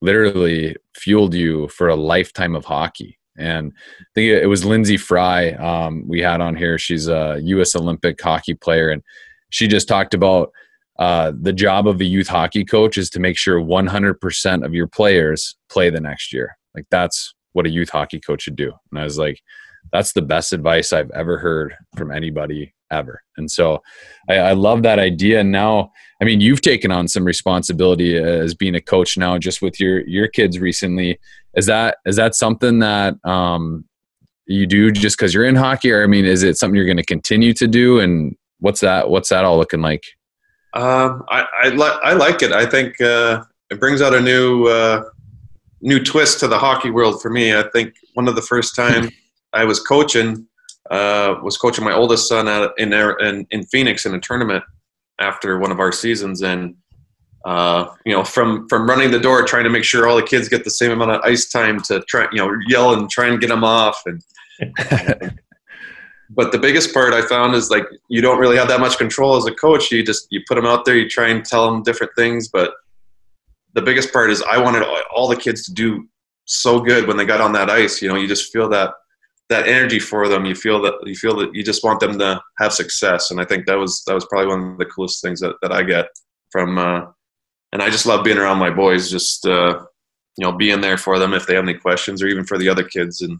literally 0.00 0.76
fueled 0.94 1.34
you 1.34 1.68
for 1.68 1.88
a 1.88 1.96
lifetime 1.96 2.54
of 2.54 2.64
hockey. 2.64 3.17
And 3.38 3.72
I 4.00 4.04
think 4.14 4.30
it 4.30 4.46
was 4.46 4.64
Lyndsey 4.64 4.98
Fry 4.98 5.50
um, 5.52 6.06
we 6.06 6.20
had 6.20 6.40
on 6.40 6.56
here. 6.56 6.78
She's 6.78 7.08
a 7.08 7.40
U.S. 7.42 7.76
Olympic 7.76 8.20
hockey 8.20 8.54
player, 8.54 8.90
and 8.90 9.02
she 9.50 9.68
just 9.68 9.88
talked 9.88 10.14
about 10.14 10.52
uh, 10.98 11.32
the 11.40 11.52
job 11.52 11.86
of 11.86 12.00
a 12.00 12.04
youth 12.04 12.28
hockey 12.28 12.64
coach 12.64 12.98
is 12.98 13.08
to 13.10 13.20
make 13.20 13.36
sure 13.36 13.60
100% 13.60 14.64
of 14.64 14.74
your 14.74 14.88
players 14.88 15.56
play 15.70 15.90
the 15.90 16.00
next 16.00 16.32
year. 16.32 16.58
Like 16.74 16.86
that's 16.90 17.34
what 17.52 17.66
a 17.66 17.70
youth 17.70 17.90
hockey 17.90 18.20
coach 18.20 18.42
should 18.42 18.56
do. 18.56 18.72
And 18.90 19.00
I 19.00 19.04
was 19.04 19.18
like, 19.18 19.40
that's 19.92 20.12
the 20.12 20.22
best 20.22 20.52
advice 20.52 20.92
I've 20.92 21.10
ever 21.12 21.38
heard 21.38 21.74
from 21.96 22.10
anybody 22.10 22.74
ever. 22.90 23.22
And 23.36 23.50
so 23.50 23.82
I, 24.28 24.36
I, 24.36 24.52
love 24.52 24.82
that 24.82 24.98
idea. 24.98 25.40
And 25.40 25.52
now, 25.52 25.92
I 26.20 26.24
mean, 26.24 26.40
you've 26.40 26.60
taken 26.60 26.90
on 26.90 27.08
some 27.08 27.24
responsibility 27.24 28.16
as 28.16 28.54
being 28.54 28.74
a 28.74 28.80
coach 28.80 29.16
now, 29.16 29.38
just 29.38 29.62
with 29.62 29.78
your 29.78 30.06
your 30.06 30.28
kids 30.28 30.58
recently. 30.58 31.18
Is 31.54 31.66
that 31.66 31.98
is 32.06 32.16
that 32.16 32.34
something 32.34 32.80
that 32.80 33.14
um, 33.24 33.84
you 34.46 34.66
do 34.66 34.90
just 34.90 35.16
because 35.16 35.32
you're 35.34 35.44
in 35.44 35.54
hockey, 35.54 35.92
or 35.92 36.02
I 36.02 36.06
mean, 36.06 36.24
is 36.24 36.42
it 36.42 36.56
something 36.56 36.76
you're 36.76 36.86
going 36.86 36.96
to 36.96 37.04
continue 37.04 37.52
to 37.54 37.68
do? 37.68 38.00
And 38.00 38.36
what's 38.60 38.80
that 38.80 39.10
what's 39.10 39.28
that 39.28 39.44
all 39.44 39.58
looking 39.58 39.82
like? 39.82 40.02
Um, 40.74 41.24
I 41.28 41.46
I, 41.62 41.68
li- 41.68 42.00
I 42.02 42.12
like 42.14 42.42
it. 42.42 42.52
I 42.52 42.66
think 42.66 43.00
uh, 43.00 43.44
it 43.70 43.78
brings 43.78 44.02
out 44.02 44.14
a 44.14 44.20
new 44.20 44.66
uh, 44.66 45.04
new 45.80 46.02
twist 46.02 46.40
to 46.40 46.48
the 46.48 46.58
hockey 46.58 46.90
world 46.90 47.22
for 47.22 47.30
me. 47.30 47.54
I 47.54 47.64
think 47.72 47.94
one 48.14 48.26
of 48.26 48.34
the 48.34 48.42
first 48.42 48.74
time 48.74 49.10
I 49.52 49.64
was 49.64 49.80
coaching 49.80 50.47
uh, 50.90 51.36
was 51.42 51.56
coaching 51.56 51.84
my 51.84 51.92
oldest 51.92 52.28
son 52.28 52.48
in, 52.78 52.92
in 52.92 53.46
in 53.50 53.64
Phoenix 53.66 54.06
in 54.06 54.14
a 54.14 54.20
tournament 54.20 54.64
after 55.18 55.58
one 55.58 55.72
of 55.72 55.80
our 55.80 55.92
seasons, 55.92 56.42
and 56.42 56.76
uh, 57.44 57.88
you 58.04 58.12
know, 58.12 58.24
from 58.24 58.68
from 58.68 58.88
running 58.88 59.10
the 59.10 59.20
door, 59.20 59.42
trying 59.44 59.64
to 59.64 59.70
make 59.70 59.84
sure 59.84 60.08
all 60.08 60.16
the 60.16 60.22
kids 60.22 60.48
get 60.48 60.64
the 60.64 60.70
same 60.70 60.90
amount 60.90 61.10
of 61.10 61.20
ice 61.22 61.48
time 61.48 61.80
to 61.80 62.00
try, 62.08 62.26
you 62.32 62.38
know, 62.38 62.54
yell 62.68 62.92
and 62.92 63.08
try 63.10 63.28
and 63.28 63.40
get 63.40 63.48
them 63.48 63.64
off. 63.64 64.02
And 64.06 64.22
but 66.30 66.52
the 66.52 66.58
biggest 66.58 66.92
part 66.92 67.14
I 67.14 67.22
found 67.22 67.54
is 67.54 67.70
like 67.70 67.84
you 68.08 68.20
don't 68.20 68.38
really 68.38 68.56
have 68.56 68.68
that 68.68 68.80
much 68.80 68.98
control 68.98 69.36
as 69.36 69.46
a 69.46 69.54
coach. 69.54 69.90
You 69.90 70.04
just 70.04 70.26
you 70.30 70.40
put 70.48 70.56
them 70.56 70.66
out 70.66 70.84
there, 70.84 70.96
you 70.96 71.08
try 71.08 71.28
and 71.28 71.44
tell 71.44 71.70
them 71.70 71.82
different 71.82 72.12
things, 72.16 72.48
but 72.48 72.72
the 73.74 73.82
biggest 73.82 74.12
part 74.12 74.30
is 74.30 74.42
I 74.42 74.60
wanted 74.60 74.82
all 75.14 75.28
the 75.28 75.36
kids 75.36 75.64
to 75.64 75.72
do 75.72 76.08
so 76.46 76.80
good 76.80 77.06
when 77.06 77.16
they 77.16 77.24
got 77.24 77.40
on 77.40 77.52
that 77.52 77.70
ice. 77.70 78.02
You 78.02 78.08
know, 78.08 78.16
you 78.16 78.26
just 78.26 78.52
feel 78.52 78.68
that 78.70 78.94
that 79.48 79.66
energy 79.66 79.98
for 79.98 80.28
them. 80.28 80.44
You 80.44 80.54
feel 80.54 80.80
that 80.82 80.94
you 81.04 81.14
feel 81.14 81.36
that 81.36 81.54
you 81.54 81.62
just 81.62 81.84
want 81.84 82.00
them 82.00 82.18
to 82.18 82.40
have 82.58 82.72
success, 82.72 83.30
and 83.30 83.40
I 83.40 83.44
think 83.44 83.66
that 83.66 83.78
was 83.78 84.02
that 84.06 84.14
was 84.14 84.26
probably 84.26 84.48
one 84.48 84.72
of 84.72 84.78
the 84.78 84.86
coolest 84.86 85.22
things 85.22 85.40
that, 85.40 85.56
that 85.62 85.72
I 85.72 85.82
get 85.82 86.06
from. 86.50 86.78
Uh, 86.78 87.06
and 87.72 87.82
I 87.82 87.90
just 87.90 88.06
love 88.06 88.24
being 88.24 88.38
around 88.38 88.58
my 88.58 88.70
boys, 88.70 89.10
just 89.10 89.46
uh, 89.46 89.80
you 90.36 90.44
know, 90.44 90.52
being 90.52 90.80
there 90.80 90.96
for 90.96 91.18
them 91.18 91.34
if 91.34 91.46
they 91.46 91.54
have 91.54 91.64
any 91.64 91.74
questions, 91.74 92.22
or 92.22 92.28
even 92.28 92.44
for 92.44 92.58
the 92.58 92.68
other 92.68 92.84
kids. 92.84 93.22
And 93.22 93.38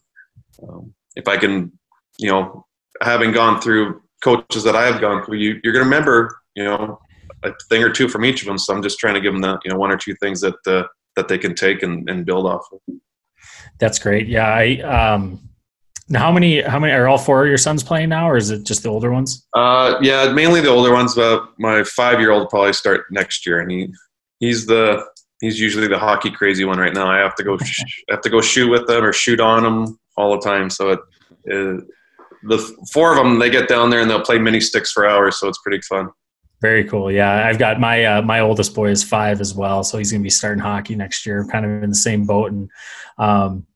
um, 0.62 0.94
if 1.16 1.28
I 1.28 1.36
can, 1.36 1.72
you 2.18 2.30
know, 2.30 2.66
having 3.02 3.32
gone 3.32 3.60
through 3.60 4.02
coaches 4.22 4.64
that 4.64 4.76
I 4.76 4.84
have 4.84 5.00
gone 5.00 5.24
through, 5.24 5.38
you, 5.38 5.60
you're 5.62 5.72
going 5.72 5.84
to 5.84 5.90
remember, 5.90 6.40
you 6.54 6.64
know, 6.64 7.00
a 7.42 7.52
thing 7.68 7.82
or 7.82 7.90
two 7.90 8.08
from 8.08 8.24
each 8.24 8.42
of 8.42 8.46
them. 8.46 8.58
So 8.58 8.74
I'm 8.74 8.82
just 8.82 8.98
trying 8.98 9.14
to 9.14 9.20
give 9.20 9.32
them 9.32 9.42
the, 9.42 9.58
you 9.64 9.70
know, 9.70 9.78
one 9.78 9.92
or 9.92 9.96
two 9.96 10.14
things 10.16 10.40
that 10.40 10.56
uh, 10.66 10.86
that 11.16 11.28
they 11.28 11.38
can 11.38 11.54
take 11.54 11.82
and, 11.82 12.08
and 12.10 12.26
build 12.26 12.46
off 12.46 12.66
of. 12.72 12.80
That's 13.78 13.98
great. 13.98 14.28
Yeah, 14.28 14.48
I 14.48 14.78
um, 14.80 15.47
now, 16.10 16.20
how 16.20 16.32
many? 16.32 16.62
How 16.62 16.78
many 16.78 16.92
are 16.92 17.06
all 17.06 17.18
four 17.18 17.42
of 17.42 17.48
your 17.48 17.58
sons 17.58 17.82
playing 17.82 18.08
now, 18.08 18.30
or 18.30 18.36
is 18.36 18.50
it 18.50 18.64
just 18.64 18.82
the 18.82 18.88
older 18.88 19.12
ones? 19.12 19.46
Uh, 19.54 19.98
yeah, 20.00 20.32
mainly 20.32 20.60
the 20.60 20.70
older 20.70 20.92
ones. 20.92 21.14
But 21.14 21.48
my 21.58 21.84
five-year-old 21.84 22.48
probably 22.48 22.72
start 22.72 23.06
next 23.10 23.44
year, 23.44 23.60
and 23.60 23.70
he 23.70 23.92
he's 24.40 24.64
the 24.66 25.04
he's 25.40 25.60
usually 25.60 25.86
the 25.86 25.98
hockey 25.98 26.30
crazy 26.30 26.64
one 26.64 26.78
right 26.78 26.94
now. 26.94 27.10
I 27.10 27.18
have 27.18 27.34
to 27.36 27.44
go 27.44 27.58
sh- 27.58 28.02
have 28.10 28.22
to 28.22 28.30
go 28.30 28.40
shoot 28.40 28.70
with 28.70 28.86
them 28.86 29.04
or 29.04 29.12
shoot 29.12 29.38
on 29.38 29.62
them 29.62 29.98
all 30.16 30.32
the 30.32 30.40
time. 30.40 30.70
So 30.70 30.90
it, 30.92 31.00
it, 31.44 31.84
the 32.44 32.58
four 32.92 33.12
of 33.12 33.18
them 33.18 33.38
they 33.38 33.50
get 33.50 33.68
down 33.68 33.90
there 33.90 34.00
and 34.00 34.10
they'll 34.10 34.24
play 34.24 34.38
mini 34.38 34.60
sticks 34.60 34.92
for 34.92 35.06
hours. 35.06 35.38
So 35.38 35.46
it's 35.46 35.58
pretty 35.58 35.82
fun. 35.82 36.08
Very 36.60 36.84
cool. 36.84 37.12
Yeah, 37.12 37.46
I've 37.46 37.58
got 37.58 37.78
my 37.78 38.04
uh, 38.04 38.22
my 38.22 38.40
oldest 38.40 38.74
boy 38.74 38.90
is 38.90 39.04
five 39.04 39.40
as 39.40 39.54
well, 39.54 39.84
so 39.84 39.98
he's 39.98 40.10
going 40.10 40.22
to 40.22 40.24
be 40.24 40.30
starting 40.30 40.62
hockey 40.62 40.96
next 40.96 41.26
year. 41.26 41.46
Kind 41.52 41.64
of 41.64 41.82
in 41.82 41.90
the 41.90 41.94
same 41.94 42.24
boat, 42.24 42.50
and 42.50 42.68
um, 43.16 43.66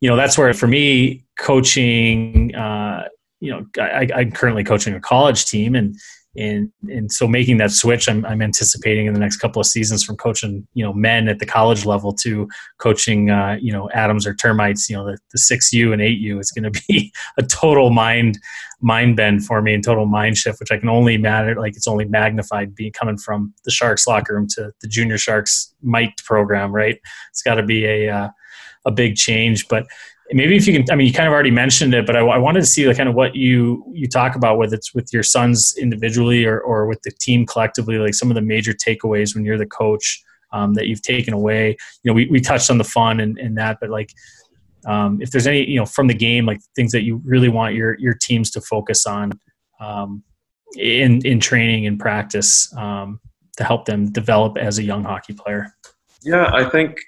you 0.00 0.08
know 0.08 0.16
that's 0.16 0.36
where 0.36 0.52
for 0.52 0.66
me 0.66 1.21
coaching 1.42 2.54
uh, 2.54 3.02
you 3.40 3.50
know 3.50 3.66
I, 3.76 4.08
i'm 4.14 4.30
currently 4.30 4.62
coaching 4.62 4.94
a 4.94 5.00
college 5.00 5.46
team 5.46 5.74
and 5.74 5.96
and 6.36 6.70
and 6.88 7.12
so 7.12 7.26
making 7.26 7.58
that 7.58 7.72
switch 7.72 8.08
I'm, 8.08 8.24
I'm 8.24 8.40
anticipating 8.40 9.06
in 9.06 9.12
the 9.12 9.20
next 9.20 9.36
couple 9.38 9.60
of 9.60 9.66
seasons 9.66 10.04
from 10.04 10.16
coaching 10.16 10.66
you 10.72 10.84
know 10.84 10.92
men 10.94 11.28
at 11.28 11.40
the 11.40 11.44
college 11.44 11.84
level 11.84 12.14
to 12.22 12.48
coaching 12.78 13.30
uh, 13.30 13.58
you 13.60 13.72
know 13.72 13.90
atoms 13.90 14.26
or 14.26 14.34
termites 14.34 14.88
you 14.88 14.96
know 14.96 15.04
the, 15.04 15.18
the 15.32 15.38
6u 15.38 15.92
and 15.92 16.00
8u 16.00 16.40
is 16.40 16.52
going 16.52 16.72
to 16.72 16.82
be 16.88 17.12
a 17.38 17.42
total 17.42 17.90
mind 17.90 18.38
mind 18.80 19.16
bend 19.16 19.44
for 19.44 19.60
me 19.60 19.74
and 19.74 19.84
total 19.84 20.06
mind 20.06 20.38
shift 20.38 20.60
which 20.60 20.70
i 20.70 20.78
can 20.78 20.88
only 20.88 21.18
matter 21.18 21.56
like 21.56 21.76
it's 21.76 21.88
only 21.88 22.04
magnified 22.04 22.74
being 22.74 22.92
coming 22.92 23.18
from 23.18 23.52
the 23.64 23.70
sharks 23.70 24.06
locker 24.06 24.34
room 24.34 24.46
to 24.46 24.70
the 24.80 24.88
junior 24.88 25.18
sharks 25.18 25.74
mite 25.82 26.16
program 26.24 26.72
right 26.72 27.00
it's 27.30 27.42
got 27.42 27.56
to 27.56 27.64
be 27.64 27.84
a 27.84 28.08
uh, 28.08 28.28
a 28.84 28.90
big 28.90 29.16
change. 29.16 29.68
But 29.68 29.86
maybe 30.32 30.56
if 30.56 30.66
you 30.66 30.72
can, 30.72 30.90
I 30.90 30.96
mean, 30.96 31.06
you 31.06 31.12
kind 31.12 31.26
of 31.26 31.32
already 31.32 31.50
mentioned 31.50 31.94
it, 31.94 32.06
but 32.06 32.16
I, 32.16 32.20
I 32.20 32.38
wanted 32.38 32.60
to 32.60 32.66
see 32.66 32.86
like 32.86 32.96
kind 32.96 33.08
of 33.08 33.14
what 33.14 33.34
you 33.34 33.84
you 33.92 34.08
talk 34.08 34.36
about, 34.36 34.58
whether 34.58 34.74
it's 34.74 34.94
with 34.94 35.12
your 35.12 35.22
sons 35.22 35.74
individually 35.78 36.44
or 36.44 36.60
or 36.60 36.86
with 36.86 37.02
the 37.02 37.10
team 37.10 37.46
collectively, 37.46 37.98
like 37.98 38.14
some 38.14 38.30
of 38.30 38.34
the 38.34 38.42
major 38.42 38.72
takeaways 38.72 39.34
when 39.34 39.44
you're 39.44 39.58
the 39.58 39.66
coach 39.66 40.22
um, 40.52 40.74
that 40.74 40.86
you've 40.86 41.02
taken 41.02 41.34
away. 41.34 41.76
You 42.02 42.10
know, 42.10 42.14
we 42.14 42.26
we 42.28 42.40
touched 42.40 42.70
on 42.70 42.78
the 42.78 42.84
fun 42.84 43.20
and, 43.20 43.38
and 43.38 43.56
that, 43.58 43.78
but 43.80 43.90
like. 43.90 44.10
Um, 44.84 45.22
if 45.22 45.30
there's 45.30 45.46
any, 45.46 45.64
you 45.64 45.78
know, 45.78 45.86
from 45.86 46.08
the 46.08 46.14
game, 46.14 46.44
like 46.44 46.60
things 46.74 46.90
that 46.90 47.04
you 47.04 47.22
really 47.24 47.48
want 47.48 47.76
your 47.76 47.96
your 48.00 48.14
teams 48.14 48.50
to 48.50 48.60
focus 48.60 49.06
on 49.06 49.30
um, 49.78 50.24
in 50.76 51.24
in 51.24 51.38
training 51.38 51.86
and 51.86 52.00
practice 52.00 52.72
um, 52.76 53.20
to 53.58 53.64
help 53.64 53.84
them 53.84 54.10
develop 54.10 54.56
as 54.56 54.78
a 54.78 54.82
young 54.82 55.04
hockey 55.04 55.34
player. 55.34 55.72
Yeah, 56.22 56.50
I 56.52 56.68
think 56.68 56.98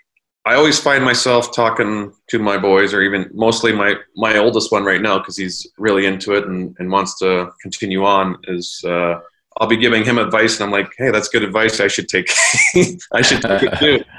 I 0.46 0.54
always 0.56 0.78
find 0.78 1.02
myself 1.02 1.54
talking 1.54 2.12
to 2.28 2.38
my 2.38 2.58
boys, 2.58 2.92
or 2.92 3.00
even 3.02 3.30
mostly 3.32 3.72
my 3.72 3.94
my 4.14 4.36
oldest 4.36 4.70
one 4.70 4.84
right 4.84 5.00
now, 5.00 5.18
because 5.18 5.36
he's 5.36 5.66
really 5.78 6.04
into 6.04 6.34
it 6.34 6.46
and, 6.46 6.76
and 6.78 6.90
wants 6.90 7.18
to 7.20 7.50
continue 7.62 8.04
on. 8.04 8.36
Is 8.44 8.82
uh, 8.86 9.20
I'll 9.58 9.68
be 9.68 9.78
giving 9.78 10.04
him 10.04 10.18
advice, 10.18 10.60
and 10.60 10.64
I'm 10.64 10.70
like, 10.70 10.92
"Hey, 10.98 11.10
that's 11.10 11.28
good 11.28 11.42
advice. 11.42 11.80
I 11.80 11.88
should 11.88 12.08
take. 12.08 12.30
I 13.12 13.22
should 13.22 13.42
take 13.42 13.62
it 13.62 13.78
too." 13.78 14.04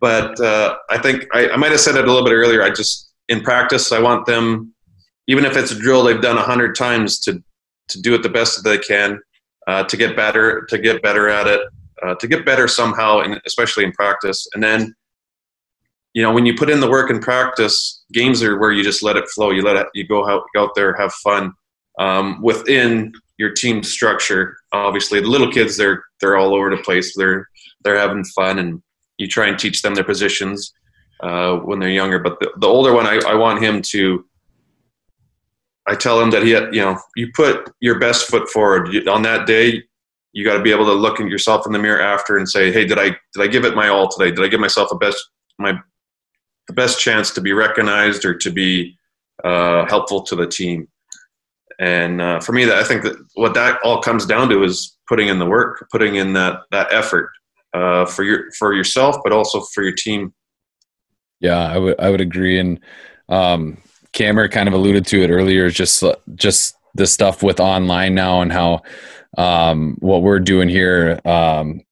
But 0.00 0.40
uh, 0.40 0.78
I 0.90 0.98
think 0.98 1.28
I, 1.32 1.50
I 1.50 1.56
might 1.56 1.70
have 1.70 1.78
said 1.78 1.94
it 1.94 2.04
a 2.04 2.12
little 2.12 2.24
bit 2.24 2.32
earlier. 2.32 2.60
I 2.64 2.70
just 2.70 3.12
in 3.28 3.40
practice, 3.40 3.92
I 3.92 4.00
want 4.00 4.26
them, 4.26 4.74
even 5.28 5.44
if 5.44 5.56
it's 5.56 5.70
a 5.70 5.78
drill 5.78 6.02
they've 6.02 6.20
done 6.20 6.36
a 6.36 6.42
hundred 6.42 6.74
times, 6.74 7.20
to 7.20 7.40
to 7.90 8.02
do 8.02 8.12
it 8.12 8.24
the 8.24 8.28
best 8.28 8.56
that 8.56 8.68
they 8.68 8.78
can, 8.78 9.20
uh, 9.68 9.84
to 9.84 9.96
get 9.96 10.16
better, 10.16 10.66
to 10.70 10.78
get 10.78 11.02
better 11.02 11.28
at 11.28 11.46
it, 11.46 11.60
uh, 12.02 12.16
to 12.16 12.26
get 12.26 12.44
better 12.44 12.66
somehow, 12.66 13.20
and 13.20 13.40
especially 13.46 13.84
in 13.84 13.92
practice, 13.92 14.44
and 14.54 14.62
then 14.64 14.92
you 16.14 16.22
know 16.22 16.32
when 16.32 16.46
you 16.46 16.54
put 16.54 16.70
in 16.70 16.80
the 16.80 16.90
work 16.90 17.10
and 17.10 17.22
practice 17.22 18.04
games 18.12 18.42
are 18.42 18.58
where 18.58 18.72
you 18.72 18.82
just 18.82 19.02
let 19.02 19.16
it 19.16 19.28
flow 19.28 19.50
you 19.50 19.62
let 19.62 19.76
it 19.76 19.86
you 19.94 20.06
go 20.06 20.28
out, 20.28 20.44
out 20.56 20.70
there 20.74 20.94
have 20.94 21.12
fun 21.14 21.52
um, 21.98 22.40
within 22.42 23.12
your 23.38 23.50
team 23.50 23.82
structure 23.82 24.56
obviously 24.72 25.20
the 25.20 25.26
little 25.26 25.50
kids 25.50 25.76
they're 25.76 26.02
they're 26.20 26.36
all 26.36 26.54
over 26.54 26.70
the 26.70 26.82
place 26.82 27.16
they're 27.16 27.48
they're 27.82 27.98
having 27.98 28.24
fun 28.24 28.58
and 28.58 28.82
you 29.18 29.26
try 29.26 29.46
and 29.46 29.58
teach 29.58 29.82
them 29.82 29.94
their 29.94 30.04
positions 30.04 30.72
uh, 31.22 31.56
when 31.56 31.78
they're 31.78 31.90
younger 31.90 32.18
but 32.18 32.38
the, 32.40 32.50
the 32.58 32.66
older 32.66 32.92
one 32.92 33.06
I, 33.06 33.20
I 33.26 33.34
want 33.34 33.62
him 33.62 33.82
to 33.82 34.24
I 35.86 35.96
tell 35.96 36.20
him 36.20 36.30
that 36.30 36.42
he, 36.42 36.50
you 36.50 36.82
know, 36.82 36.98
you 37.16 37.30
put 37.34 37.70
your 37.80 37.98
best 37.98 38.28
foot 38.28 38.48
forward 38.48 38.92
you, 38.92 39.04
on 39.10 39.22
that 39.22 39.46
day. 39.46 39.82
You 40.32 40.44
got 40.44 40.56
to 40.56 40.62
be 40.62 40.70
able 40.70 40.86
to 40.86 40.92
look 40.92 41.20
at 41.20 41.28
yourself 41.28 41.66
in 41.66 41.72
the 41.72 41.78
mirror 41.78 42.00
after 42.00 42.38
and 42.38 42.48
say, 42.48 42.72
"Hey, 42.72 42.86
did 42.86 42.98
I 42.98 43.08
did 43.08 43.42
I 43.42 43.46
give 43.48 43.64
it 43.64 43.74
my 43.74 43.88
all 43.88 44.08
today? 44.08 44.30
Did 44.30 44.44
I 44.44 44.48
give 44.48 44.60
myself 44.60 44.88
the 44.88 44.96
best 44.96 45.18
my 45.58 45.78
the 46.66 46.72
best 46.72 47.00
chance 47.00 47.30
to 47.32 47.40
be 47.40 47.52
recognized 47.52 48.24
or 48.24 48.34
to 48.34 48.50
be 48.50 48.96
uh, 49.44 49.86
helpful 49.86 50.22
to 50.22 50.36
the 50.36 50.46
team?" 50.46 50.88
And 51.78 52.20
uh, 52.20 52.40
for 52.40 52.52
me, 52.52 52.64
that 52.64 52.78
I 52.78 52.84
think 52.84 53.02
that 53.02 53.16
what 53.34 53.54
that 53.54 53.80
all 53.82 54.00
comes 54.00 54.26
down 54.26 54.48
to 54.50 54.62
is 54.62 54.96
putting 55.08 55.28
in 55.28 55.38
the 55.38 55.46
work, 55.46 55.88
putting 55.90 56.16
in 56.16 56.32
that 56.34 56.62
that 56.70 56.92
effort 56.92 57.30
uh, 57.74 58.06
for 58.06 58.22
your 58.22 58.52
for 58.52 58.74
yourself, 58.74 59.16
but 59.24 59.32
also 59.32 59.60
for 59.60 59.82
your 59.82 59.94
team. 59.94 60.32
Yeah, 61.40 61.58
I 61.58 61.78
would 61.78 62.00
I 62.00 62.10
would 62.10 62.20
agree, 62.20 62.58
and 62.58 62.78
um, 63.28 63.78
Cameron 64.12 64.50
kind 64.50 64.68
of 64.68 64.74
alluded 64.74 65.06
to 65.06 65.22
it 65.22 65.30
earlier. 65.30 65.70
Just 65.70 66.04
just 66.34 66.76
the 66.94 67.06
stuff 67.06 67.42
with 67.42 67.58
online 67.58 68.14
now 68.14 68.42
and 68.42 68.52
how 68.52 68.82
um, 69.38 69.96
what 70.00 70.22
we're 70.22 70.38
doing 70.38 70.68
here. 70.68 71.20
Um, 71.24 71.82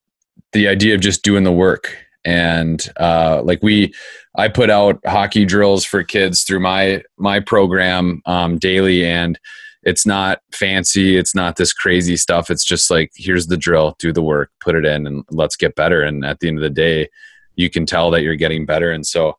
the 0.52 0.68
idea 0.68 0.94
of 0.94 1.00
just 1.00 1.22
doing 1.22 1.44
the 1.44 1.52
work 1.52 1.96
and 2.24 2.82
uh, 2.98 3.40
like 3.44 3.62
we 3.62 3.94
i 4.36 4.48
put 4.48 4.70
out 4.70 4.98
hockey 5.06 5.44
drills 5.44 5.84
for 5.84 6.02
kids 6.02 6.42
through 6.42 6.60
my 6.60 7.02
my 7.16 7.40
program 7.40 8.22
um, 8.26 8.58
daily 8.58 9.04
and 9.04 9.38
it's 9.82 10.04
not 10.04 10.40
fancy 10.52 11.16
it's 11.16 11.34
not 11.34 11.56
this 11.56 11.72
crazy 11.72 12.16
stuff 12.16 12.50
it's 12.50 12.64
just 12.64 12.90
like 12.90 13.10
here's 13.14 13.46
the 13.46 13.56
drill 13.56 13.96
do 13.98 14.12
the 14.12 14.22
work 14.22 14.50
put 14.60 14.74
it 14.74 14.84
in 14.84 15.06
and 15.06 15.24
let's 15.30 15.56
get 15.56 15.74
better 15.74 16.02
and 16.02 16.24
at 16.24 16.40
the 16.40 16.48
end 16.48 16.58
of 16.58 16.62
the 16.62 16.70
day 16.70 17.08
you 17.56 17.70
can 17.70 17.86
tell 17.86 18.10
that 18.10 18.22
you're 18.22 18.36
getting 18.36 18.66
better 18.66 18.90
and 18.90 19.06
so 19.06 19.36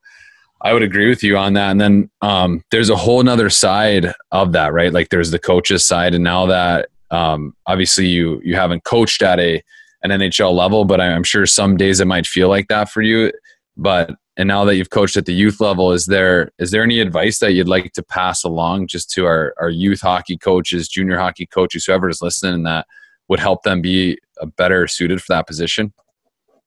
I 0.62 0.72
would 0.72 0.82
agree 0.82 1.08
with 1.08 1.24
you 1.24 1.36
on 1.36 1.54
that. 1.54 1.72
And 1.72 1.80
then 1.80 2.10
um, 2.22 2.62
there's 2.70 2.88
a 2.88 2.96
whole 2.96 3.22
nother 3.22 3.50
side 3.50 4.14
of 4.30 4.52
that, 4.52 4.72
right? 4.72 4.92
Like 4.92 5.08
there's 5.08 5.32
the 5.32 5.38
coaches 5.38 5.84
side, 5.84 6.14
and 6.14 6.22
now 6.22 6.46
that 6.46 6.88
um, 7.10 7.54
obviously 7.66 8.06
you 8.06 8.40
you 8.44 8.54
haven't 8.54 8.84
coached 8.84 9.22
at 9.22 9.40
a 9.40 9.62
an 10.04 10.10
NHL 10.10 10.54
level, 10.54 10.84
but 10.84 11.00
I'm 11.00 11.24
sure 11.24 11.46
some 11.46 11.76
days 11.76 12.00
it 12.00 12.06
might 12.06 12.26
feel 12.26 12.48
like 12.48 12.68
that 12.68 12.90
for 12.90 13.02
you. 13.02 13.32
But 13.76 14.14
and 14.36 14.48
now 14.48 14.64
that 14.64 14.76
you've 14.76 14.90
coached 14.90 15.16
at 15.16 15.26
the 15.26 15.34
youth 15.34 15.60
level, 15.60 15.92
is 15.92 16.06
there 16.06 16.50
is 16.58 16.70
there 16.70 16.82
any 16.82 17.00
advice 17.00 17.38
that 17.40 17.52
you'd 17.52 17.68
like 17.68 17.92
to 17.92 18.02
pass 18.02 18.44
along 18.44 18.86
just 18.86 19.10
to 19.10 19.26
our 19.26 19.54
our 19.58 19.68
youth 19.68 20.00
hockey 20.00 20.38
coaches, 20.38 20.88
junior 20.88 21.18
hockey 21.18 21.46
coaches, 21.46 21.84
whoever 21.84 22.08
is 22.08 22.22
listening, 22.22 22.62
that 22.62 22.86
would 23.28 23.40
help 23.40 23.62
them 23.62 23.82
be 23.82 24.18
a 24.40 24.46
better 24.46 24.86
suited 24.86 25.20
for 25.20 25.34
that 25.34 25.46
position? 25.46 25.92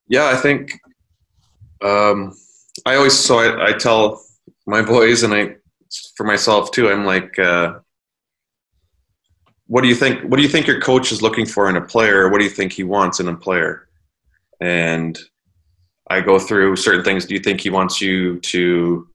Yeah, 0.08 0.28
I 0.28 0.36
think. 0.36 0.80
Um, 1.82 2.36
I 2.86 2.96
always 2.96 3.18
so 3.18 3.40
I, 3.40 3.70
I 3.70 3.72
tell 3.74 4.24
my 4.68 4.82
boys 4.82 5.24
and 5.24 5.34
I 5.34 5.56
for 6.16 6.24
myself 6.24 6.72
too. 6.72 6.90
I'm 6.90 7.06
like, 7.06 7.38
uh, 7.40 7.80
what 9.68 9.82
do 9.82 9.88
you 9.88 9.96
think? 9.96 10.22
What 10.30 10.38
do 10.38 10.44
you 10.44 10.50
think 10.50 10.68
your 10.68 10.82
coach 10.82 11.12
is 11.12 11.24
looking 11.24 11.48
for 11.48 11.68
in 11.68 11.78
a 11.78 11.82
player? 11.82 12.30
What 12.30 12.38
do 12.38 12.44
you 12.44 12.52
think 12.52 12.74
he 12.74 12.84
wants 12.84 13.20
in 13.20 13.28
a 13.28 13.36
player? 13.36 13.88
And 14.62 15.18
I 16.10 16.22
go 16.22 16.38
through 16.40 16.76
certain 16.76 17.04
things. 17.04 17.26
Do 17.26 17.34
you 17.34 17.40
think 17.40 17.62
he 17.62 17.70
wants 17.70 18.00
you 18.00 18.40
to, 18.42 19.08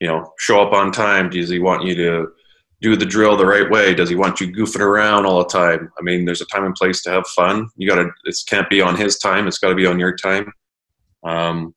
you 0.00 0.06
know, 0.06 0.32
show 0.38 0.60
up 0.60 0.72
on 0.72 0.92
time? 0.92 1.30
Does 1.30 1.48
he 1.48 1.58
want 1.58 1.84
you 1.84 1.94
to 1.94 2.28
do 2.80 2.96
the 2.96 3.06
drill 3.06 3.36
the 3.36 3.46
right 3.46 3.70
way? 3.70 3.94
Does 3.94 4.10
he 4.10 4.14
want 4.14 4.40
you 4.40 4.52
goofing 4.52 4.80
around 4.80 5.24
all 5.24 5.38
the 5.38 5.48
time? 5.48 5.90
I 5.98 6.02
mean, 6.02 6.24
there's 6.24 6.42
a 6.42 6.46
time 6.46 6.64
and 6.64 6.74
place 6.74 7.02
to 7.02 7.10
have 7.10 7.26
fun. 7.28 7.68
You 7.76 7.88
got 7.88 7.96
to. 7.96 8.10
It 8.24 8.36
can't 8.46 8.68
be 8.68 8.82
on 8.82 8.96
his 8.96 9.18
time. 9.18 9.46
It's 9.46 9.58
got 9.58 9.70
to 9.70 9.74
be 9.74 9.86
on 9.86 9.98
your 9.98 10.16
time. 10.16 10.52
Um, 11.22 11.74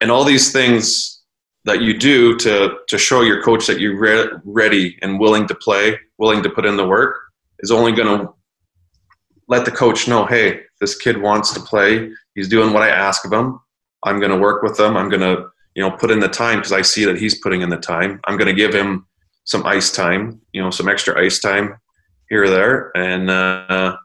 and 0.00 0.10
all 0.10 0.24
these 0.24 0.50
things 0.50 1.22
that 1.64 1.82
you 1.82 1.98
do 1.98 2.36
to 2.38 2.78
to 2.88 2.98
show 2.98 3.20
your 3.20 3.42
coach 3.42 3.66
that 3.66 3.80
you're 3.80 3.98
re- 3.98 4.30
ready 4.44 4.98
and 5.02 5.20
willing 5.20 5.46
to 5.48 5.54
play, 5.54 5.98
willing 6.18 6.42
to 6.42 6.48
put 6.50 6.64
in 6.64 6.76
the 6.76 6.86
work, 6.86 7.16
is 7.58 7.70
only 7.70 7.92
going 7.92 8.18
to 8.18 8.32
let 9.48 9.64
the 9.64 9.70
coach 9.70 10.08
know, 10.08 10.24
hey, 10.24 10.62
this 10.80 10.96
kid 10.96 11.20
wants 11.20 11.52
to 11.52 11.60
play. 11.60 12.10
He's 12.34 12.48
doing 12.48 12.72
what 12.72 12.84
I 12.84 12.88
ask 12.88 13.24
of 13.26 13.32
him. 13.32 13.60
I'm 14.04 14.18
going 14.18 14.32
to 14.32 14.38
work 14.38 14.62
with 14.62 14.78
him. 14.78 14.96
I'm 14.96 15.08
going 15.08 15.20
to 15.20 15.48
you 15.74 15.82
know 15.82 15.90
put 15.90 16.10
in 16.10 16.20
the 16.20 16.28
time 16.28 16.58
because 16.58 16.72
I 16.72 16.82
see 16.82 17.04
that 17.04 17.18
he's 17.18 17.38
putting 17.38 17.62
in 17.62 17.68
the 17.68 17.76
time. 17.76 18.20
I'm 18.24 18.36
going 18.36 18.48
to 18.48 18.54
give 18.54 18.74
him 18.74 19.06
some 19.44 19.66
ice 19.66 19.90
time, 19.90 20.40
you 20.52 20.62
know, 20.62 20.70
some 20.70 20.88
extra 20.88 21.20
ice 21.20 21.40
time 21.40 21.76
here 22.28 22.44
or 22.44 22.50
there, 22.50 22.96
and 22.96 23.30
uh, 23.30 23.96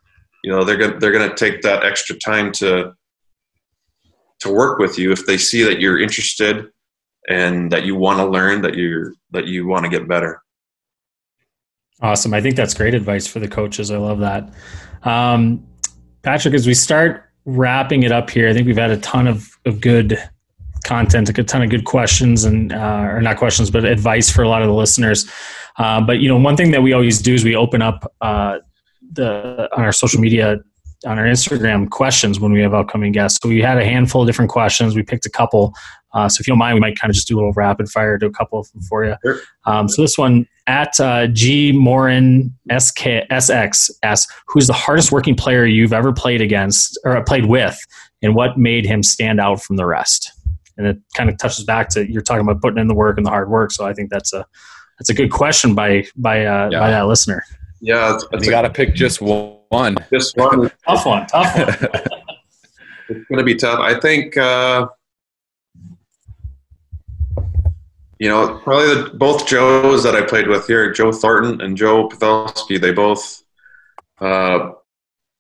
you 0.44 0.52
know 0.52 0.64
they're 0.64 0.78
going 0.78 0.94
to 0.94 1.00
they're 1.00 1.12
going 1.12 1.30
to 1.30 1.36
take 1.36 1.62
that 1.62 1.84
extra 1.84 2.18
time 2.18 2.52
to 2.54 2.94
to 4.40 4.52
work 4.52 4.80
with 4.80 4.98
you 4.98 5.12
if 5.12 5.26
they 5.26 5.38
see 5.38 5.64
that 5.64 5.80
you're 5.80 6.00
interested 6.00 6.68
and 7.28 7.72
that 7.72 7.86
you 7.86 7.96
want 7.96 8.20
to 8.20 8.26
learn 8.26 8.62
that 8.62 8.76
you're 8.76 9.14
that 9.32 9.48
you 9.48 9.68
want 9.68 9.84
to 9.84 9.90
get 9.90 10.08
better. 10.08 10.42
Awesome. 12.02 12.34
I 12.34 12.42
think 12.42 12.56
that's 12.56 12.74
great 12.74 12.94
advice 12.94 13.26
for 13.26 13.40
the 13.40 13.48
coaches. 13.48 13.90
I 13.90 13.98
love 13.98 14.20
that. 14.20 14.54
Um, 15.04 15.66
patrick 16.24 16.54
as 16.54 16.68
we 16.68 16.74
start 16.74 17.25
wrapping 17.46 18.04
it 18.04 18.12
up 18.12 18.30
here 18.30 18.50
i 18.50 18.54
think 18.54 18.66
we've 18.66 18.78
had 18.78 18.92
a 18.92 18.98
ton 18.98 19.28
of, 19.28 19.58
of 19.66 19.80
good 19.80 20.18
content 20.86 21.28
a 21.28 21.44
ton 21.44 21.64
of 21.64 21.70
good 21.70 21.84
questions 21.84 22.46
and 22.46 22.72
uh, 22.72 23.08
or 23.10 23.22
not 23.22 23.38
questions 23.38 23.70
but 23.70 23.84
advice 23.84 24.30
for 24.30 24.44
a 24.44 24.48
lot 24.48 24.62
of 24.62 24.68
the 24.68 24.74
listeners. 24.74 25.30
Uh, 25.78 26.00
but 26.00 26.20
you 26.20 26.30
know 26.30 26.38
one 26.38 26.56
thing 26.56 26.72
that 26.72 26.82
we 26.82 26.94
always 26.94 27.22
do 27.22 27.34
is 27.34 27.44
we 27.44 27.56
open 27.56 27.82
up 27.82 28.10
uh, 28.22 28.60
the 29.12 29.68
on 29.76 29.84
our 29.84 29.92
social 29.92 30.22
media 30.22 30.60
on 31.06 31.20
our 31.20 31.26
Instagram 31.26 31.90
questions 31.90 32.40
when 32.40 32.52
we 32.52 32.62
have 32.62 32.74
upcoming 32.74 33.12
guests. 33.12 33.40
So 33.42 33.50
we 33.50 33.62
had 33.62 33.78
a 33.78 33.86
handful 33.86 34.22
of 34.22 34.28
different 34.28 34.52
questions. 34.52 34.96
We 34.96 35.04
picked 35.04 35.26
a 35.26 35.30
couple. 35.30 35.74
Uh, 36.14 36.30
so 36.30 36.42
if 36.42 36.48
you 36.48 36.52
don't 36.52 36.60
mind, 36.60 36.76
we 36.76 36.80
might 36.80 36.98
kind 36.98 37.10
of 37.10 37.16
just 37.16 37.28
do 37.28 37.36
a 37.36 37.38
little 37.38 37.54
rapid 37.54 37.90
fire, 37.90 38.18
do 38.18 38.26
a 38.26 38.32
couple 38.32 38.60
of 38.60 38.72
them 38.72 38.82
for 38.84 39.06
you. 39.06 39.16
Sure. 39.24 39.40
Um, 39.66 39.88
so 39.88 40.02
this 40.02 40.18
one 40.18 40.48
at 40.68 41.00
uh, 41.00 41.28
G 41.28 41.72
Morin 41.72 42.54
SK, 42.76 43.28
SX 43.30 43.92
asks, 44.02 44.34
"Who's 44.48 44.68
the 44.68 44.74
hardest 44.74 45.12
working 45.12 45.36
player 45.36 45.66
you've 45.66 45.94
ever 45.94 46.12
played 46.14 46.42
against 46.42 46.98
or 47.04 47.22
played 47.24 47.46
with, 47.46 47.78
and 48.22 48.34
what 48.34 48.58
made 48.58 48.86
him 48.86 49.04
stand 49.04 49.40
out 49.40 49.62
from 49.62 49.76
the 49.76 49.86
rest?" 49.86 50.32
And 50.78 50.88
it 50.88 50.98
kind 51.16 51.30
of 51.30 51.38
touches 51.38 51.64
back 51.64 51.90
to 51.90 52.10
you're 52.10 52.22
talking 52.22 52.42
about 52.42 52.62
putting 52.62 52.80
in 52.80 52.88
the 52.88 52.96
work 52.96 53.18
and 53.18 53.26
the 53.26 53.30
hard 53.30 53.50
work. 53.50 53.72
So 53.72 53.86
I 53.86 53.94
think 53.94 54.10
that's 54.10 54.34
a 54.34 54.46
that's 55.00 55.10
a 55.10 55.14
good 55.14 55.32
question 55.32 55.76
by 55.76 56.06
by 56.16 56.46
uh, 56.46 56.70
yeah. 56.72 56.80
by 56.80 56.92
that 56.92 57.08
listener. 57.08 57.44
Yeah, 57.82 58.18
you 58.34 58.50
got 58.50 58.62
to 58.64 58.70
pick 58.70 58.96
just 58.96 59.22
one. 59.22 59.98
Just 60.12 60.38
one. 60.38 60.72
tough 60.88 61.06
one. 61.06 61.28
Tough 61.28 61.56
one. 61.56 61.68
it's 63.10 63.28
going 63.28 63.38
to 63.38 63.44
be 63.44 63.56
tough. 63.56 63.80
I 63.80 64.00
think. 64.00 64.38
Uh, 64.38 64.88
you 68.20 68.30
know, 68.30 68.60
probably 68.64 68.96
the, 68.96 69.10
both 69.16 69.46
Joes 69.46 70.04
that 70.04 70.16
I 70.16 70.22
played 70.22 70.48
with 70.48 70.68
here, 70.68 70.92
Joe 70.94 71.12
Thornton 71.12 71.60
and 71.60 71.76
Joe 71.76 72.08
Pavelski, 72.08 72.80
they 72.80 72.94
both 72.94 73.44
uh, 74.20 74.72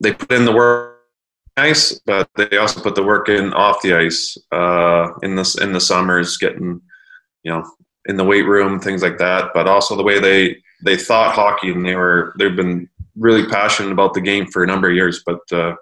they 0.01 0.13
put 0.13 0.31
in 0.31 0.45
the 0.45 0.51
work 0.51 0.99
ice, 1.57 1.99
but 2.05 2.29
they 2.35 2.57
also 2.57 2.81
put 2.81 2.95
the 2.95 3.03
work 3.03 3.29
in 3.29 3.53
off 3.53 3.81
the 3.81 3.93
ice 3.93 4.37
uh, 4.51 5.07
in 5.23 5.35
this 5.35 5.57
in 5.57 5.71
the 5.71 5.79
summers, 5.79 6.37
getting 6.37 6.81
you 7.43 7.51
know 7.51 7.63
in 8.07 8.17
the 8.17 8.23
weight 8.23 8.45
room, 8.45 8.79
things 8.79 9.01
like 9.01 9.17
that. 9.19 9.51
But 9.53 9.67
also 9.67 9.95
the 9.95 10.03
way 10.03 10.19
they 10.19 10.57
they 10.85 10.95
thought 10.95 11.35
hockey 11.35 11.71
and 11.71 11.85
they 11.85 11.95
were 11.95 12.33
they've 12.37 12.55
been 12.55 12.87
really 13.17 13.45
passionate 13.47 13.91
about 13.91 14.13
the 14.13 14.21
game 14.21 14.45
for 14.47 14.63
a 14.63 14.67
number 14.67 14.89
of 14.89 14.95
years. 14.95 15.23
But 15.25 15.39
uh, 15.51 15.75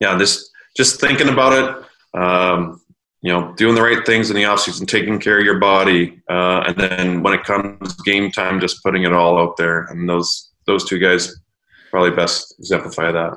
yeah, 0.00 0.16
this 0.16 0.50
just 0.76 1.00
thinking 1.00 1.28
about 1.28 1.52
it, 1.52 2.20
um, 2.20 2.80
you 3.22 3.32
know, 3.32 3.52
doing 3.56 3.74
the 3.74 3.82
right 3.82 4.06
things 4.06 4.30
in 4.30 4.36
the 4.36 4.44
offseason, 4.44 4.86
taking 4.86 5.18
care 5.18 5.38
of 5.38 5.44
your 5.44 5.58
body, 5.58 6.22
uh, 6.30 6.64
and 6.66 6.76
then 6.76 7.22
when 7.22 7.34
it 7.34 7.44
comes 7.44 7.94
game 8.02 8.30
time, 8.30 8.60
just 8.60 8.82
putting 8.82 9.02
it 9.02 9.12
all 9.12 9.38
out 9.38 9.56
there. 9.56 9.84
And 9.84 10.08
those 10.08 10.52
those 10.66 10.84
two 10.84 10.98
guys 10.98 11.34
probably 11.90 12.12
best 12.12 12.54
exemplify 12.58 13.12
that. 13.12 13.36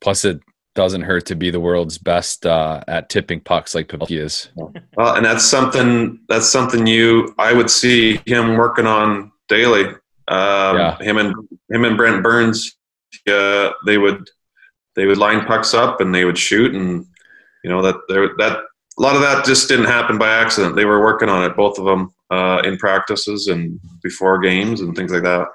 Plus, 0.00 0.24
it 0.24 0.40
doesn't 0.74 1.02
hurt 1.02 1.26
to 1.26 1.36
be 1.36 1.50
the 1.50 1.60
world's 1.60 1.98
best 1.98 2.46
uh, 2.46 2.82
at 2.88 3.08
tipping 3.08 3.40
pucks 3.40 3.74
like 3.74 3.88
Pavelski 3.88 4.20
is. 4.20 4.48
Well, 4.96 5.14
and 5.14 5.24
that's 5.24 5.44
something 5.44 6.20
that's 6.28 6.48
something 6.48 6.86
you 6.86 7.34
I 7.38 7.52
would 7.52 7.70
see 7.70 8.20
him 8.26 8.56
working 8.56 8.86
on 8.86 9.32
daily. 9.54 9.84
Um, 10.28 10.76
yeah. 10.76 10.98
Him 10.98 11.18
and 11.18 11.34
him 11.70 11.84
and 11.84 11.96
Brent 11.96 12.22
Burns, 12.22 12.76
uh, 13.28 13.70
they 13.86 13.98
would 13.98 14.28
they 14.96 15.06
would 15.06 15.18
line 15.18 15.44
pucks 15.44 15.74
up 15.74 16.00
and 16.00 16.14
they 16.14 16.24
would 16.24 16.38
shoot, 16.38 16.74
and 16.74 17.06
you 17.62 17.70
know 17.70 17.82
that 17.82 17.96
that 18.08 18.62
a 18.98 19.02
lot 19.02 19.16
of 19.16 19.22
that 19.22 19.44
just 19.44 19.68
didn't 19.68 19.86
happen 19.86 20.18
by 20.18 20.30
accident. 20.30 20.76
They 20.76 20.84
were 20.84 21.00
working 21.00 21.28
on 21.28 21.44
it, 21.44 21.56
both 21.56 21.78
of 21.78 21.84
them, 21.84 22.14
uh, 22.30 22.62
in 22.64 22.78
practices 22.78 23.48
and 23.48 23.78
before 24.02 24.38
games 24.38 24.80
and 24.80 24.96
things 24.96 25.12
like 25.12 25.24
that. 25.24 25.48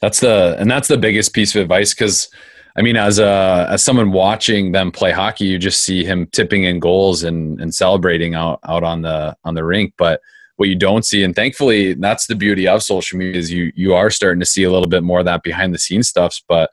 That's 0.00 0.20
the 0.20 0.56
and 0.58 0.70
that's 0.70 0.88
the 0.88 0.98
biggest 0.98 1.32
piece 1.34 1.54
of 1.54 1.62
advice 1.62 1.94
because. 1.94 2.30
I 2.76 2.82
mean, 2.82 2.96
as 2.96 3.18
a 3.18 3.66
as 3.68 3.82
someone 3.82 4.12
watching 4.12 4.70
them 4.70 4.92
play 4.92 5.10
hockey, 5.10 5.44
you 5.44 5.58
just 5.58 5.82
see 5.82 6.04
him 6.04 6.28
tipping 6.28 6.62
in 6.62 6.78
goals 6.78 7.24
and, 7.24 7.60
and 7.60 7.74
celebrating 7.74 8.36
out 8.36 8.60
out 8.64 8.84
on 8.84 9.02
the 9.02 9.36
on 9.42 9.54
the 9.54 9.64
rink. 9.64 9.94
But 9.98 10.20
what 10.60 10.68
you 10.68 10.76
don't 10.76 11.06
see 11.06 11.24
and 11.24 11.34
thankfully 11.34 11.94
that's 11.94 12.26
the 12.26 12.34
beauty 12.34 12.68
of 12.68 12.82
social 12.82 13.18
media 13.18 13.38
is 13.40 13.50
you 13.50 13.72
you 13.74 13.94
are 13.94 14.10
starting 14.10 14.40
to 14.40 14.44
see 14.44 14.62
a 14.62 14.70
little 14.70 14.86
bit 14.86 15.02
more 15.02 15.20
of 15.20 15.24
that 15.24 15.42
behind 15.42 15.72
the 15.72 15.78
scenes 15.78 16.06
stuffs 16.06 16.44
but 16.46 16.70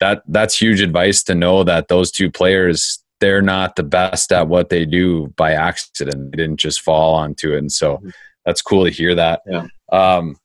that 0.00 0.24
that's 0.26 0.60
huge 0.60 0.80
advice 0.80 1.22
to 1.22 1.32
know 1.32 1.62
that 1.62 1.86
those 1.86 2.10
two 2.10 2.28
players 2.28 3.04
they're 3.20 3.40
not 3.40 3.76
the 3.76 3.84
best 3.84 4.32
at 4.32 4.48
what 4.48 4.68
they 4.68 4.84
do 4.84 5.28
by 5.36 5.52
accident 5.52 6.32
they 6.32 6.38
didn't 6.38 6.58
just 6.58 6.80
fall 6.80 7.14
onto 7.14 7.54
it 7.54 7.58
and 7.58 7.70
so 7.70 7.98
mm-hmm. 7.98 8.08
that's 8.44 8.60
cool 8.60 8.82
to 8.82 8.90
hear 8.90 9.14
that 9.14 9.42
yeah. 9.46 9.68
um, 9.92 10.36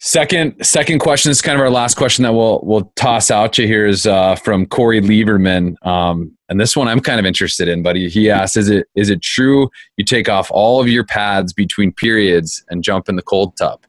Second, 0.00 0.64
second 0.64 1.00
question 1.00 1.32
is 1.32 1.42
kind 1.42 1.56
of 1.56 1.60
our 1.60 1.70
last 1.70 1.96
question 1.96 2.22
that 2.22 2.32
we'll 2.32 2.60
we'll 2.62 2.92
toss 2.94 3.32
out 3.32 3.52
to 3.54 3.66
here 3.66 3.84
is 3.84 4.06
uh, 4.06 4.36
from 4.36 4.64
Corey 4.64 5.00
Lieberman, 5.00 5.74
um, 5.84 6.36
and 6.48 6.60
this 6.60 6.76
one 6.76 6.86
I'm 6.86 7.00
kind 7.00 7.18
of 7.18 7.26
interested 7.26 7.66
in. 7.66 7.82
But 7.82 7.96
he, 7.96 8.30
asks, 8.30 8.56
"Is 8.56 8.70
it 8.70 8.86
is 8.94 9.10
it 9.10 9.22
true 9.22 9.68
you 9.96 10.04
take 10.04 10.28
off 10.28 10.52
all 10.52 10.80
of 10.80 10.86
your 10.86 11.04
pads 11.04 11.52
between 11.52 11.92
periods 11.92 12.64
and 12.70 12.84
jump 12.84 13.08
in 13.08 13.16
the 13.16 13.22
cold 13.22 13.56
tub?" 13.56 13.84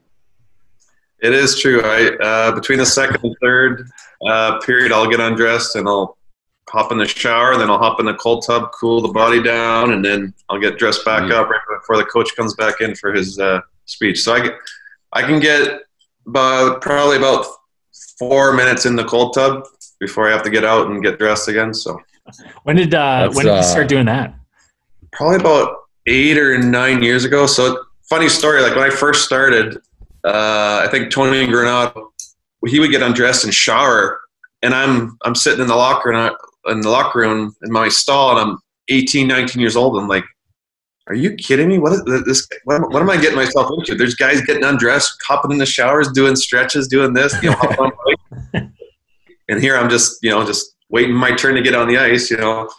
It 1.21 1.31
is 1.31 1.59
true. 1.59 1.83
I 1.83 2.15
uh, 2.23 2.55
between 2.55 2.79
the 2.79 2.87
second 2.87 3.23
and 3.23 3.35
third 3.39 3.87
uh, 4.25 4.57
period, 4.61 4.91
I'll 4.91 5.09
get 5.09 5.19
undressed 5.19 5.75
and 5.75 5.87
I'll 5.87 6.17
hop 6.69 6.91
in 6.91 6.97
the 6.97 7.07
shower, 7.07 7.55
then 7.55 7.69
I'll 7.69 7.77
hop 7.77 7.99
in 7.99 8.07
the 8.07 8.15
cold 8.15 8.43
tub, 8.47 8.71
cool 8.71 8.99
the 9.01 9.09
body 9.09 9.43
down, 9.43 9.93
and 9.93 10.03
then 10.03 10.33
I'll 10.49 10.59
get 10.59 10.79
dressed 10.79 11.05
back 11.05 11.23
mm-hmm. 11.23 11.33
up 11.33 11.49
right 11.49 11.61
before 11.79 11.97
the 11.97 12.05
coach 12.05 12.35
comes 12.35 12.55
back 12.55 12.81
in 12.81 12.95
for 12.95 13.13
his 13.13 13.37
uh, 13.37 13.61
speech. 13.85 14.21
So 14.21 14.33
I 14.33 14.39
get, 14.39 14.53
I 15.13 15.21
can 15.21 15.39
get 15.39 15.81
about 16.29 16.81
probably 16.81 17.17
about 17.17 17.45
four 18.17 18.53
minutes 18.53 18.85
in 18.85 18.95
the 18.95 19.03
cold 19.03 19.33
tub 19.33 19.65
before 19.99 20.27
I 20.27 20.31
have 20.31 20.43
to 20.43 20.49
get 20.49 20.63
out 20.63 20.87
and 20.87 21.03
get 21.03 21.17
dressed 21.17 21.47
again. 21.47 21.73
So 21.73 21.99
when 22.63 22.75
did 22.75 22.93
uh, 22.93 23.29
when 23.33 23.45
did 23.45 23.55
you 23.55 23.63
start 23.63 23.85
uh, 23.85 23.87
doing 23.87 24.05
that? 24.05 24.35
Probably 25.11 25.37
about 25.37 25.75
eight 26.05 26.37
or 26.37 26.57
nine 26.57 27.01
years 27.01 27.25
ago. 27.25 27.45
So 27.45 27.83
funny 28.09 28.29
story. 28.29 28.61
Like 28.61 28.75
when 28.75 28.85
I 28.85 28.89
first 28.89 29.25
started, 29.25 29.77
uh, 30.23 30.83
I 30.85 30.87
think 30.91 31.11
Tony 31.11 31.45
Granato, 31.47 32.07
he 32.67 32.79
would 32.79 32.91
get 32.91 33.01
undressed 33.01 33.43
and 33.43 33.53
shower, 33.53 34.19
and 34.61 34.73
I'm 34.73 35.17
I'm 35.23 35.35
sitting 35.35 35.61
in 35.61 35.67
the 35.67 35.75
locker 35.75 36.11
and 36.11 36.35
in 36.67 36.81
the 36.81 36.89
locker 36.89 37.19
room 37.19 37.55
in 37.63 37.71
my 37.71 37.89
stall, 37.89 38.37
and 38.37 38.51
I'm 38.51 38.59
18, 38.89 39.27
19 39.27 39.61
years 39.61 39.75
old. 39.75 39.97
I'm 39.97 40.07
like, 40.07 40.25
are 41.09 41.15
you 41.15 41.33
kidding 41.35 41.67
me? 41.67 41.79
What 41.79 41.93
is 41.93 42.23
this? 42.25 42.47
What, 42.65 42.81
what, 42.93 43.01
am 43.01 43.09
I 43.09 43.17
getting 43.17 43.35
myself 43.35 43.71
into? 43.71 43.95
There's 43.95 44.13
guys 44.13 44.41
getting 44.41 44.63
undressed, 44.63 45.11
hopping 45.27 45.51
in 45.51 45.57
the 45.57 45.65
showers, 45.65 46.11
doing 46.11 46.35
stretches, 46.35 46.87
doing 46.87 47.13
this, 47.13 47.35
you 47.41 47.49
know, 47.49 47.91
and 49.49 49.59
here 49.59 49.75
I'm 49.75 49.89
just, 49.89 50.19
you 50.21 50.29
know, 50.29 50.45
just 50.45 50.75
waiting 50.89 51.15
my 51.15 51.31
turn 51.31 51.55
to 51.55 51.63
get 51.63 51.73
on 51.73 51.87
the 51.87 51.97
ice, 51.97 52.29
you 52.29 52.37
know, 52.37 52.69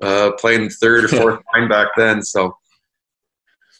uh, 0.00 0.32
playing 0.38 0.70
third 0.70 1.04
or 1.04 1.08
fourth 1.08 1.40
line 1.54 1.68
back 1.68 1.88
then. 1.98 2.22
So, 2.22 2.56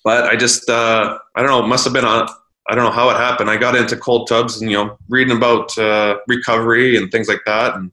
but 0.05 0.24
I 0.24 0.36
just, 0.36 0.68
uh, 0.68 1.18
I 1.34 1.42
don't 1.42 1.51
know, 1.51 1.66
must 1.66 1.84
have 1.84 1.94
been 1.94 2.05
on, 2.05 2.28
I 2.68 2.74
don't 2.74 2.84
know 2.84 2.90
how 2.90 3.09
it 3.09 3.16
happened. 3.16 3.49
I 3.49 3.57
got 3.57 3.76
into 3.76 3.97
cold 3.97 4.28
tubs 4.28 4.61
and, 4.61 4.70
you 4.70 4.76
know, 4.76 4.99
reading 5.09 5.34
about 5.34 5.76
uh, 5.78 6.18
recovery 6.28 6.99
and 6.99 7.11
things 7.11 7.28
like 7.28 7.40
that. 7.47 7.76
And 7.76 7.90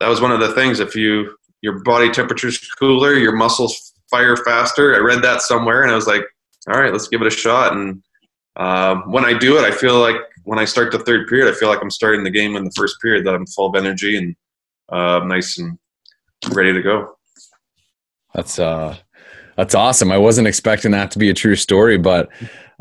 that 0.00 0.08
was 0.08 0.20
one 0.20 0.32
of 0.32 0.40
the 0.40 0.52
things. 0.52 0.80
If 0.80 0.94
you, 0.94 1.34
your 1.62 1.82
body 1.82 2.10
temperature 2.10 2.48
is 2.48 2.58
cooler, 2.58 3.14
your 3.14 3.32
muscles 3.32 3.94
fire 4.10 4.36
faster. 4.36 4.94
I 4.94 4.98
read 4.98 5.22
that 5.22 5.42
somewhere, 5.42 5.82
and 5.82 5.90
I 5.90 5.94
was 5.94 6.06
like, 6.06 6.22
all 6.68 6.80
right, 6.80 6.92
let's 6.92 7.08
give 7.08 7.20
it 7.20 7.26
a 7.26 7.30
shot. 7.30 7.72
And 7.72 8.02
uh, 8.56 8.96
when 9.06 9.24
I 9.24 9.36
do 9.36 9.58
it, 9.58 9.64
I 9.64 9.70
feel 9.70 9.98
like 9.98 10.16
when 10.44 10.58
I 10.58 10.64
start 10.64 10.92
the 10.92 10.98
third 11.00 11.28
period, 11.28 11.52
I 11.52 11.56
feel 11.56 11.68
like 11.68 11.82
I'm 11.82 11.90
starting 11.90 12.24
the 12.24 12.30
game 12.30 12.56
in 12.56 12.64
the 12.64 12.72
first 12.76 12.96
period. 13.00 13.26
That 13.26 13.34
I'm 13.34 13.46
full 13.46 13.66
of 13.66 13.74
energy 13.74 14.16
and 14.16 14.36
uh, 14.88 15.24
nice 15.24 15.58
and 15.58 15.78
ready 16.52 16.72
to 16.72 16.82
go. 16.82 17.16
That's 18.34 18.58
uh, 18.58 18.96
that's 19.56 19.74
awesome. 19.74 20.12
I 20.12 20.18
wasn't 20.18 20.48
expecting 20.48 20.92
that 20.92 21.10
to 21.12 21.18
be 21.18 21.30
a 21.30 21.34
true 21.34 21.56
story, 21.56 21.98
but 21.98 22.28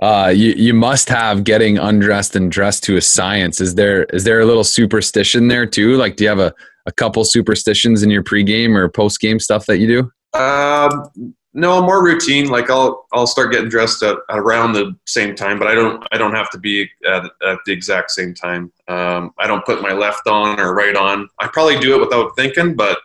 uh, 0.02 0.32
you 0.36 0.52
you 0.52 0.74
must 0.74 1.10
have 1.10 1.44
getting 1.44 1.78
undressed 1.78 2.36
and 2.36 2.52
dressed 2.52 2.84
to 2.84 2.98
a 2.98 3.02
science. 3.02 3.62
Is 3.62 3.76
there 3.76 4.04
is 4.06 4.24
there 4.24 4.40
a 4.40 4.46
little 4.46 4.64
superstition 4.64 5.48
there 5.48 5.66
too? 5.66 5.96
Like, 5.96 6.18
do 6.18 6.26
you 6.26 6.30
have 6.30 6.40
a 6.40 6.54
a 6.86 6.92
couple 6.92 7.24
superstitions 7.24 8.04
in 8.04 8.10
your 8.10 8.24
pregame 8.24 8.76
or 8.76 8.90
postgame 8.90 9.42
stuff 9.42 9.66
that 9.66 9.80
you 9.80 9.88
do? 9.88 10.12
Um, 10.36 11.36
no, 11.54 11.82
more 11.82 12.04
routine. 12.04 12.50
Like 12.50 12.70
I'll 12.70 13.08
I'll 13.14 13.26
start 13.26 13.54
getting 13.54 13.70
dressed 13.70 14.04
at, 14.04 14.18
around 14.30 14.74
the 14.74 14.94
same 15.06 15.36
time, 15.36 15.58
but 15.58 15.68
I 15.70 15.74
don't 15.74 16.06
I 16.12 16.18
don't 16.18 16.36
have 16.36 16.50
to 16.52 16.60
be 16.60 16.90
at, 17.08 17.24
at 17.48 17.60
the 17.66 17.72
exact 17.72 18.12
same 18.12 18.34
time. 18.34 18.72
Um, 18.90 19.32
I 19.40 19.48
don't 19.48 19.66
put 19.66 19.82
my 19.82 19.94
left 19.94 20.28
on 20.28 20.60
or 20.60 20.76
right 20.76 20.96
on. 20.96 21.30
I 21.40 21.48
probably 21.48 21.80
do 21.80 21.96
it 21.96 22.02
without 22.02 22.36
thinking, 22.36 22.76
but 22.76 23.00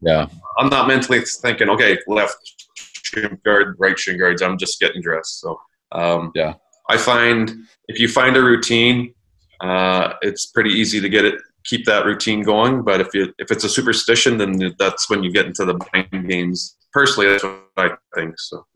yeah, 0.00 0.26
I'm 0.58 0.70
not 0.70 0.88
mentally 0.88 1.20
thinking. 1.20 1.68
Okay, 1.68 1.98
left 2.06 2.36
shin 2.76 3.38
guard, 3.44 3.76
right 3.78 3.98
shin 3.98 4.18
guards. 4.18 4.40
I'm 4.40 4.56
just 4.56 4.80
getting 4.80 5.02
dressed. 5.02 5.40
So 5.40 5.60
um, 5.92 6.32
yeah, 6.34 6.54
I 6.88 6.96
find 6.96 7.54
if 7.88 8.00
you 8.00 8.08
find 8.08 8.38
a 8.38 8.42
routine, 8.42 9.12
uh, 9.60 10.14
it's 10.22 10.46
pretty 10.46 10.70
easy 10.70 10.98
to 10.98 11.10
get 11.10 11.26
it 11.26 11.34
keep 11.64 11.84
that 11.86 12.04
routine 12.04 12.42
going. 12.42 12.82
But 12.82 13.00
if 13.00 13.14
you 13.14 13.32
if 13.38 13.50
it's 13.50 13.64
a 13.64 13.68
superstition, 13.68 14.38
then 14.38 14.74
that's 14.78 15.08
when 15.08 15.22
you 15.22 15.32
get 15.32 15.46
into 15.46 15.64
the 15.64 15.78
mind 15.92 16.28
games. 16.28 16.76
Personally, 16.92 17.30
that's 17.30 17.44
what 17.44 17.64
I 17.76 17.90
think. 18.14 18.34
So. 18.38 18.66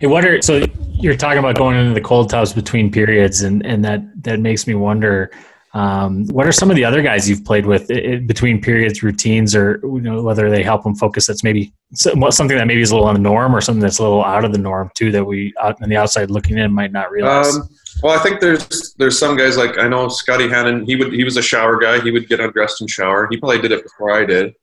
Hey, 0.00 0.06
what 0.06 0.24
are 0.24 0.40
so 0.42 0.64
you're 0.92 1.16
talking 1.16 1.38
about 1.38 1.56
going 1.56 1.76
into 1.76 1.94
the 1.94 2.00
cold 2.00 2.30
tubs 2.30 2.52
between 2.52 2.90
periods, 2.90 3.42
and 3.42 3.64
and 3.64 3.84
that 3.84 4.00
that 4.22 4.40
makes 4.40 4.66
me 4.66 4.74
wonder. 4.74 5.30
Um, 5.78 6.26
what 6.28 6.44
are 6.44 6.50
some 6.50 6.70
of 6.70 6.76
the 6.76 6.84
other 6.84 7.02
guys 7.02 7.30
you've 7.30 7.44
played 7.44 7.64
with 7.64 7.88
it, 7.88 8.26
between 8.26 8.60
periods, 8.60 9.04
routines, 9.04 9.54
or 9.54 9.78
you 9.84 10.00
know, 10.00 10.22
whether 10.22 10.50
they 10.50 10.64
help 10.64 10.82
them 10.82 10.96
focus? 10.96 11.26
That's 11.28 11.44
maybe 11.44 11.72
something 11.94 12.56
that 12.56 12.66
maybe 12.66 12.80
is 12.80 12.90
a 12.90 12.94
little 12.94 13.08
on 13.08 13.14
the 13.14 13.20
norm, 13.20 13.54
or 13.54 13.60
something 13.60 13.80
that's 13.80 14.00
a 14.00 14.02
little 14.02 14.24
out 14.24 14.44
of 14.44 14.50
the 14.50 14.58
norm 14.58 14.90
too, 14.96 15.12
that 15.12 15.24
we 15.24 15.54
out 15.62 15.80
on 15.80 15.88
the 15.88 15.96
outside 15.96 16.32
looking 16.32 16.58
in 16.58 16.72
might 16.72 16.90
not 16.90 17.12
realize. 17.12 17.54
Um, 17.54 17.68
well, 18.02 18.18
I 18.18 18.20
think 18.20 18.40
there's 18.40 18.94
there's 18.94 19.16
some 19.16 19.36
guys 19.36 19.56
like 19.56 19.78
I 19.78 19.86
know 19.86 20.08
Scotty 20.08 20.48
Hannan. 20.48 20.84
He 20.84 20.96
would 20.96 21.12
he 21.12 21.22
was 21.22 21.36
a 21.36 21.42
shower 21.42 21.78
guy. 21.78 22.00
He 22.00 22.10
would 22.10 22.28
get 22.28 22.40
undressed 22.40 22.80
and 22.80 22.90
shower. 22.90 23.28
He 23.30 23.36
probably 23.36 23.60
did 23.60 23.70
it 23.70 23.84
before 23.84 24.10
I 24.10 24.24
did. 24.24 24.54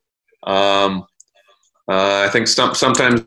Um, 0.44 1.06
uh, 1.88 2.26
I 2.28 2.30
think 2.30 2.48
some, 2.48 2.76
sometimes 2.76 3.24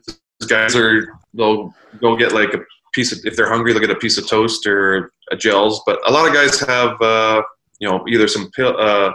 guys 0.47 0.75
are 0.75 1.07
they'll 1.33 1.73
go 1.99 2.15
get 2.15 2.33
like 2.33 2.53
a 2.53 2.59
piece 2.93 3.11
of 3.11 3.19
if 3.25 3.35
they're 3.35 3.49
hungry 3.49 3.73
they'll 3.73 3.81
get 3.81 3.89
a 3.89 3.95
piece 3.95 4.17
of 4.19 4.27
toast 4.27 4.67
or 4.67 5.11
a 5.31 5.35
gels. 5.35 5.81
But 5.87 5.99
a 6.07 6.11
lot 6.11 6.27
of 6.27 6.33
guys 6.33 6.59
have 6.59 7.01
uh, 7.01 7.41
you 7.79 7.87
know 7.87 8.05
either 8.07 8.27
some 8.27 8.49
pill, 8.51 8.75
uh, 8.79 9.11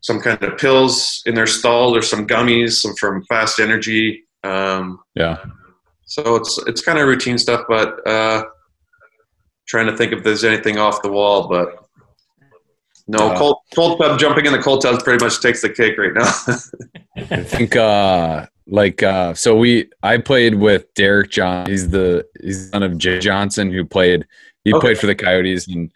some 0.00 0.20
kind 0.20 0.42
of 0.42 0.58
pills 0.58 1.22
in 1.26 1.34
their 1.34 1.46
stall 1.46 1.94
or 1.94 2.02
some 2.02 2.26
gummies, 2.26 2.80
some 2.82 2.94
from 2.96 3.24
Fast 3.24 3.60
Energy. 3.60 4.24
Um, 4.44 5.00
yeah. 5.14 5.44
So 6.04 6.36
it's 6.36 6.58
it's 6.66 6.82
kind 6.82 6.98
of 6.98 7.06
routine 7.08 7.38
stuff, 7.38 7.64
but 7.68 8.06
uh, 8.06 8.44
trying 9.66 9.86
to 9.86 9.96
think 9.96 10.12
if 10.12 10.22
there's 10.22 10.44
anything 10.44 10.78
off 10.78 11.00
the 11.02 11.10
wall, 11.10 11.48
but 11.48 11.82
no, 13.08 13.30
uh, 13.30 13.38
cold 13.38 13.56
cold 13.74 14.00
tub 14.00 14.18
jumping 14.18 14.46
in 14.46 14.52
the 14.52 14.58
cold 14.58 14.82
tub 14.82 15.02
pretty 15.02 15.24
much 15.24 15.40
takes 15.40 15.62
the 15.62 15.70
cake 15.70 15.98
right 15.98 16.12
now. 16.12 16.30
I 17.30 17.42
think 17.42 17.76
uh 17.76 18.46
like 18.66 19.02
uh 19.02 19.34
so 19.34 19.56
we 19.56 19.90
I 20.02 20.18
played 20.18 20.54
with 20.54 20.92
Derek 20.94 21.30
John. 21.30 21.66
He's 21.66 21.88
the 21.88 22.26
he's 22.40 22.70
son 22.70 22.82
of 22.82 22.98
Jay 22.98 23.18
Johnson 23.18 23.72
who 23.72 23.84
played 23.84 24.26
he 24.64 24.72
okay. 24.72 24.80
played 24.80 24.98
for 24.98 25.06
the 25.06 25.14
Coyotes 25.14 25.66
and 25.68 25.90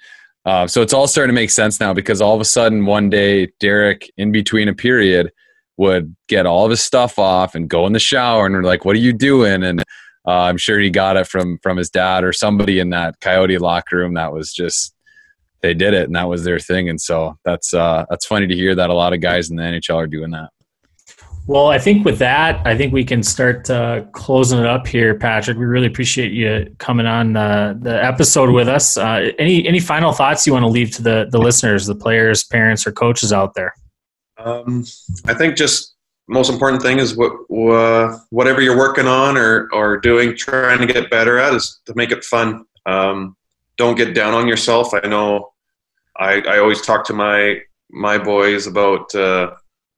uh, 0.46 0.66
so 0.66 0.80
it's 0.80 0.92
all 0.92 1.08
starting 1.08 1.34
to 1.34 1.40
make 1.40 1.50
sense 1.50 1.80
now 1.80 1.92
because 1.92 2.20
all 2.22 2.34
of 2.34 2.40
a 2.40 2.44
sudden 2.44 2.86
one 2.86 3.10
day 3.10 3.48
Derek 3.60 4.10
in 4.16 4.32
between 4.32 4.68
a 4.68 4.74
period 4.74 5.32
would 5.76 6.14
get 6.28 6.46
all 6.46 6.64
of 6.64 6.70
his 6.70 6.82
stuff 6.82 7.18
off 7.18 7.54
and 7.54 7.68
go 7.68 7.86
in 7.86 7.92
the 7.92 7.98
shower 7.98 8.46
and 8.46 8.54
we're 8.54 8.62
like, 8.62 8.84
"What 8.84 8.96
are 8.96 9.00
you 9.00 9.12
doing?" 9.12 9.62
And 9.62 9.80
uh, 10.26 10.42
I'm 10.42 10.56
sure 10.56 10.78
he 10.78 10.88
got 10.88 11.16
it 11.16 11.26
from 11.26 11.58
from 11.62 11.76
his 11.76 11.90
dad 11.90 12.24
or 12.24 12.32
somebody 12.32 12.78
in 12.78 12.90
that 12.90 13.20
Coyote 13.20 13.58
locker 13.58 13.96
room. 13.96 14.14
That 14.14 14.32
was 14.32 14.52
just 14.52 14.94
they 15.62 15.74
did 15.74 15.94
it, 15.94 16.06
and 16.06 16.16
that 16.16 16.28
was 16.28 16.44
their 16.44 16.58
thing. 16.58 16.88
And 16.88 17.00
so 17.00 17.36
that's 17.44 17.74
uh, 17.74 18.06
that's 18.08 18.26
funny 18.26 18.46
to 18.46 18.54
hear 18.54 18.74
that 18.74 18.90
a 18.90 18.94
lot 18.94 19.12
of 19.12 19.20
guys 19.20 19.50
in 19.50 19.56
the 19.56 19.62
NHL 19.62 19.96
are 19.96 20.06
doing 20.06 20.30
that. 20.30 20.50
Well, 21.48 21.68
I 21.68 21.78
think 21.78 22.04
with 22.04 22.18
that, 22.18 22.66
I 22.66 22.76
think 22.76 22.92
we 22.92 23.04
can 23.04 23.22
start 23.22 23.70
uh, 23.70 24.02
closing 24.12 24.58
it 24.58 24.66
up 24.66 24.84
here, 24.86 25.14
Patrick. 25.14 25.56
We 25.56 25.64
really 25.64 25.86
appreciate 25.86 26.32
you 26.32 26.74
coming 26.78 27.06
on 27.06 27.36
uh, 27.36 27.74
the 27.78 28.02
episode 28.04 28.50
with 28.50 28.68
us. 28.68 28.96
Uh, 28.96 29.30
any 29.38 29.66
any 29.66 29.78
final 29.78 30.12
thoughts 30.12 30.44
you 30.44 30.52
want 30.52 30.64
to 30.64 30.68
leave 30.68 30.90
to 30.96 31.02
the 31.02 31.28
the 31.30 31.38
listeners, 31.38 31.86
the 31.86 31.94
players, 31.94 32.42
parents, 32.42 32.84
or 32.84 32.90
coaches 32.90 33.32
out 33.32 33.54
there? 33.54 33.74
Um, 34.38 34.84
I 35.26 35.34
think 35.34 35.56
just 35.56 35.94
most 36.26 36.50
important 36.50 36.82
thing 36.82 36.98
is 36.98 37.16
what 37.16 37.32
whatever 38.30 38.60
you're 38.60 38.76
working 38.76 39.06
on 39.06 39.36
or, 39.36 39.68
or 39.72 39.98
doing, 39.98 40.36
trying 40.36 40.80
to 40.80 40.92
get 40.92 41.10
better 41.10 41.38
at 41.38 41.54
is 41.54 41.80
to 41.86 41.94
make 41.94 42.10
it 42.10 42.24
fun. 42.24 42.64
Um, 42.86 43.36
don't 43.76 43.96
get 43.96 44.14
down 44.14 44.34
on 44.34 44.48
yourself. 44.48 44.92
I 44.94 45.06
know 45.06 45.52
I, 46.16 46.40
I 46.40 46.58
always 46.58 46.82
talk 46.82 47.06
to 47.06 47.12
my 47.12 47.60
my 47.90 48.18
boys 48.18 48.66
about 48.66 49.14
uh, 49.14 49.52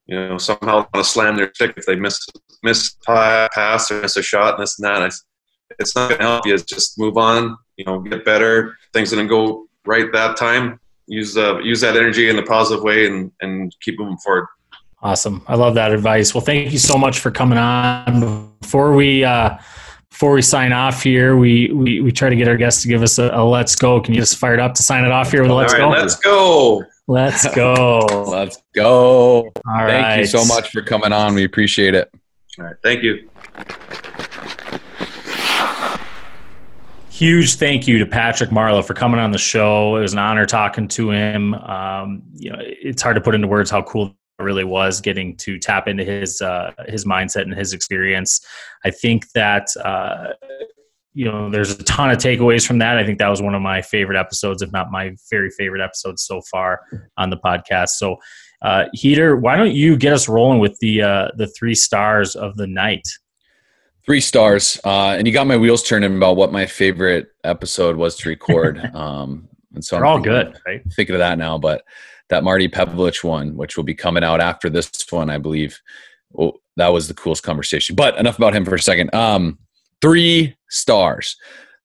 you 0.09 0.17
know 0.17 0.39
somehow 0.39 0.77
want 0.77 0.95
to 0.95 1.05
slam 1.05 1.37
their 1.37 1.51
stick 1.55 1.75
if 1.77 1.87
they 1.87 1.97
miss 1.97 2.27
miss 2.63 2.97
a 3.07 3.49
pass 3.55 3.91
or 3.91 4.01
miss 4.01 4.17
a 4.17 4.23
shot 4.23 4.55
and 4.55 4.63
this 4.63 4.79
and 4.79 4.87
that. 4.87 5.03
I, 5.03 5.11
it's 5.79 5.95
not 5.95 6.09
going 6.09 6.21
to 6.21 6.27
help 6.27 6.47
you. 6.47 6.55
It's 6.55 6.65
just 6.65 6.99
move 6.99 7.19
on. 7.19 7.57
You 7.77 7.85
know, 7.85 8.01
get 8.01 8.25
better. 8.25 8.77
Things 8.93 9.11
didn't 9.11 9.29
go 9.29 9.69
right 9.87 10.11
that 10.13 10.37
time. 10.37 10.81
Use 11.07 11.37
uh, 11.37 11.59
use 11.59 11.81
that 11.83 11.97
energy 11.97 12.29
in 12.31 12.39
a 12.39 12.43
positive 12.43 12.83
way 12.83 13.07
and 13.07 13.31
and 13.41 13.75
keep 13.81 13.99
moving 13.99 14.17
forward. 14.19 14.47
Awesome. 15.01 15.45
I 15.47 15.55
love 15.55 15.75
that 15.75 15.93
advice. 15.93 16.35
Well, 16.35 16.41
thank 16.41 16.73
you 16.73 16.79
so 16.79 16.99
much 16.99 17.21
for 17.21 17.31
coming 17.31 17.59
on. 17.59 18.53
Before 18.61 18.95
we 18.95 19.25
uh, 19.25 19.59
before 20.11 20.33
we 20.33 20.43
sign 20.43 20.73
off 20.73 21.03
here, 21.03 21.37
we, 21.37 21.71
we 21.73 22.01
we 22.01 22.11
try 22.11 22.29
to 22.29 22.35
get 22.35 22.49
our 22.49 22.57
guests 22.57 22.83
to 22.83 22.89
give 22.89 23.03
us 23.03 23.19
a, 23.19 23.31
a 23.33 23.45
let's 23.45 23.77
go. 23.77 24.01
Can 24.01 24.15
you 24.15 24.21
just 24.21 24.39
fire 24.39 24.55
it 24.55 24.61
up 24.61 24.75
to 24.75 24.83
sign 24.83 25.05
it 25.05 25.13
off 25.13 25.31
here 25.31 25.43
with 25.43 25.51
a 25.51 25.55
let's 25.55 25.75
go? 25.75 25.91
Let's 25.91 26.17
go. 26.17 26.83
Let's 27.09 27.53
go. 27.55 28.01
let's 28.29 28.63
go. 28.75 29.41
All 29.41 29.53
Thank 29.65 30.05
right. 30.05 30.19
you 30.21 30.27
so 30.27 30.45
much 30.45 30.71
for 30.71 30.83
coming 30.83 31.13
on. 31.13 31.35
We 31.35 31.45
appreciate 31.45 31.95
it. 31.95 32.09
All 32.59 32.67
right. 32.67 32.77
Thank 32.83 33.03
you. 33.03 33.29
huge 37.19 37.57
thank 37.57 37.89
you 37.89 37.99
to 37.99 38.07
Patrick 38.07 38.51
Marleau 38.51 38.85
for 38.85 38.95
coming 38.95 39.19
on 39.19 39.33
the 39.33 39.39
show. 39.39 39.97
It 39.97 40.03
was 40.03 40.13
an 40.13 40.21
honor 40.21 40.47
talking 40.47 40.87
to 40.89 41.11
him. 41.11 41.53
Um, 41.55 42.23
you 42.33 42.49
know, 42.49 42.59
it's 42.61 43.03
hard 43.03 43.17
to 43.17 43.21
put 43.21 43.35
into 43.35 43.49
words 43.49 43.73
how 43.73 43.83
cool 43.83 44.15
it 44.39 44.43
really 44.43 44.63
was 44.63 45.01
getting 45.01 45.37
to 45.39 45.59
tap 45.59 45.89
into 45.89 46.05
his 46.05 46.41
uh, 46.41 46.71
his 46.87 47.05
mindset 47.05 47.43
and 47.43 47.55
his 47.55 47.73
experience. 47.73 48.41
I 48.85 48.93
think 48.93 49.29
that 49.33 49.67
uh, 49.85 50.35
you 51.15 51.25
know 51.25 51.51
there's 51.51 51.71
a 51.73 51.83
ton 51.85 52.11
of 52.11 52.19
takeaways 52.19 52.67
from 52.67 52.79
that. 52.79 52.99
I 52.99 53.05
think 53.05 53.19
that 53.19 53.29
was 53.29 53.43
one 53.43 53.55
of 53.55 53.63
my 53.63 53.83
favorite 53.83 54.19
episodes, 54.19 54.63
if 54.63 54.73
not 54.73 54.91
my 54.91 55.15
very 55.31 55.51
favorite 55.51 55.83
episode 55.83 56.19
so 56.19 56.41
far 56.51 56.81
on 57.17 57.31
the 57.31 57.39
podcast. 57.39 57.91
So. 57.91 58.17
Uh, 58.61 58.87
Heater, 58.93 59.37
why 59.37 59.57
don't 59.57 59.71
you 59.71 59.97
get 59.97 60.13
us 60.13 60.29
rolling 60.29 60.59
with 60.59 60.77
the 60.81 61.01
uh, 61.01 61.29
the 61.37 61.47
three 61.47 61.77
stars 61.77 62.35
of 62.35 62.57
the 62.57 62.67
night? 62.67 63.07
Three 64.05 64.21
stars, 64.21 64.81
uh, 64.85 65.11
and 65.11 65.29
you 65.29 65.33
got 65.33 65.47
my 65.47 65.57
wheels 65.57 65.85
turning 65.85 66.17
about 66.17 66.35
what 66.35 66.51
my 66.51 66.67
favorite 66.67 67.29
episode 67.45 67.95
was 67.97 68.17
to 68.17 68.29
record. 68.29 68.91
Um, 68.97 69.49
and 69.75 69.85
so 69.85 69.95
They're 69.95 70.07
I'm 70.07 70.11
all 70.11 70.17
thinking, 70.17 70.33
good, 70.33 70.61
right? 70.67 70.83
Thinking 70.97 71.15
of 71.15 71.21
that 71.21 71.39
now, 71.39 71.57
but 71.57 71.85
that 72.31 72.45
Marty 72.45 72.69
Pavlich 72.69 73.23
one, 73.23 73.57
which 73.57 73.77
will 73.77 73.85
be 73.85 73.95
coming 73.95 74.25
out 74.25 74.41
after 74.41 74.69
this 74.69 74.91
one, 75.11 75.31
I 75.31 75.39
believe. 75.39 75.81
Well, 76.33 76.55
that 76.77 76.89
was 76.89 77.09
the 77.09 77.15
coolest 77.15 77.43
conversation. 77.43 77.97
But 77.97 78.17
enough 78.19 78.39
about 78.39 78.55
him 78.55 78.65
for 78.65 78.75
a 78.75 78.81
second. 78.81 79.15
Um, 79.15 79.59
three 80.01 80.57
stars. 80.69 81.37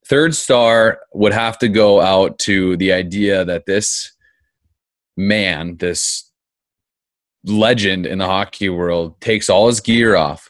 Third 0.05 0.36
star 0.36 0.99
would 1.13 1.34
have 1.34 1.57
to 1.59 1.69
go 1.69 2.01
out 2.01 2.38
to 2.39 2.75
the 2.77 2.91
idea 2.91 3.45
that 3.45 3.65
this 3.65 4.11
man, 5.15 5.77
this 5.77 6.29
legend 7.45 8.05
in 8.05 8.19
the 8.19 8.25
hockey 8.25 8.69
world, 8.69 9.19
takes 9.21 9.49
all 9.49 9.67
his 9.67 9.79
gear 9.79 10.15
off, 10.15 10.49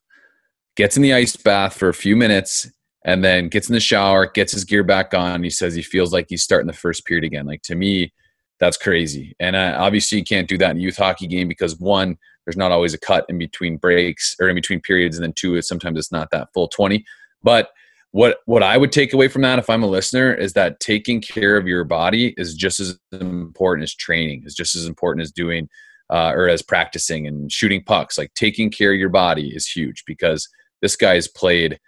gets 0.75 0.97
in 0.97 1.03
the 1.03 1.13
ice 1.13 1.35
bath 1.35 1.77
for 1.77 1.89
a 1.89 1.93
few 1.93 2.15
minutes, 2.15 2.69
and 3.05 3.23
then 3.23 3.49
gets 3.49 3.69
in 3.69 3.73
the 3.73 3.79
shower, 3.79 4.25
gets 4.25 4.53
his 4.53 4.63
gear 4.63 4.83
back 4.83 5.13
on. 5.13 5.43
He 5.43 5.49
says 5.49 5.75
he 5.75 5.81
feels 5.81 6.13
like 6.13 6.27
he's 6.29 6.43
starting 6.43 6.67
the 6.67 6.73
first 6.73 7.05
period 7.05 7.23
again. 7.23 7.45
Like 7.45 7.61
to 7.63 7.75
me, 7.75 8.13
that's 8.59 8.77
crazy. 8.77 9.35
And 9.39 9.55
uh, 9.55 9.75
obviously, 9.77 10.19
you 10.19 10.23
can't 10.23 10.47
do 10.47 10.57
that 10.57 10.71
in 10.71 10.77
a 10.77 10.81
youth 10.81 10.97
hockey 10.97 11.27
game 11.27 11.47
because 11.47 11.79
one, 11.79 12.17
there's 12.45 12.57
not 12.57 12.71
always 12.71 12.93
a 12.93 12.99
cut 12.99 13.25
in 13.29 13.37
between 13.37 13.77
breaks 13.77 14.35
or 14.39 14.47
in 14.49 14.55
between 14.55 14.81
periods, 14.81 15.17
and 15.17 15.23
then 15.23 15.33
two, 15.33 15.61
sometimes 15.61 15.99
it's 15.99 16.11
not 16.11 16.31
that 16.31 16.49
full 16.53 16.67
20. 16.69 17.05
But 17.41 17.69
what 18.13 18.37
what 18.45 18.61
I 18.61 18.77
would 18.77 18.91
take 18.91 19.11
away 19.11 19.27
from 19.27 19.41
that 19.41 19.57
if 19.59 19.69
I'm 19.69 19.81
a 19.81 19.87
listener 19.87 20.33
is 20.33 20.53
that 20.53 20.79
taking 20.79 21.19
care 21.19 21.57
of 21.57 21.67
your 21.67 21.83
body 21.83 22.35
is 22.37 22.53
just 22.53 22.79
as 22.79 22.97
important 23.11 23.83
as 23.83 23.95
training, 23.95 24.43
is 24.45 24.53
just 24.53 24.75
as 24.75 24.85
important 24.85 25.23
as 25.23 25.31
doing 25.31 25.67
uh, 26.11 26.31
or 26.35 26.47
as 26.47 26.61
practicing 26.61 27.25
and 27.25 27.51
shooting 27.51 27.83
pucks. 27.83 28.17
Like 28.17 28.31
taking 28.35 28.69
care 28.69 28.93
of 28.93 28.99
your 28.99 29.09
body 29.09 29.49
is 29.49 29.67
huge 29.67 30.03
because 30.05 30.47
this 30.83 30.95
guy's 30.95 31.27
played 31.27 31.79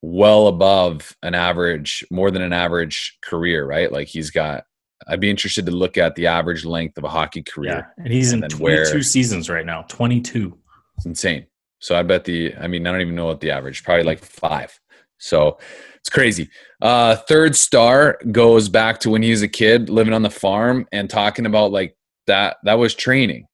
well 0.00 0.46
above 0.46 1.16
an 1.24 1.34
average, 1.34 2.04
more 2.08 2.30
than 2.30 2.42
an 2.42 2.52
average 2.52 3.18
career, 3.20 3.66
right? 3.66 3.90
Like 3.90 4.08
he's 4.08 4.30
got. 4.30 4.64
I'd 5.08 5.18
be 5.18 5.30
interested 5.30 5.66
to 5.66 5.72
look 5.72 5.98
at 5.98 6.14
the 6.14 6.28
average 6.28 6.64
length 6.64 6.96
of 6.98 7.02
a 7.02 7.08
hockey 7.08 7.42
career. 7.42 7.90
Yeah, 7.98 8.04
and 8.04 8.12
he's 8.12 8.30
and 8.30 8.44
in 8.44 8.50
22 8.50 8.62
where- 8.62 9.02
seasons 9.02 9.50
right 9.50 9.66
now. 9.66 9.82
22. 9.88 10.56
It's 10.98 11.06
insane. 11.06 11.46
So 11.80 11.98
I 11.98 12.04
bet 12.04 12.22
the, 12.22 12.54
I 12.54 12.68
mean, 12.68 12.86
I 12.86 12.92
don't 12.92 13.00
even 13.00 13.16
know 13.16 13.26
what 13.26 13.40
the 13.40 13.50
average, 13.50 13.82
probably 13.82 14.04
like 14.04 14.20
five. 14.20 14.78
So 15.22 15.58
it's 15.96 16.08
crazy. 16.08 16.50
Uh, 16.80 17.14
third 17.14 17.54
star 17.54 18.18
goes 18.32 18.68
back 18.68 18.98
to 19.00 19.10
when 19.10 19.22
he 19.22 19.30
was 19.30 19.42
a 19.42 19.48
kid 19.48 19.88
living 19.88 20.12
on 20.12 20.22
the 20.22 20.30
farm 20.30 20.86
and 20.90 21.08
talking 21.08 21.46
about 21.46 21.70
like 21.70 21.96
that, 22.26 22.56
that 22.64 22.78
was 22.78 22.92
training. 22.92 23.46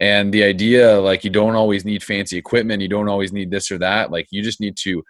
And 0.00 0.32
the 0.32 0.42
idea, 0.42 0.98
like, 0.98 1.22
you 1.22 1.28
don't 1.28 1.56
always 1.56 1.84
need 1.84 2.02
fancy 2.02 2.38
equipment. 2.38 2.80
You 2.80 2.88
don't 2.88 3.10
always 3.10 3.34
need 3.34 3.50
this 3.50 3.70
or 3.70 3.76
that. 3.78 4.10
Like, 4.10 4.28
you 4.30 4.42
just 4.42 4.60
need 4.60 4.78
to 4.78 5.02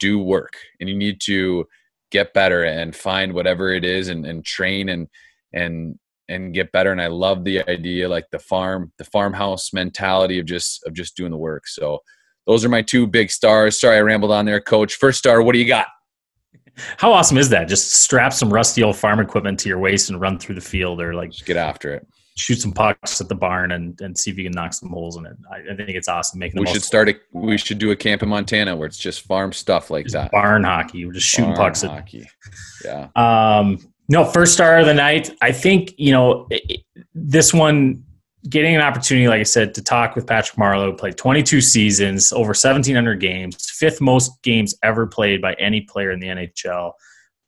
do 0.00 0.18
work 0.18 0.54
and 0.80 0.88
you 0.88 0.96
need 0.96 1.20
to 1.24 1.66
get 2.10 2.32
better 2.32 2.64
and 2.64 2.96
find 2.96 3.34
whatever 3.34 3.70
it 3.70 3.84
is 3.84 4.08
and, 4.08 4.24
and 4.24 4.42
train 4.46 4.88
and, 4.88 5.06
and, 5.52 5.98
and 6.30 6.54
get 6.54 6.72
better. 6.72 6.92
And 6.92 7.02
I 7.02 7.08
love 7.08 7.44
the 7.44 7.68
idea, 7.68 8.08
like 8.08 8.24
the 8.32 8.38
farm, 8.38 8.90
the 8.96 9.04
farmhouse 9.04 9.74
mentality 9.74 10.38
of 10.38 10.46
just, 10.46 10.82
of 10.86 10.94
just 10.94 11.14
doing 11.14 11.30
the 11.30 11.36
work. 11.36 11.66
So, 11.66 11.98
those 12.48 12.64
are 12.64 12.68
my 12.68 12.82
two 12.82 13.06
big 13.06 13.30
stars. 13.30 13.78
Sorry, 13.78 13.96
I 13.98 14.00
rambled 14.00 14.32
on 14.32 14.44
there, 14.46 14.60
coach. 14.60 14.96
First 14.96 15.18
star, 15.18 15.40
what 15.42 15.52
do 15.52 15.60
you 15.60 15.68
got? 15.68 15.86
How 16.96 17.12
awesome 17.12 17.38
is 17.38 17.48
that? 17.50 17.68
Just 17.68 17.92
strap 17.92 18.32
some 18.32 18.52
rusty 18.52 18.82
old 18.82 18.96
farm 18.96 19.20
equipment 19.20 19.60
to 19.60 19.68
your 19.68 19.78
waist 19.78 20.10
and 20.10 20.20
run 20.20 20.38
through 20.38 20.54
the 20.56 20.60
field 20.60 21.00
or 21.00 21.12
like 21.14 21.30
Just 21.30 21.44
get 21.44 21.56
after 21.56 21.92
it. 21.94 22.06
shoot 22.36 22.60
some 22.60 22.72
pucks 22.72 23.20
at 23.20 23.28
the 23.28 23.34
barn 23.34 23.72
and, 23.72 24.00
and 24.00 24.16
see 24.16 24.30
if 24.30 24.38
you 24.38 24.44
can 24.44 24.52
knock 24.52 24.72
some 24.72 24.88
holes 24.88 25.16
in 25.16 25.26
it. 25.26 25.36
I, 25.52 25.72
I 25.72 25.76
think 25.76 25.90
it's 25.90 26.08
awesome 26.08 26.38
making 26.38 26.54
the 26.56 26.62
We 26.62 26.72
should 26.72 26.84
start 26.84 27.08
a 27.08 27.16
we 27.32 27.58
should 27.58 27.78
do 27.78 27.90
a 27.90 27.96
camp 27.96 28.22
in 28.22 28.28
Montana 28.28 28.74
where 28.76 28.86
it's 28.86 28.96
just 28.98 29.22
farm 29.22 29.52
stuff 29.52 29.90
like 29.90 30.04
just 30.06 30.14
that. 30.14 30.30
barn 30.30 30.64
hockey. 30.64 31.04
We're 31.04 31.12
just 31.12 31.26
shooting 31.26 31.54
Farm 31.54 31.68
pucks 31.68 31.84
at 31.84 31.90
hockey. 31.90 32.28
Yeah. 32.84 33.08
Um, 33.16 33.78
no, 34.08 34.24
first 34.24 34.54
star 34.54 34.78
of 34.78 34.86
the 34.86 34.94
night. 34.94 35.30
I 35.42 35.52
think 35.52 35.92
you 35.98 36.12
know 36.12 36.46
it- 36.50 36.80
this 37.14 37.52
one. 37.52 38.04
Getting 38.48 38.74
an 38.74 38.80
opportunity, 38.80 39.28
like 39.28 39.40
I 39.40 39.44
said, 39.44 39.74
to 39.74 39.82
talk 39.82 40.14
with 40.14 40.26
Patrick 40.26 40.58
Marleau, 40.58 40.96
played 40.96 41.16
22 41.16 41.60
seasons, 41.60 42.32
over 42.32 42.48
1,700 42.48 43.20
games, 43.20 43.70
fifth 43.70 44.00
most 44.00 44.42
games 44.42 44.74
ever 44.82 45.06
played 45.06 45.42
by 45.42 45.54
any 45.54 45.82
player 45.82 46.12
in 46.12 46.20
the 46.20 46.28
NHL, 46.28 46.92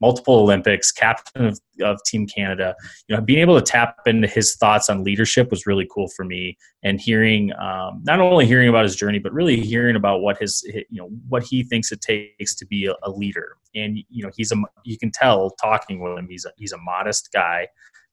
multiple 0.01 0.35
Olympics, 0.35 0.91
captain 0.91 1.47
of, 1.47 1.61
of 1.81 2.03
Team 2.05 2.27
Canada. 2.27 2.75
You 3.09 3.17
know, 3.17 3.23
being 3.23 3.39
able 3.39 3.59
to 3.59 3.65
tap 3.65 3.97
into 4.07 4.27
his 4.27 4.57
thoughts 4.57 4.91
on 4.91 5.05
leadership 5.05 5.51
was 5.51 5.67
really 5.67 5.87
cool 5.91 6.09
for 6.09 6.25
me, 6.25 6.59
and 6.83 7.01
hearing 7.01 7.53
um, 7.55 8.03
not 8.05 8.21
only 8.21 8.47
hearing 8.47 8.69
about 8.69 8.83
his 8.83 8.97
journey, 8.97 9.21
but 9.21 9.33
really 9.33 9.61
hearing 9.61 9.97
about 9.97 10.21
what 10.21 10.39
his 10.39 10.63
you 10.67 11.01
know 11.01 11.09
what 11.29 11.45
he 11.45 11.63
thinks 11.63 11.93
it 11.93 12.01
takes 12.01 12.55
to 12.57 12.67
be 12.67 12.87
a, 12.87 12.95
a 13.05 13.11
leader. 13.11 13.57
And 13.75 13.99
you 14.09 14.25
know, 14.25 14.31
he's 14.37 14.53
a 14.53 14.57
you 14.85 14.99
can 14.99 15.13
tell 15.13 15.51
talking 15.51 16.01
with 16.01 16.19
him, 16.19 16.27
he's 16.29 16.45
a, 16.45 16.51
he's 16.57 16.73
a 16.73 16.79
modest 16.79 17.31
guy. 17.33 17.69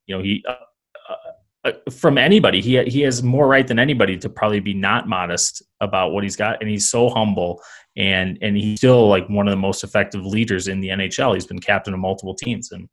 You 0.06 0.18
know, 0.18 0.24
he. 0.24 0.44
Uh, 0.48 0.54
uh, 1.10 1.16
Uh, 1.68 1.72
from 1.92 2.18
anybody, 2.18 2.62
he 2.62 2.82
he 2.86 3.02
has 3.02 3.22
more 3.22 3.48
right 3.48 3.68
than 3.68 3.80
anybody 3.80 4.18
to 4.18 4.30
probably 4.30 4.62
be 4.62 4.74
not 4.74 5.08
modest 5.08 5.62
about 5.82 6.12
what 6.12 6.24
he's 6.24 6.36
got, 6.36 6.62
and 6.62 6.70
he's 6.70 6.90
so 6.90 7.10
humble, 7.10 7.62
and 7.98 8.38
and 8.42 8.56
he's 8.56 8.80
still 8.80 9.08
like 9.10 9.28
one 9.28 9.48
of 9.48 9.52
the 9.52 9.58
most 9.58 9.84
effective 9.84 10.26
leaders 10.26 10.68
in 10.68 10.80
the 10.80 10.90
NHL. 10.90 11.34
He's 11.34 11.46
been 11.46 11.60
captain 11.60 11.94
of 11.94 12.00
multiple 12.00 12.36
teams, 12.36 12.72
and 12.72 12.88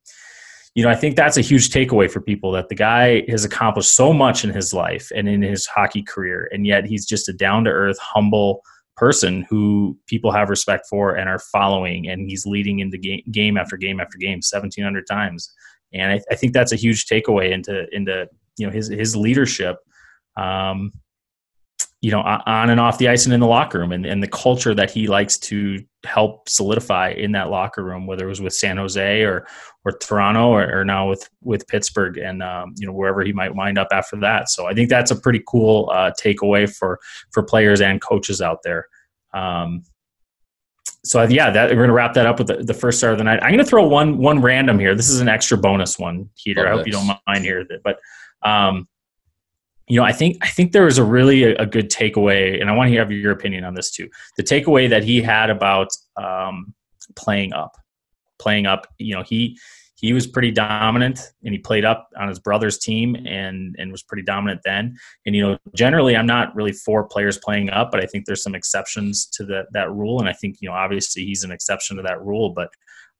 you 0.75 0.83
know 0.83 0.91
I 0.91 0.97
think 0.97 1.15
that's 1.15 1.37
a 1.37 1.41
huge 1.41 1.71
takeaway 1.71 2.11
for 2.11 2.21
people 2.21 2.51
that 2.53 2.69
the 2.69 2.75
guy 2.75 3.23
has 3.29 3.45
accomplished 3.45 3.95
so 3.95 4.13
much 4.13 4.43
in 4.43 4.51
his 4.51 4.75
life 4.75 5.11
and 5.15 5.29
in 5.29 5.43
his 5.43 5.67
hockey 5.67 6.03
career, 6.03 6.49
and 6.53 6.67
yet 6.67 6.85
he's 6.85 7.07
just 7.07 7.29
a 7.29 7.33
down 7.33 7.65
to 7.65 7.71
earth, 7.71 7.99
humble 8.01 8.61
person 8.97 9.47
who 9.51 9.97
people 10.07 10.33
have 10.33 10.49
respect 10.49 10.87
for 10.91 11.15
and 11.15 11.29
are 11.29 11.39
following, 11.39 12.09
and 12.09 12.29
he's 12.29 12.45
leading 12.45 12.81
into 12.81 12.99
game, 12.99 13.23
game 13.31 13.57
after 13.57 13.77
game 13.77 14.01
after 14.01 14.19
game, 14.19 14.43
seventeen 14.43 14.83
hundred 14.83 15.07
times, 15.07 15.53
and 15.93 16.11
I, 16.11 16.21
I 16.33 16.35
think 16.35 16.55
that's 16.55 16.73
a 16.73 16.77
huge 16.77 17.07
takeaway 17.07 17.53
into 17.53 17.87
into 17.95 18.27
you 18.57 18.67
know 18.67 18.73
his 18.73 18.89
his 18.89 19.17
leadership 19.17 19.79
um, 20.37 20.93
you 22.01 22.11
know 22.11 22.21
on 22.21 22.71
and 22.71 22.81
off 22.81 22.99
the 22.99 23.09
ice 23.09 23.25
and 23.25 23.33
in 23.33 23.41
the 23.41 23.47
locker 23.47 23.79
room 23.79 23.93
and, 23.93 24.05
and 24.05 24.23
the 24.23 24.29
culture 24.29 24.75
that 24.75 24.91
he 24.91 25.07
likes 25.07 25.39
to 25.39 25.83
help 26.05 26.49
solidify 26.49 27.11
in 27.11 27.33
that 27.33 27.49
locker 27.49 27.83
room 27.83 28.07
whether 28.07 28.27
it 28.27 28.29
was 28.29 28.43
with 28.43 28.53
san 28.53 28.77
jose 28.77 29.23
or 29.23 29.47
or 29.87 29.93
toronto 29.93 30.49
or, 30.49 30.81
or 30.81 30.85
now 30.85 31.09
with 31.09 31.29
with 31.43 31.67
pittsburgh 31.67 32.19
and 32.19 32.43
um, 32.43 32.75
you 32.77 32.87
know 32.87 32.93
wherever 32.93 33.23
he 33.23 33.33
might 33.33 33.55
wind 33.55 33.79
up 33.79 33.89
after 33.91 34.17
that 34.17 34.51
so 34.51 34.67
i 34.67 34.75
think 34.75 34.91
that's 34.91 35.11
a 35.11 35.17
pretty 35.17 35.43
cool 35.49 35.91
uh, 35.95 36.11
takeaway 36.23 36.71
for 36.71 37.01
for 37.33 37.43
players 37.43 37.81
and 37.81 38.03
coaches 38.03 38.43
out 38.43 38.59
there 38.63 38.87
um, 39.33 39.83
so 41.05 41.23
yeah, 41.25 41.51
that 41.51 41.71
we're 41.71 41.83
gonna 41.83 41.93
wrap 41.93 42.15
that 42.15 42.27
up 42.27 42.39
with 42.39 42.49
the, 42.49 42.57
the 42.57 42.73
first 42.73 42.99
star 42.99 43.13
of 43.13 43.19
the 43.19 43.25
night. 43.25 43.43
I'm 43.43 43.51
gonna 43.51 43.65
throw 43.65 43.87
one 43.87 44.17
one 44.17 44.41
random 44.41 44.79
here. 44.79 44.95
This 44.95 45.11
is 45.11 45.21
an 45.21 45.29
extra 45.29 45.59
bonus 45.59 45.99
one, 45.99 46.31
Heater. 46.35 46.67
I 46.67 46.71
hope 46.71 46.87
you 46.87 46.93
don't 46.93 47.07
mind 47.27 47.45
here, 47.45 47.67
but 47.85 47.99
um, 48.45 48.89
you 49.87 49.99
know, 50.01 50.05
I 50.05 50.13
think 50.13 50.39
I 50.43 50.49
think 50.49 50.73
there 50.73 50.85
was 50.85 50.99
a 50.99 51.05
really 51.05 51.45
a, 51.45 51.57
a 51.57 51.67
good 51.67 51.91
takeaway, 51.91 52.61
and 52.61 52.71
I 52.71 52.73
want 52.75 52.91
to 52.91 52.97
have 52.97 53.11
your 53.13 53.33
opinion 53.33 53.65
on 53.65 53.75
this 53.75 53.91
too. 53.91 54.09
The 54.37 54.43
takeaway 54.43 54.89
that 54.89 55.05
he 55.05 55.21
had 55.21 55.51
about 55.51 55.89
um, 56.17 56.75
playing 57.17 57.53
up, 57.53 57.77
playing 58.39 58.67
up. 58.67 58.87
You 58.99 59.17
know, 59.17 59.23
he 59.23 59.59
he 59.97 60.15
was 60.15 60.27
pretty 60.27 60.51
dominant, 60.51 61.21
and 61.45 61.53
he 61.53 61.59
played 61.59 61.85
up 61.85 62.09
on 62.19 62.29
his 62.29 62.39
brother's 62.39 62.79
team, 62.79 63.15
and 63.27 63.77
and 63.79 63.93
was 63.93 64.03
pretty 64.03 64.23
dominant 64.23 64.63
then. 64.65 64.97
And 65.27 65.37
you 65.37 65.43
know, 65.47 65.59
generally, 65.75 66.17
I'm 66.17 66.27
not 66.27 66.55
really 66.55 66.73
for 66.73 67.05
players 67.05 67.39
playing 67.39 67.69
up, 67.69 67.91
but 67.91 68.03
I 68.03 68.07
think 68.07 68.25
there's 68.25 68.43
some 68.43 68.55
exceptions 68.55 69.27
to 69.35 69.45
that 69.47 69.67
that 69.73 69.93
rule, 69.93 70.19
and 70.19 70.29
I 70.31 70.33
think 70.33 70.57
you 70.61 70.69
know, 70.71 70.75
obviously, 70.75 71.27
he's 71.27 71.45
an 71.45 71.53
exception 71.53 71.97
to 71.97 72.03
that 72.03 72.23
rule, 72.23 72.51
but. 72.55 72.71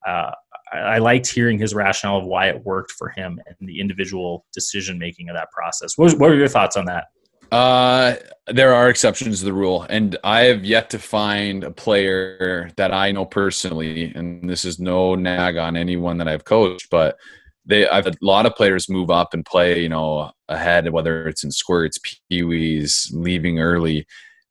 Uh, 0.05 0.29
I, 0.71 0.97
liked 0.97 1.27
hearing 1.27 1.59
his 1.59 1.73
rationale 1.73 2.17
of 2.17 2.25
why 2.25 2.47
it 2.47 2.65
worked 2.65 2.91
for 2.91 3.09
him 3.09 3.39
and 3.45 3.69
the 3.69 3.79
individual 3.79 4.45
decision 4.53 4.97
making 4.97 5.29
of 5.29 5.35
that 5.35 5.51
process. 5.51 5.97
What, 5.97 6.05
was, 6.05 6.15
what 6.15 6.31
are 6.31 6.35
your 6.35 6.47
thoughts 6.47 6.75
on 6.75 6.85
that? 6.85 7.05
Uh, 7.51 8.15
there 8.47 8.73
are 8.73 8.89
exceptions 8.89 9.39
to 9.39 9.45
the 9.45 9.53
rule, 9.53 9.85
and 9.89 10.17
I 10.23 10.41
have 10.41 10.65
yet 10.65 10.89
to 10.91 10.99
find 10.99 11.63
a 11.63 11.71
player 11.71 12.71
that 12.77 12.91
I 12.91 13.11
know 13.11 13.25
personally, 13.25 14.11
and 14.15 14.49
this 14.49 14.65
is 14.65 14.79
no 14.79 15.15
nag 15.15 15.57
on 15.57 15.77
anyone 15.77 16.17
that 16.17 16.27
I've 16.27 16.43
coached, 16.43 16.89
but 16.89 17.17
they 17.65 17.87
I've 17.87 18.05
had 18.05 18.15
a 18.15 18.25
lot 18.25 18.45
of 18.45 18.55
players 18.55 18.89
move 18.89 19.09
up 19.09 19.33
and 19.33 19.45
play, 19.45 19.81
you 19.81 19.89
know, 19.89 20.31
ahead, 20.49 20.91
whether 20.91 21.27
it's 21.27 21.43
in 21.43 21.51
squirts, 21.51 21.99
peewees, 22.31 23.09
leaving 23.13 23.59
early, 23.59 24.05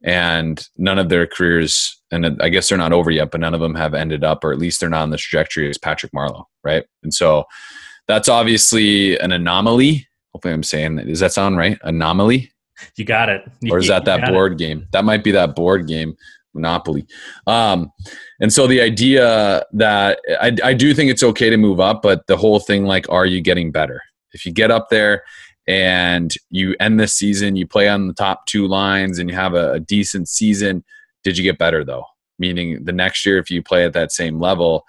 and 0.05 0.69
none 0.77 0.99
of 0.99 1.09
their 1.09 1.27
careers, 1.27 2.01
and 2.11 2.41
I 2.41 2.51
guess 2.51 2.69
they're 2.69 2.79
not 2.79 2.93
over 2.93 3.11
yet, 3.11 3.31
but 3.31 3.41
none 3.41 3.55
of 3.55 3.61
them 3.61 3.75
have 3.75 3.95
ended 3.95 4.23
up, 4.23 4.45
or 4.45 4.53
at 4.53 4.59
least 4.59 4.79
they're 4.79 4.91
not 4.91 5.03
on 5.03 5.11
the 5.11 5.17
trajectory 5.17 5.69
as 5.69 5.79
Patrick 5.79 6.13
Marleau, 6.13 6.45
right? 6.63 6.85
And 7.03 7.13
so 7.13 7.45
that's 8.07 8.29
obviously 8.29 9.19
an 9.19 9.33
anomaly. 9.33 10.07
Hopefully, 10.33 10.53
I'm 10.53 10.63
saying 10.63 10.97
that. 10.97 11.07
Does 11.07 11.21
that 11.21 11.33
sound 11.33 11.57
right? 11.57 11.79
Anomaly. 11.83 12.53
You 12.97 13.05
got 13.07 13.31
it. 13.31 13.51
Or 13.71 13.79
is 13.79 13.89
that 13.89 14.05
that 14.05 14.29
board 14.31 14.53
it. 14.53 14.59
game? 14.59 14.87
That 14.93 15.07
might 15.07 15.25
be 15.25 15.31
that 15.33 15.57
board 15.57 15.89
game, 15.89 16.17
Monopoly. 16.53 17.07
Um, 17.47 17.91
and 18.41 18.53
so 18.53 18.67
the 18.67 18.83
idea 18.83 19.65
that 19.73 20.19
I, 20.39 20.55
I 20.63 20.75
do 20.75 20.93
think 20.93 21.11
it's 21.11 21.23
okay 21.23 21.49
to 21.49 21.57
move 21.57 21.81
up, 21.81 22.03
but 22.03 22.27
the 22.27 22.37
whole 22.37 22.61
thing, 22.61 22.85
like, 22.85 23.09
are 23.09 23.25
you 23.25 23.41
getting 23.41 23.73
better? 23.73 24.03
If 24.33 24.45
you 24.45 24.53
get 24.53 24.71
up 24.71 24.91
there 24.91 25.23
and 25.67 26.35
you 26.51 26.75
end 26.81 27.01
the 27.01 27.09
season, 27.09 27.57
you 27.57 27.67
play 27.67 27.89
on 27.89 28.09
the 28.09 28.15
top 28.15 28.47
two 28.47 28.67
lines 28.67 29.19
and 29.19 29.31
you 29.31 29.37
have 29.37 29.55
a, 29.55 29.73
a 29.73 29.81
decent 29.81 30.29
season, 30.29 30.85
did 31.23 31.39
you 31.39 31.45
get 31.45 31.59
better 31.59 31.85
though? 31.85 32.05
Meaning 32.39 32.85
the 32.85 32.93
next 32.93 33.25
year, 33.25 33.39
if 33.39 33.51
you 33.51 33.63
play 33.63 33.85
at 33.85 33.93
that 33.95 34.13
same 34.13 34.41
level, 34.41 34.85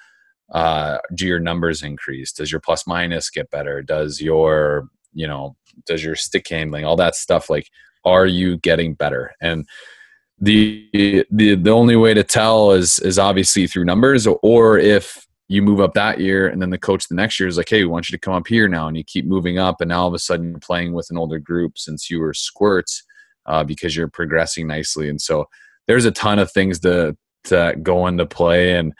uh, 0.51 0.97
do 1.13 1.25
your 1.25 1.39
numbers 1.39 1.83
increase? 1.83 2.31
Does 2.31 2.51
your 2.51 2.61
plus 2.61 2.85
minus 2.85 3.29
get 3.29 3.49
better? 3.51 3.81
Does 3.81 4.21
your, 4.21 4.89
you 5.13 5.27
know, 5.27 5.55
does 5.85 6.03
your 6.03 6.15
stick 6.15 6.47
handling, 6.47 6.85
all 6.85 6.95
that 6.97 7.15
stuff, 7.15 7.49
like, 7.49 7.69
are 8.03 8.25
you 8.25 8.57
getting 8.57 8.93
better? 8.93 9.33
And 9.41 9.65
the 10.39 11.25
the 11.31 11.55
the 11.55 11.71
only 11.71 11.95
way 11.95 12.13
to 12.13 12.23
tell 12.23 12.71
is 12.71 12.99
is 12.99 13.17
obviously 13.17 13.67
through 13.67 13.85
numbers, 13.85 14.27
or 14.27 14.77
if 14.77 15.25
you 15.47 15.61
move 15.61 15.79
up 15.79 15.93
that 15.93 16.19
year 16.19 16.47
and 16.47 16.61
then 16.61 16.71
the 16.71 16.77
coach 16.77 17.07
the 17.07 17.15
next 17.15 17.39
year 17.39 17.47
is 17.47 17.57
like 17.57 17.69
hey 17.69 17.83
we 17.83 17.89
want 17.89 18.09
you 18.09 18.17
to 18.17 18.19
come 18.19 18.33
up 18.33 18.47
here 18.47 18.67
now 18.67 18.87
and 18.87 18.97
you 18.97 19.03
keep 19.03 19.25
moving 19.25 19.59
up 19.59 19.79
and 19.79 19.89
now 19.89 20.01
all 20.01 20.07
of 20.07 20.13
a 20.13 20.19
sudden 20.19 20.49
you're 20.49 20.59
playing 20.59 20.93
with 20.93 21.07
an 21.11 21.17
older 21.17 21.39
group 21.39 21.77
since 21.77 22.09
you 22.09 22.19
were 22.19 22.33
squirts 22.33 23.03
uh, 23.45 23.63
because 23.63 23.95
you're 23.95 24.07
progressing 24.07 24.67
nicely. 24.67 25.09
And 25.09 25.21
so 25.21 25.45
there's 25.87 26.05
a 26.05 26.11
ton 26.11 26.39
of 26.39 26.51
things 26.51 26.79
to 26.79 27.15
to 27.45 27.75
go 27.83 28.07
into 28.07 28.25
play 28.25 28.75
and 28.75 28.91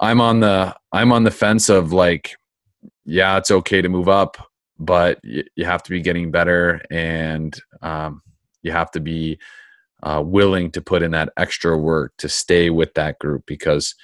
i'm 0.00 0.20
on 0.20 0.40
the 0.40 0.74
i'm 0.92 1.12
on 1.12 1.24
the 1.24 1.30
fence 1.30 1.70
of 1.70 1.92
like 1.92 2.36
yeah 3.06 3.38
it's 3.38 3.50
okay 3.50 3.80
to 3.80 3.88
move 3.88 4.08
up 4.08 4.36
but 4.78 5.18
you, 5.24 5.42
you 5.54 5.64
have 5.64 5.82
to 5.82 5.90
be 5.90 6.02
getting 6.02 6.30
better 6.30 6.82
and 6.90 7.58
um, 7.80 8.20
you 8.62 8.70
have 8.70 8.90
to 8.90 9.00
be 9.00 9.38
uh, 10.02 10.22
willing 10.22 10.70
to 10.70 10.82
put 10.82 11.02
in 11.02 11.12
that 11.12 11.30
extra 11.38 11.78
work 11.78 12.12
to 12.18 12.28
stay 12.28 12.68
with 12.68 12.92
that 12.92 13.18
group 13.18 13.42
because 13.46 13.94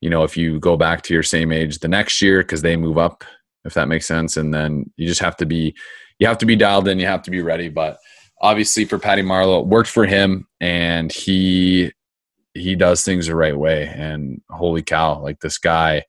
you 0.00 0.10
know, 0.10 0.22
if 0.22 0.36
you 0.36 0.60
go 0.60 0.76
back 0.76 1.02
to 1.02 1.14
your 1.14 1.22
same 1.22 1.52
age 1.52 1.78
the 1.78 1.88
next 1.88 2.20
year 2.20 2.42
because 2.42 2.62
they 2.62 2.76
move 2.76 2.98
up, 2.98 3.24
if 3.64 3.74
that 3.74 3.88
makes 3.88 4.06
sense, 4.06 4.36
and 4.36 4.52
then 4.52 4.90
you 4.96 5.06
just 5.06 5.20
have 5.20 5.36
to 5.38 5.46
be 5.46 5.74
you 6.18 6.26
have 6.26 6.38
to 6.38 6.46
be 6.46 6.56
dialed 6.56 6.88
in, 6.88 6.98
you 6.98 7.06
have 7.06 7.22
to 7.22 7.30
be 7.30 7.42
ready. 7.42 7.68
But 7.68 7.98
obviously 8.40 8.84
for 8.84 8.98
Patty 8.98 9.22
Marleau, 9.22 9.60
it 9.60 9.66
worked 9.66 9.90
for 9.90 10.06
him 10.06 10.46
and 10.60 11.12
he 11.12 11.92
he 12.54 12.74
does 12.74 13.02
things 13.02 13.26
the 13.26 13.36
right 13.36 13.56
way. 13.56 13.86
And 13.86 14.40
holy 14.50 14.82
cow, 14.82 15.20
like 15.20 15.40
this 15.40 15.58
guy, 15.58 16.04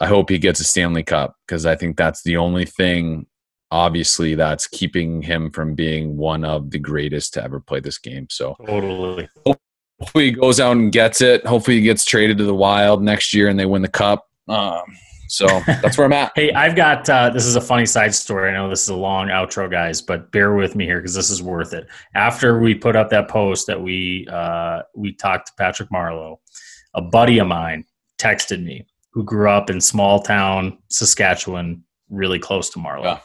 I 0.00 0.06
hope 0.06 0.28
he 0.28 0.38
gets 0.38 0.60
a 0.60 0.64
Stanley 0.64 1.04
Cup 1.04 1.36
because 1.46 1.66
I 1.66 1.76
think 1.76 1.96
that's 1.96 2.22
the 2.22 2.36
only 2.36 2.64
thing 2.64 3.26
obviously 3.70 4.34
that's 4.34 4.66
keeping 4.66 5.22
him 5.22 5.50
from 5.50 5.74
being 5.74 6.16
one 6.16 6.44
of 6.44 6.70
the 6.70 6.78
greatest 6.78 7.32
to 7.34 7.42
ever 7.42 7.60
play 7.60 7.80
this 7.80 7.98
game. 7.98 8.26
So 8.30 8.56
totally 8.66 9.28
hopefully 10.02 10.24
he 10.26 10.30
goes 10.32 10.58
out 10.58 10.76
and 10.76 10.90
gets 10.90 11.20
it. 11.20 11.46
Hopefully 11.46 11.76
he 11.76 11.82
gets 11.82 12.04
traded 12.04 12.38
to 12.38 12.44
the 12.44 12.54
Wild 12.54 13.02
next 13.02 13.32
year 13.32 13.48
and 13.48 13.58
they 13.58 13.66
win 13.66 13.82
the 13.82 13.88
cup. 13.88 14.28
Um, 14.48 14.82
so 15.28 15.46
that's 15.66 15.96
where 15.96 16.06
I'm 16.06 16.12
at. 16.12 16.32
hey, 16.34 16.52
I've 16.52 16.74
got 16.74 17.08
uh, 17.08 17.30
this 17.30 17.46
is 17.46 17.54
a 17.54 17.60
funny 17.60 17.86
side 17.86 18.14
story. 18.14 18.50
I 18.50 18.52
know 18.52 18.68
this 18.68 18.82
is 18.82 18.88
a 18.88 18.96
long 18.96 19.28
outro, 19.28 19.70
guys, 19.70 20.02
but 20.02 20.32
bear 20.32 20.54
with 20.54 20.74
me 20.74 20.84
here 20.84 20.98
because 20.98 21.14
this 21.14 21.30
is 21.30 21.40
worth 21.40 21.72
it. 21.72 21.86
After 22.16 22.58
we 22.58 22.74
put 22.74 22.96
up 22.96 23.10
that 23.10 23.28
post 23.28 23.68
that 23.68 23.80
we 23.80 24.26
uh, 24.30 24.82
we 24.94 25.14
talked 25.14 25.46
to 25.46 25.52
Patrick 25.56 25.88
Marleau, 25.90 26.38
a 26.94 27.00
buddy 27.00 27.38
of 27.38 27.46
mine 27.46 27.84
texted 28.18 28.62
me 28.64 28.84
who 29.12 29.22
grew 29.22 29.48
up 29.48 29.70
in 29.70 29.80
small 29.80 30.20
town 30.20 30.78
Saskatchewan, 30.88 31.84
really 32.10 32.38
close 32.38 32.70
to 32.70 32.78
Marleau. 32.78 33.04
Yeah 33.04 33.18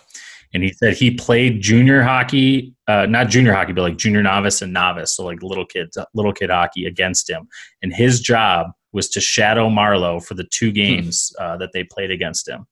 and 0.54 0.64
he 0.64 0.72
said 0.74 0.96
he 0.96 1.12
played 1.12 1.62
junior 1.62 2.02
hockey, 2.02 2.74
uh, 2.88 3.06
not 3.06 3.30
junior 3.30 3.54
hockey, 3.54 3.74
but 3.74 3.82
like 3.82 3.98
junior 3.98 4.24
novice 4.24 4.62
and 4.62 4.74
novice, 4.74 5.16
so 5.16 5.26
like 5.26 5.42
little 5.44 5.66
kids, 5.66 5.98
little 6.14 6.34
kid 6.34 6.50
hockey 6.50 6.86
against 6.86 7.30
him, 7.30 7.48
and 7.82 7.94
his 7.94 8.22
job 8.22 8.68
was 8.94 9.10
to 9.10 9.22
shadow 9.22 9.70
Marleau 9.70 10.24
for 10.24 10.34
the 10.34 10.46
two 10.46 10.70
hmm. 10.70 10.76
games 10.76 11.34
uh, 11.40 11.58
that 11.58 11.72
they 11.74 11.84
played 11.84 12.12
against 12.12 12.48
him, 12.48 12.66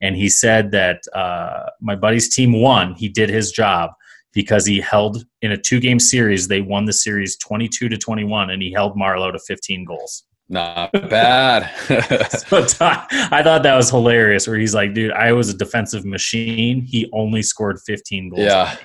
and 0.00 0.16
he 0.16 0.28
said 0.28 0.70
that 0.72 1.02
uh, 1.14 1.66
my 1.80 1.96
buddy's 1.96 2.34
team 2.34 2.60
won. 2.60 2.94
He 2.94 3.08
did 3.08 3.28
his 3.28 3.52
job 3.52 3.90
because 4.32 4.64
he 4.64 4.80
held 4.80 5.24
in 5.42 5.52
a 5.52 5.56
two 5.56 5.80
game 5.80 5.98
series. 5.98 6.48
They 6.48 6.60
won 6.60 6.84
the 6.84 6.92
series 6.92 7.36
twenty 7.36 7.68
two 7.68 7.88
to 7.88 7.98
twenty 7.98 8.24
one, 8.24 8.50
and 8.50 8.62
he 8.62 8.72
held 8.72 8.96
Marleau 8.96 9.32
to 9.32 9.38
fifteen 9.38 9.84
goals. 9.84 10.24
Not 10.52 10.92
bad. 10.92 11.70
so 12.28 12.58
I 12.78 13.42
thought 13.42 13.62
that 13.62 13.74
was 13.74 13.88
hilarious. 13.88 14.46
Where 14.46 14.58
he's 14.58 14.74
like, 14.74 14.92
"Dude, 14.92 15.10
I 15.12 15.32
was 15.32 15.48
a 15.48 15.56
defensive 15.56 16.04
machine. 16.04 16.82
He 16.82 17.08
only 17.14 17.42
scored 17.42 17.80
15 17.86 18.28
goals." 18.28 18.42
Yeah, 18.42 18.76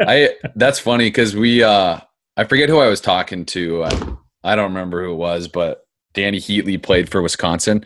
I. 0.00 0.30
That's 0.56 0.78
funny 0.78 1.08
because 1.08 1.36
we. 1.36 1.62
uh 1.62 2.00
I 2.38 2.44
forget 2.44 2.70
who 2.70 2.78
I 2.78 2.88
was 2.88 3.02
talking 3.02 3.44
to. 3.46 3.84
I, 3.84 3.90
I 4.42 4.56
don't 4.56 4.70
remember 4.72 5.04
who 5.04 5.12
it 5.12 5.16
was, 5.16 5.46
but 5.46 5.86
Dany 6.14 6.36
Heatley 6.36 6.82
played 6.82 7.10
for 7.10 7.20
Wisconsin, 7.20 7.84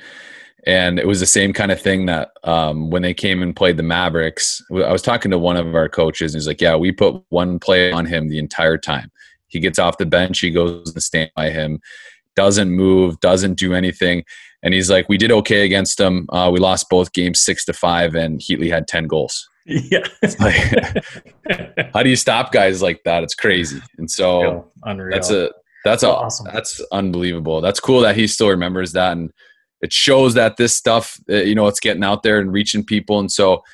and 0.64 1.00
it 1.00 1.08
was 1.08 1.18
the 1.18 1.26
same 1.26 1.52
kind 1.52 1.72
of 1.72 1.80
thing 1.80 2.06
that 2.06 2.30
um, 2.44 2.90
when 2.90 3.02
they 3.02 3.14
came 3.14 3.42
and 3.42 3.56
played 3.56 3.78
the 3.78 3.82
Mavericks. 3.82 4.62
I 4.70 4.92
was 4.92 5.02
talking 5.02 5.32
to 5.32 5.38
one 5.38 5.56
of 5.56 5.74
our 5.74 5.88
coaches, 5.88 6.34
and 6.34 6.40
he's 6.40 6.46
like, 6.46 6.60
"Yeah, 6.60 6.76
we 6.76 6.92
put 6.92 7.20
one 7.30 7.58
play 7.58 7.90
on 7.90 8.06
him 8.06 8.28
the 8.28 8.38
entire 8.38 8.78
time. 8.78 9.10
He 9.48 9.58
gets 9.58 9.80
off 9.80 9.98
the 9.98 10.06
bench, 10.06 10.38
he 10.38 10.52
goes 10.52 10.92
and 10.94 11.02
stand 11.02 11.32
by 11.34 11.50
him." 11.50 11.80
Doesn't 12.36 12.70
move, 12.70 13.18
doesn't 13.20 13.54
do 13.54 13.74
anything. 13.74 14.24
And 14.62 14.72
he's 14.74 14.90
like, 14.90 15.08
we 15.08 15.16
did 15.16 15.32
okay 15.32 15.64
against 15.64 15.98
them. 15.98 16.26
Uh, 16.30 16.50
we 16.52 16.60
lost 16.60 16.88
both 16.88 17.12
games 17.12 17.40
six 17.40 17.64
to 17.66 17.72
five, 17.72 18.14
and 18.14 18.40
Heatley 18.40 18.70
had 18.70 18.86
ten 18.86 19.06
goals. 19.06 19.48
Yeah. 19.68 20.06
like, 20.38 20.54
how 21.92 22.04
do 22.04 22.08
you 22.08 22.14
stop 22.14 22.52
guys 22.52 22.82
like 22.82 23.00
that? 23.04 23.24
It's 23.24 23.34
crazy. 23.34 23.80
And 23.98 24.08
so 24.08 24.70
Unreal. 24.84 25.10
that's 25.10 25.30
a 25.30 25.50
that's 25.84 26.04
a, 26.04 26.08
awesome. 26.08 26.46
that's 26.52 26.80
unbelievable. 26.92 27.60
That's 27.60 27.80
cool 27.80 28.00
that 28.02 28.16
he 28.16 28.28
still 28.28 28.48
remembers 28.48 28.92
that, 28.92 29.12
and 29.12 29.32
it 29.80 29.92
shows 29.92 30.34
that 30.34 30.56
this 30.56 30.72
stuff, 30.72 31.18
uh, 31.28 31.36
you 31.36 31.56
know, 31.56 31.66
it's 31.66 31.80
getting 31.80 32.04
out 32.04 32.22
there 32.22 32.38
and 32.38 32.52
reaching 32.52 32.84
people. 32.84 33.18
And 33.18 33.30
so, 33.30 33.64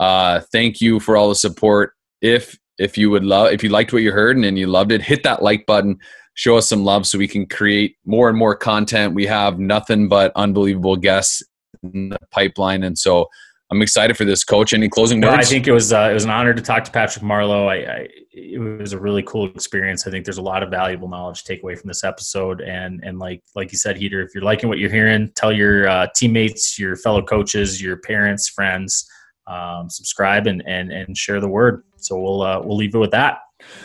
uh, 0.00 0.40
thank 0.52 0.80
you 0.80 1.00
for 1.00 1.18
all 1.18 1.28
the 1.28 1.34
support. 1.34 1.92
If 2.22 2.58
if 2.78 2.96
you 2.96 3.10
would 3.10 3.24
love, 3.24 3.52
if 3.52 3.62
you 3.62 3.68
liked 3.68 3.92
what 3.92 4.02
you 4.02 4.12
heard 4.12 4.36
and, 4.36 4.44
and 4.46 4.58
you 4.58 4.66
loved 4.66 4.90
it, 4.90 5.02
hit 5.02 5.22
that 5.24 5.42
like 5.42 5.66
button 5.66 5.98
show 6.34 6.56
us 6.56 6.68
some 6.68 6.84
love 6.84 7.06
so 7.06 7.18
we 7.18 7.28
can 7.28 7.46
create 7.46 7.96
more 8.04 8.28
and 8.28 8.38
more 8.38 8.54
content. 8.54 9.14
We 9.14 9.26
have 9.26 9.58
nothing 9.58 10.08
but 10.08 10.32
unbelievable 10.36 10.96
guests 10.96 11.42
in 11.82 12.10
the 12.10 12.18
pipeline, 12.30 12.82
and 12.82 12.98
so 12.98 13.28
I'm 13.72 13.80
excited 13.80 14.18
for 14.18 14.26
this. 14.26 14.44
Coach, 14.44 14.74
any 14.74 14.90
closing 14.90 15.22
words? 15.22 15.34
I 15.34 15.44
think 15.44 15.66
it 15.66 15.72
was 15.72 15.94
uh, 15.94 16.08
it 16.10 16.14
was 16.14 16.24
an 16.24 16.30
honor 16.30 16.52
to 16.52 16.60
talk 16.60 16.84
to 16.84 16.90
Patrick 16.90 17.24
Marleau. 17.24 17.68
I, 17.68 18.00
I, 18.00 18.08
it 18.30 18.60
was 18.60 18.92
a 18.92 18.98
really 18.98 19.22
cool 19.22 19.46
experience. 19.46 20.06
I 20.06 20.10
think 20.10 20.26
there's 20.26 20.36
a 20.36 20.42
lot 20.42 20.62
of 20.62 20.68
valuable 20.68 21.08
knowledge 21.08 21.42
to 21.42 21.54
take 21.54 21.62
away 21.62 21.74
from 21.74 21.88
this 21.88 22.04
episode. 22.04 22.60
And 22.60 23.02
and 23.02 23.18
like 23.18 23.42
like 23.54 23.72
you 23.72 23.78
said, 23.78 23.96
Heater, 23.96 24.20
if 24.20 24.34
you're 24.34 24.44
liking 24.44 24.68
what 24.68 24.78
you're 24.78 24.90
hearing, 24.90 25.32
tell 25.36 25.52
your 25.52 25.88
uh, 25.88 26.06
teammates, 26.14 26.78
your 26.78 26.96
fellow 26.96 27.22
coaches, 27.22 27.80
your 27.80 27.96
parents, 27.96 28.46
friends, 28.46 29.08
um, 29.46 29.88
subscribe 29.88 30.46
and 30.46 30.62
and 30.66 30.92
and 30.92 31.16
share 31.16 31.40
the 31.40 31.48
word. 31.48 31.82
So 31.96 32.20
we'll 32.20 32.42
uh, 32.42 32.60
we'll 32.62 32.76
leave 32.76 32.94
it 32.94 32.98
with 32.98 33.12
that. 33.12 33.38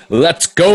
Let's 0.10 0.48
go. 0.48 0.68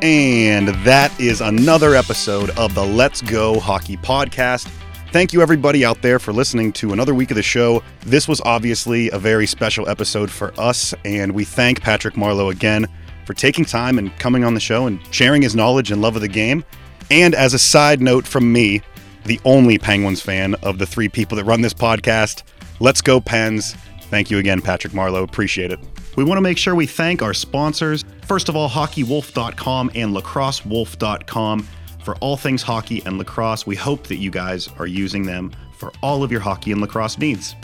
And 0.00 0.68
that 0.84 1.18
is 1.18 1.40
another 1.40 1.96
episode 1.96 2.50
of 2.50 2.74
the 2.74 2.84
Let's 2.84 3.20
Go 3.22 3.58
Hockey 3.58 3.96
Podcast. 3.96 4.70
Thank 5.10 5.32
you, 5.32 5.42
everybody 5.42 5.84
out 5.84 6.02
there, 6.02 6.18
for 6.18 6.32
listening 6.32 6.72
to 6.74 6.92
another 6.92 7.14
week 7.14 7.30
of 7.30 7.34
the 7.36 7.42
show. 7.42 7.82
This 8.02 8.28
was 8.28 8.40
obviously 8.42 9.10
a 9.10 9.18
very 9.18 9.46
special 9.46 9.88
episode 9.88 10.30
for 10.30 10.52
us, 10.60 10.94
and 11.04 11.32
we 11.32 11.44
thank 11.44 11.80
Patrick 11.80 12.14
Marleau 12.14 12.52
again 12.52 12.86
for 13.24 13.34
taking 13.34 13.64
time 13.64 13.98
and 13.98 14.16
coming 14.18 14.44
on 14.44 14.54
the 14.54 14.60
show 14.60 14.86
and 14.86 15.00
sharing 15.10 15.42
his 15.42 15.56
knowledge 15.56 15.90
and 15.90 16.00
love 16.00 16.14
of 16.14 16.22
the 16.22 16.28
game. 16.28 16.64
And 17.10 17.34
as 17.34 17.54
a 17.54 17.58
side 17.58 18.00
note 18.00 18.26
from 18.26 18.52
me, 18.52 18.82
the 19.24 19.40
only 19.44 19.78
Penguins 19.78 20.20
fan 20.20 20.54
of 20.56 20.78
the 20.78 20.86
three 20.86 21.08
people 21.08 21.36
that 21.36 21.44
run 21.44 21.62
this 21.62 21.74
podcast, 21.74 22.42
let's 22.78 23.00
go, 23.00 23.20
Pens. 23.20 23.74
Thank 24.10 24.30
you 24.30 24.38
again, 24.38 24.62
Patrick 24.62 24.92
Marleau. 24.92 25.22
Appreciate 25.22 25.70
it. 25.70 25.78
We 26.16 26.24
want 26.24 26.38
to 26.38 26.42
make 26.42 26.58
sure 26.58 26.74
we 26.74 26.86
thank 26.86 27.22
our 27.22 27.34
sponsors. 27.34 28.04
First 28.26 28.48
of 28.48 28.56
all, 28.56 28.68
hockeywolf.com 28.68 29.90
and 29.94 30.14
lacrossewolf.com 30.16 31.68
for 32.04 32.16
all 32.16 32.36
things 32.36 32.62
hockey 32.62 33.02
and 33.04 33.18
lacrosse. 33.18 33.66
We 33.66 33.76
hope 33.76 34.06
that 34.06 34.16
you 34.16 34.30
guys 34.30 34.68
are 34.78 34.86
using 34.86 35.26
them 35.26 35.52
for 35.76 35.92
all 36.02 36.22
of 36.22 36.32
your 36.32 36.40
hockey 36.40 36.72
and 36.72 36.80
lacrosse 36.80 37.18
needs. 37.18 37.54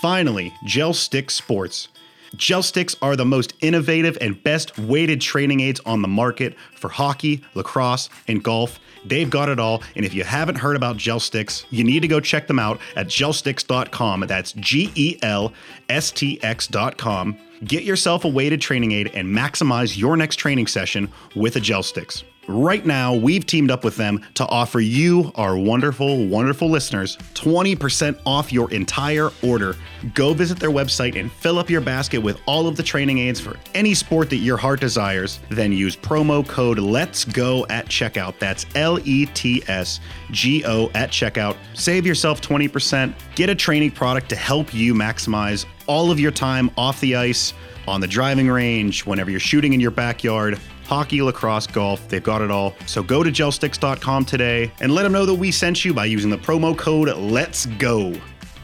Finally, 0.00 0.52
Gel 0.64 0.92
Stick 0.92 1.30
Sports. 1.30 1.88
Gel 2.36 2.62
sticks 2.62 2.96
are 3.02 3.16
the 3.16 3.24
most 3.24 3.54
innovative 3.60 4.16
and 4.20 4.42
best 4.42 4.78
weighted 4.78 5.20
training 5.20 5.60
aids 5.60 5.80
on 5.84 6.02
the 6.02 6.08
market 6.08 6.54
for 6.74 6.88
hockey, 6.88 7.42
lacrosse, 7.54 8.08
and 8.26 8.42
golf. 8.42 8.80
They've 9.04 9.28
got 9.28 9.48
it 9.48 9.58
all. 9.58 9.82
And 9.96 10.04
if 10.04 10.14
you 10.14 10.24
haven't 10.24 10.56
heard 10.56 10.76
about 10.76 10.96
gel 10.96 11.20
sticks, 11.20 11.66
you 11.70 11.84
need 11.84 12.00
to 12.00 12.08
go 12.08 12.20
check 12.20 12.46
them 12.46 12.58
out 12.58 12.80
at 12.96 13.08
gelstx.com. 13.08 14.20
That's 14.26 14.52
G 14.52 14.90
E 14.94 15.18
L 15.22 15.52
S 15.88 16.10
T 16.10 16.42
X.com. 16.42 17.36
Get 17.64 17.84
yourself 17.84 18.24
a 18.24 18.28
weighted 18.28 18.60
training 18.60 18.92
aid 18.92 19.10
and 19.14 19.28
maximize 19.28 19.96
your 19.96 20.16
next 20.16 20.36
training 20.36 20.66
session 20.66 21.12
with 21.36 21.56
a 21.56 21.60
gel 21.60 21.82
sticks. 21.82 22.24
Right 22.48 22.84
now, 22.84 23.14
we've 23.14 23.46
teamed 23.46 23.70
up 23.70 23.84
with 23.84 23.96
them 23.96 24.20
to 24.34 24.44
offer 24.48 24.80
you, 24.80 25.30
our 25.36 25.56
wonderful, 25.56 26.26
wonderful 26.26 26.68
listeners, 26.68 27.16
20% 27.34 28.18
off 28.26 28.52
your 28.52 28.68
entire 28.72 29.30
order. 29.44 29.76
Go 30.14 30.34
visit 30.34 30.58
their 30.58 30.70
website 30.70 31.18
and 31.18 31.30
fill 31.30 31.60
up 31.60 31.70
your 31.70 31.80
basket 31.80 32.18
with 32.18 32.40
all 32.46 32.66
of 32.66 32.76
the 32.76 32.82
training 32.82 33.18
aids 33.18 33.38
for 33.38 33.56
any 33.74 33.94
sport 33.94 34.28
that 34.30 34.38
your 34.38 34.56
heart 34.56 34.80
desires. 34.80 35.38
Then 35.50 35.70
use 35.70 35.94
promo 35.94 36.46
code 36.46 36.80
Let's 36.80 37.24
Go 37.24 37.64
at 37.70 37.86
checkout. 37.86 38.40
That's 38.40 38.66
L 38.74 38.98
E 39.04 39.26
T 39.26 39.62
S 39.68 40.00
G 40.32 40.64
O 40.66 40.90
at 40.94 41.10
checkout. 41.10 41.56
Save 41.74 42.04
yourself 42.04 42.40
20%. 42.40 43.14
Get 43.36 43.50
a 43.50 43.54
training 43.54 43.92
product 43.92 44.28
to 44.30 44.36
help 44.36 44.74
you 44.74 44.94
maximize 44.94 45.64
all 45.86 46.10
of 46.10 46.18
your 46.18 46.32
time 46.32 46.72
off 46.76 47.00
the 47.00 47.14
ice, 47.14 47.54
on 47.86 48.00
the 48.00 48.08
driving 48.08 48.48
range, 48.48 49.06
whenever 49.06 49.30
you're 49.30 49.40
shooting 49.40 49.74
in 49.74 49.80
your 49.80 49.90
backyard 49.92 50.58
hockey, 50.92 51.22
lacrosse, 51.22 51.66
golf, 51.66 52.06
they've 52.08 52.22
got 52.22 52.42
it 52.42 52.50
all. 52.50 52.74
So 52.84 53.02
go 53.02 53.22
to 53.22 53.30
gelstx.com 53.30 54.26
today 54.26 54.70
and 54.80 54.94
let 54.94 55.04
them 55.04 55.12
know 55.12 55.24
that 55.24 55.34
we 55.34 55.50
sent 55.50 55.86
you 55.86 55.94
by 55.94 56.04
using 56.04 56.28
the 56.28 56.36
promo 56.36 56.76
code 56.76 57.08
Let's 57.16 57.64
Go. 57.64 58.12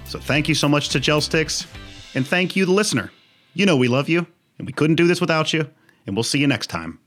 So 0.05 0.19
thank 0.19 0.47
you 0.47 0.55
so 0.55 0.69
much 0.69 0.91
to 0.91 1.01
GelStx, 1.01 1.67
and 2.15 2.27
thank 2.27 2.55
you, 2.55 2.67
the 2.67 2.73
listener. 2.73 3.11
You 3.55 3.65
know 3.65 3.79
we 3.79 3.89
love 3.89 4.11
you, 4.11 4.27
and 4.59 4.67
we 4.67 4.75
couldn't 4.75 4.97
do 4.97 5.07
this 5.07 5.23
without 5.23 5.55
you, 5.55 5.71
and 6.07 6.15
we'll 6.15 6.23
see 6.23 6.39
you 6.39 6.47
next 6.47 6.67
time. 6.67 6.99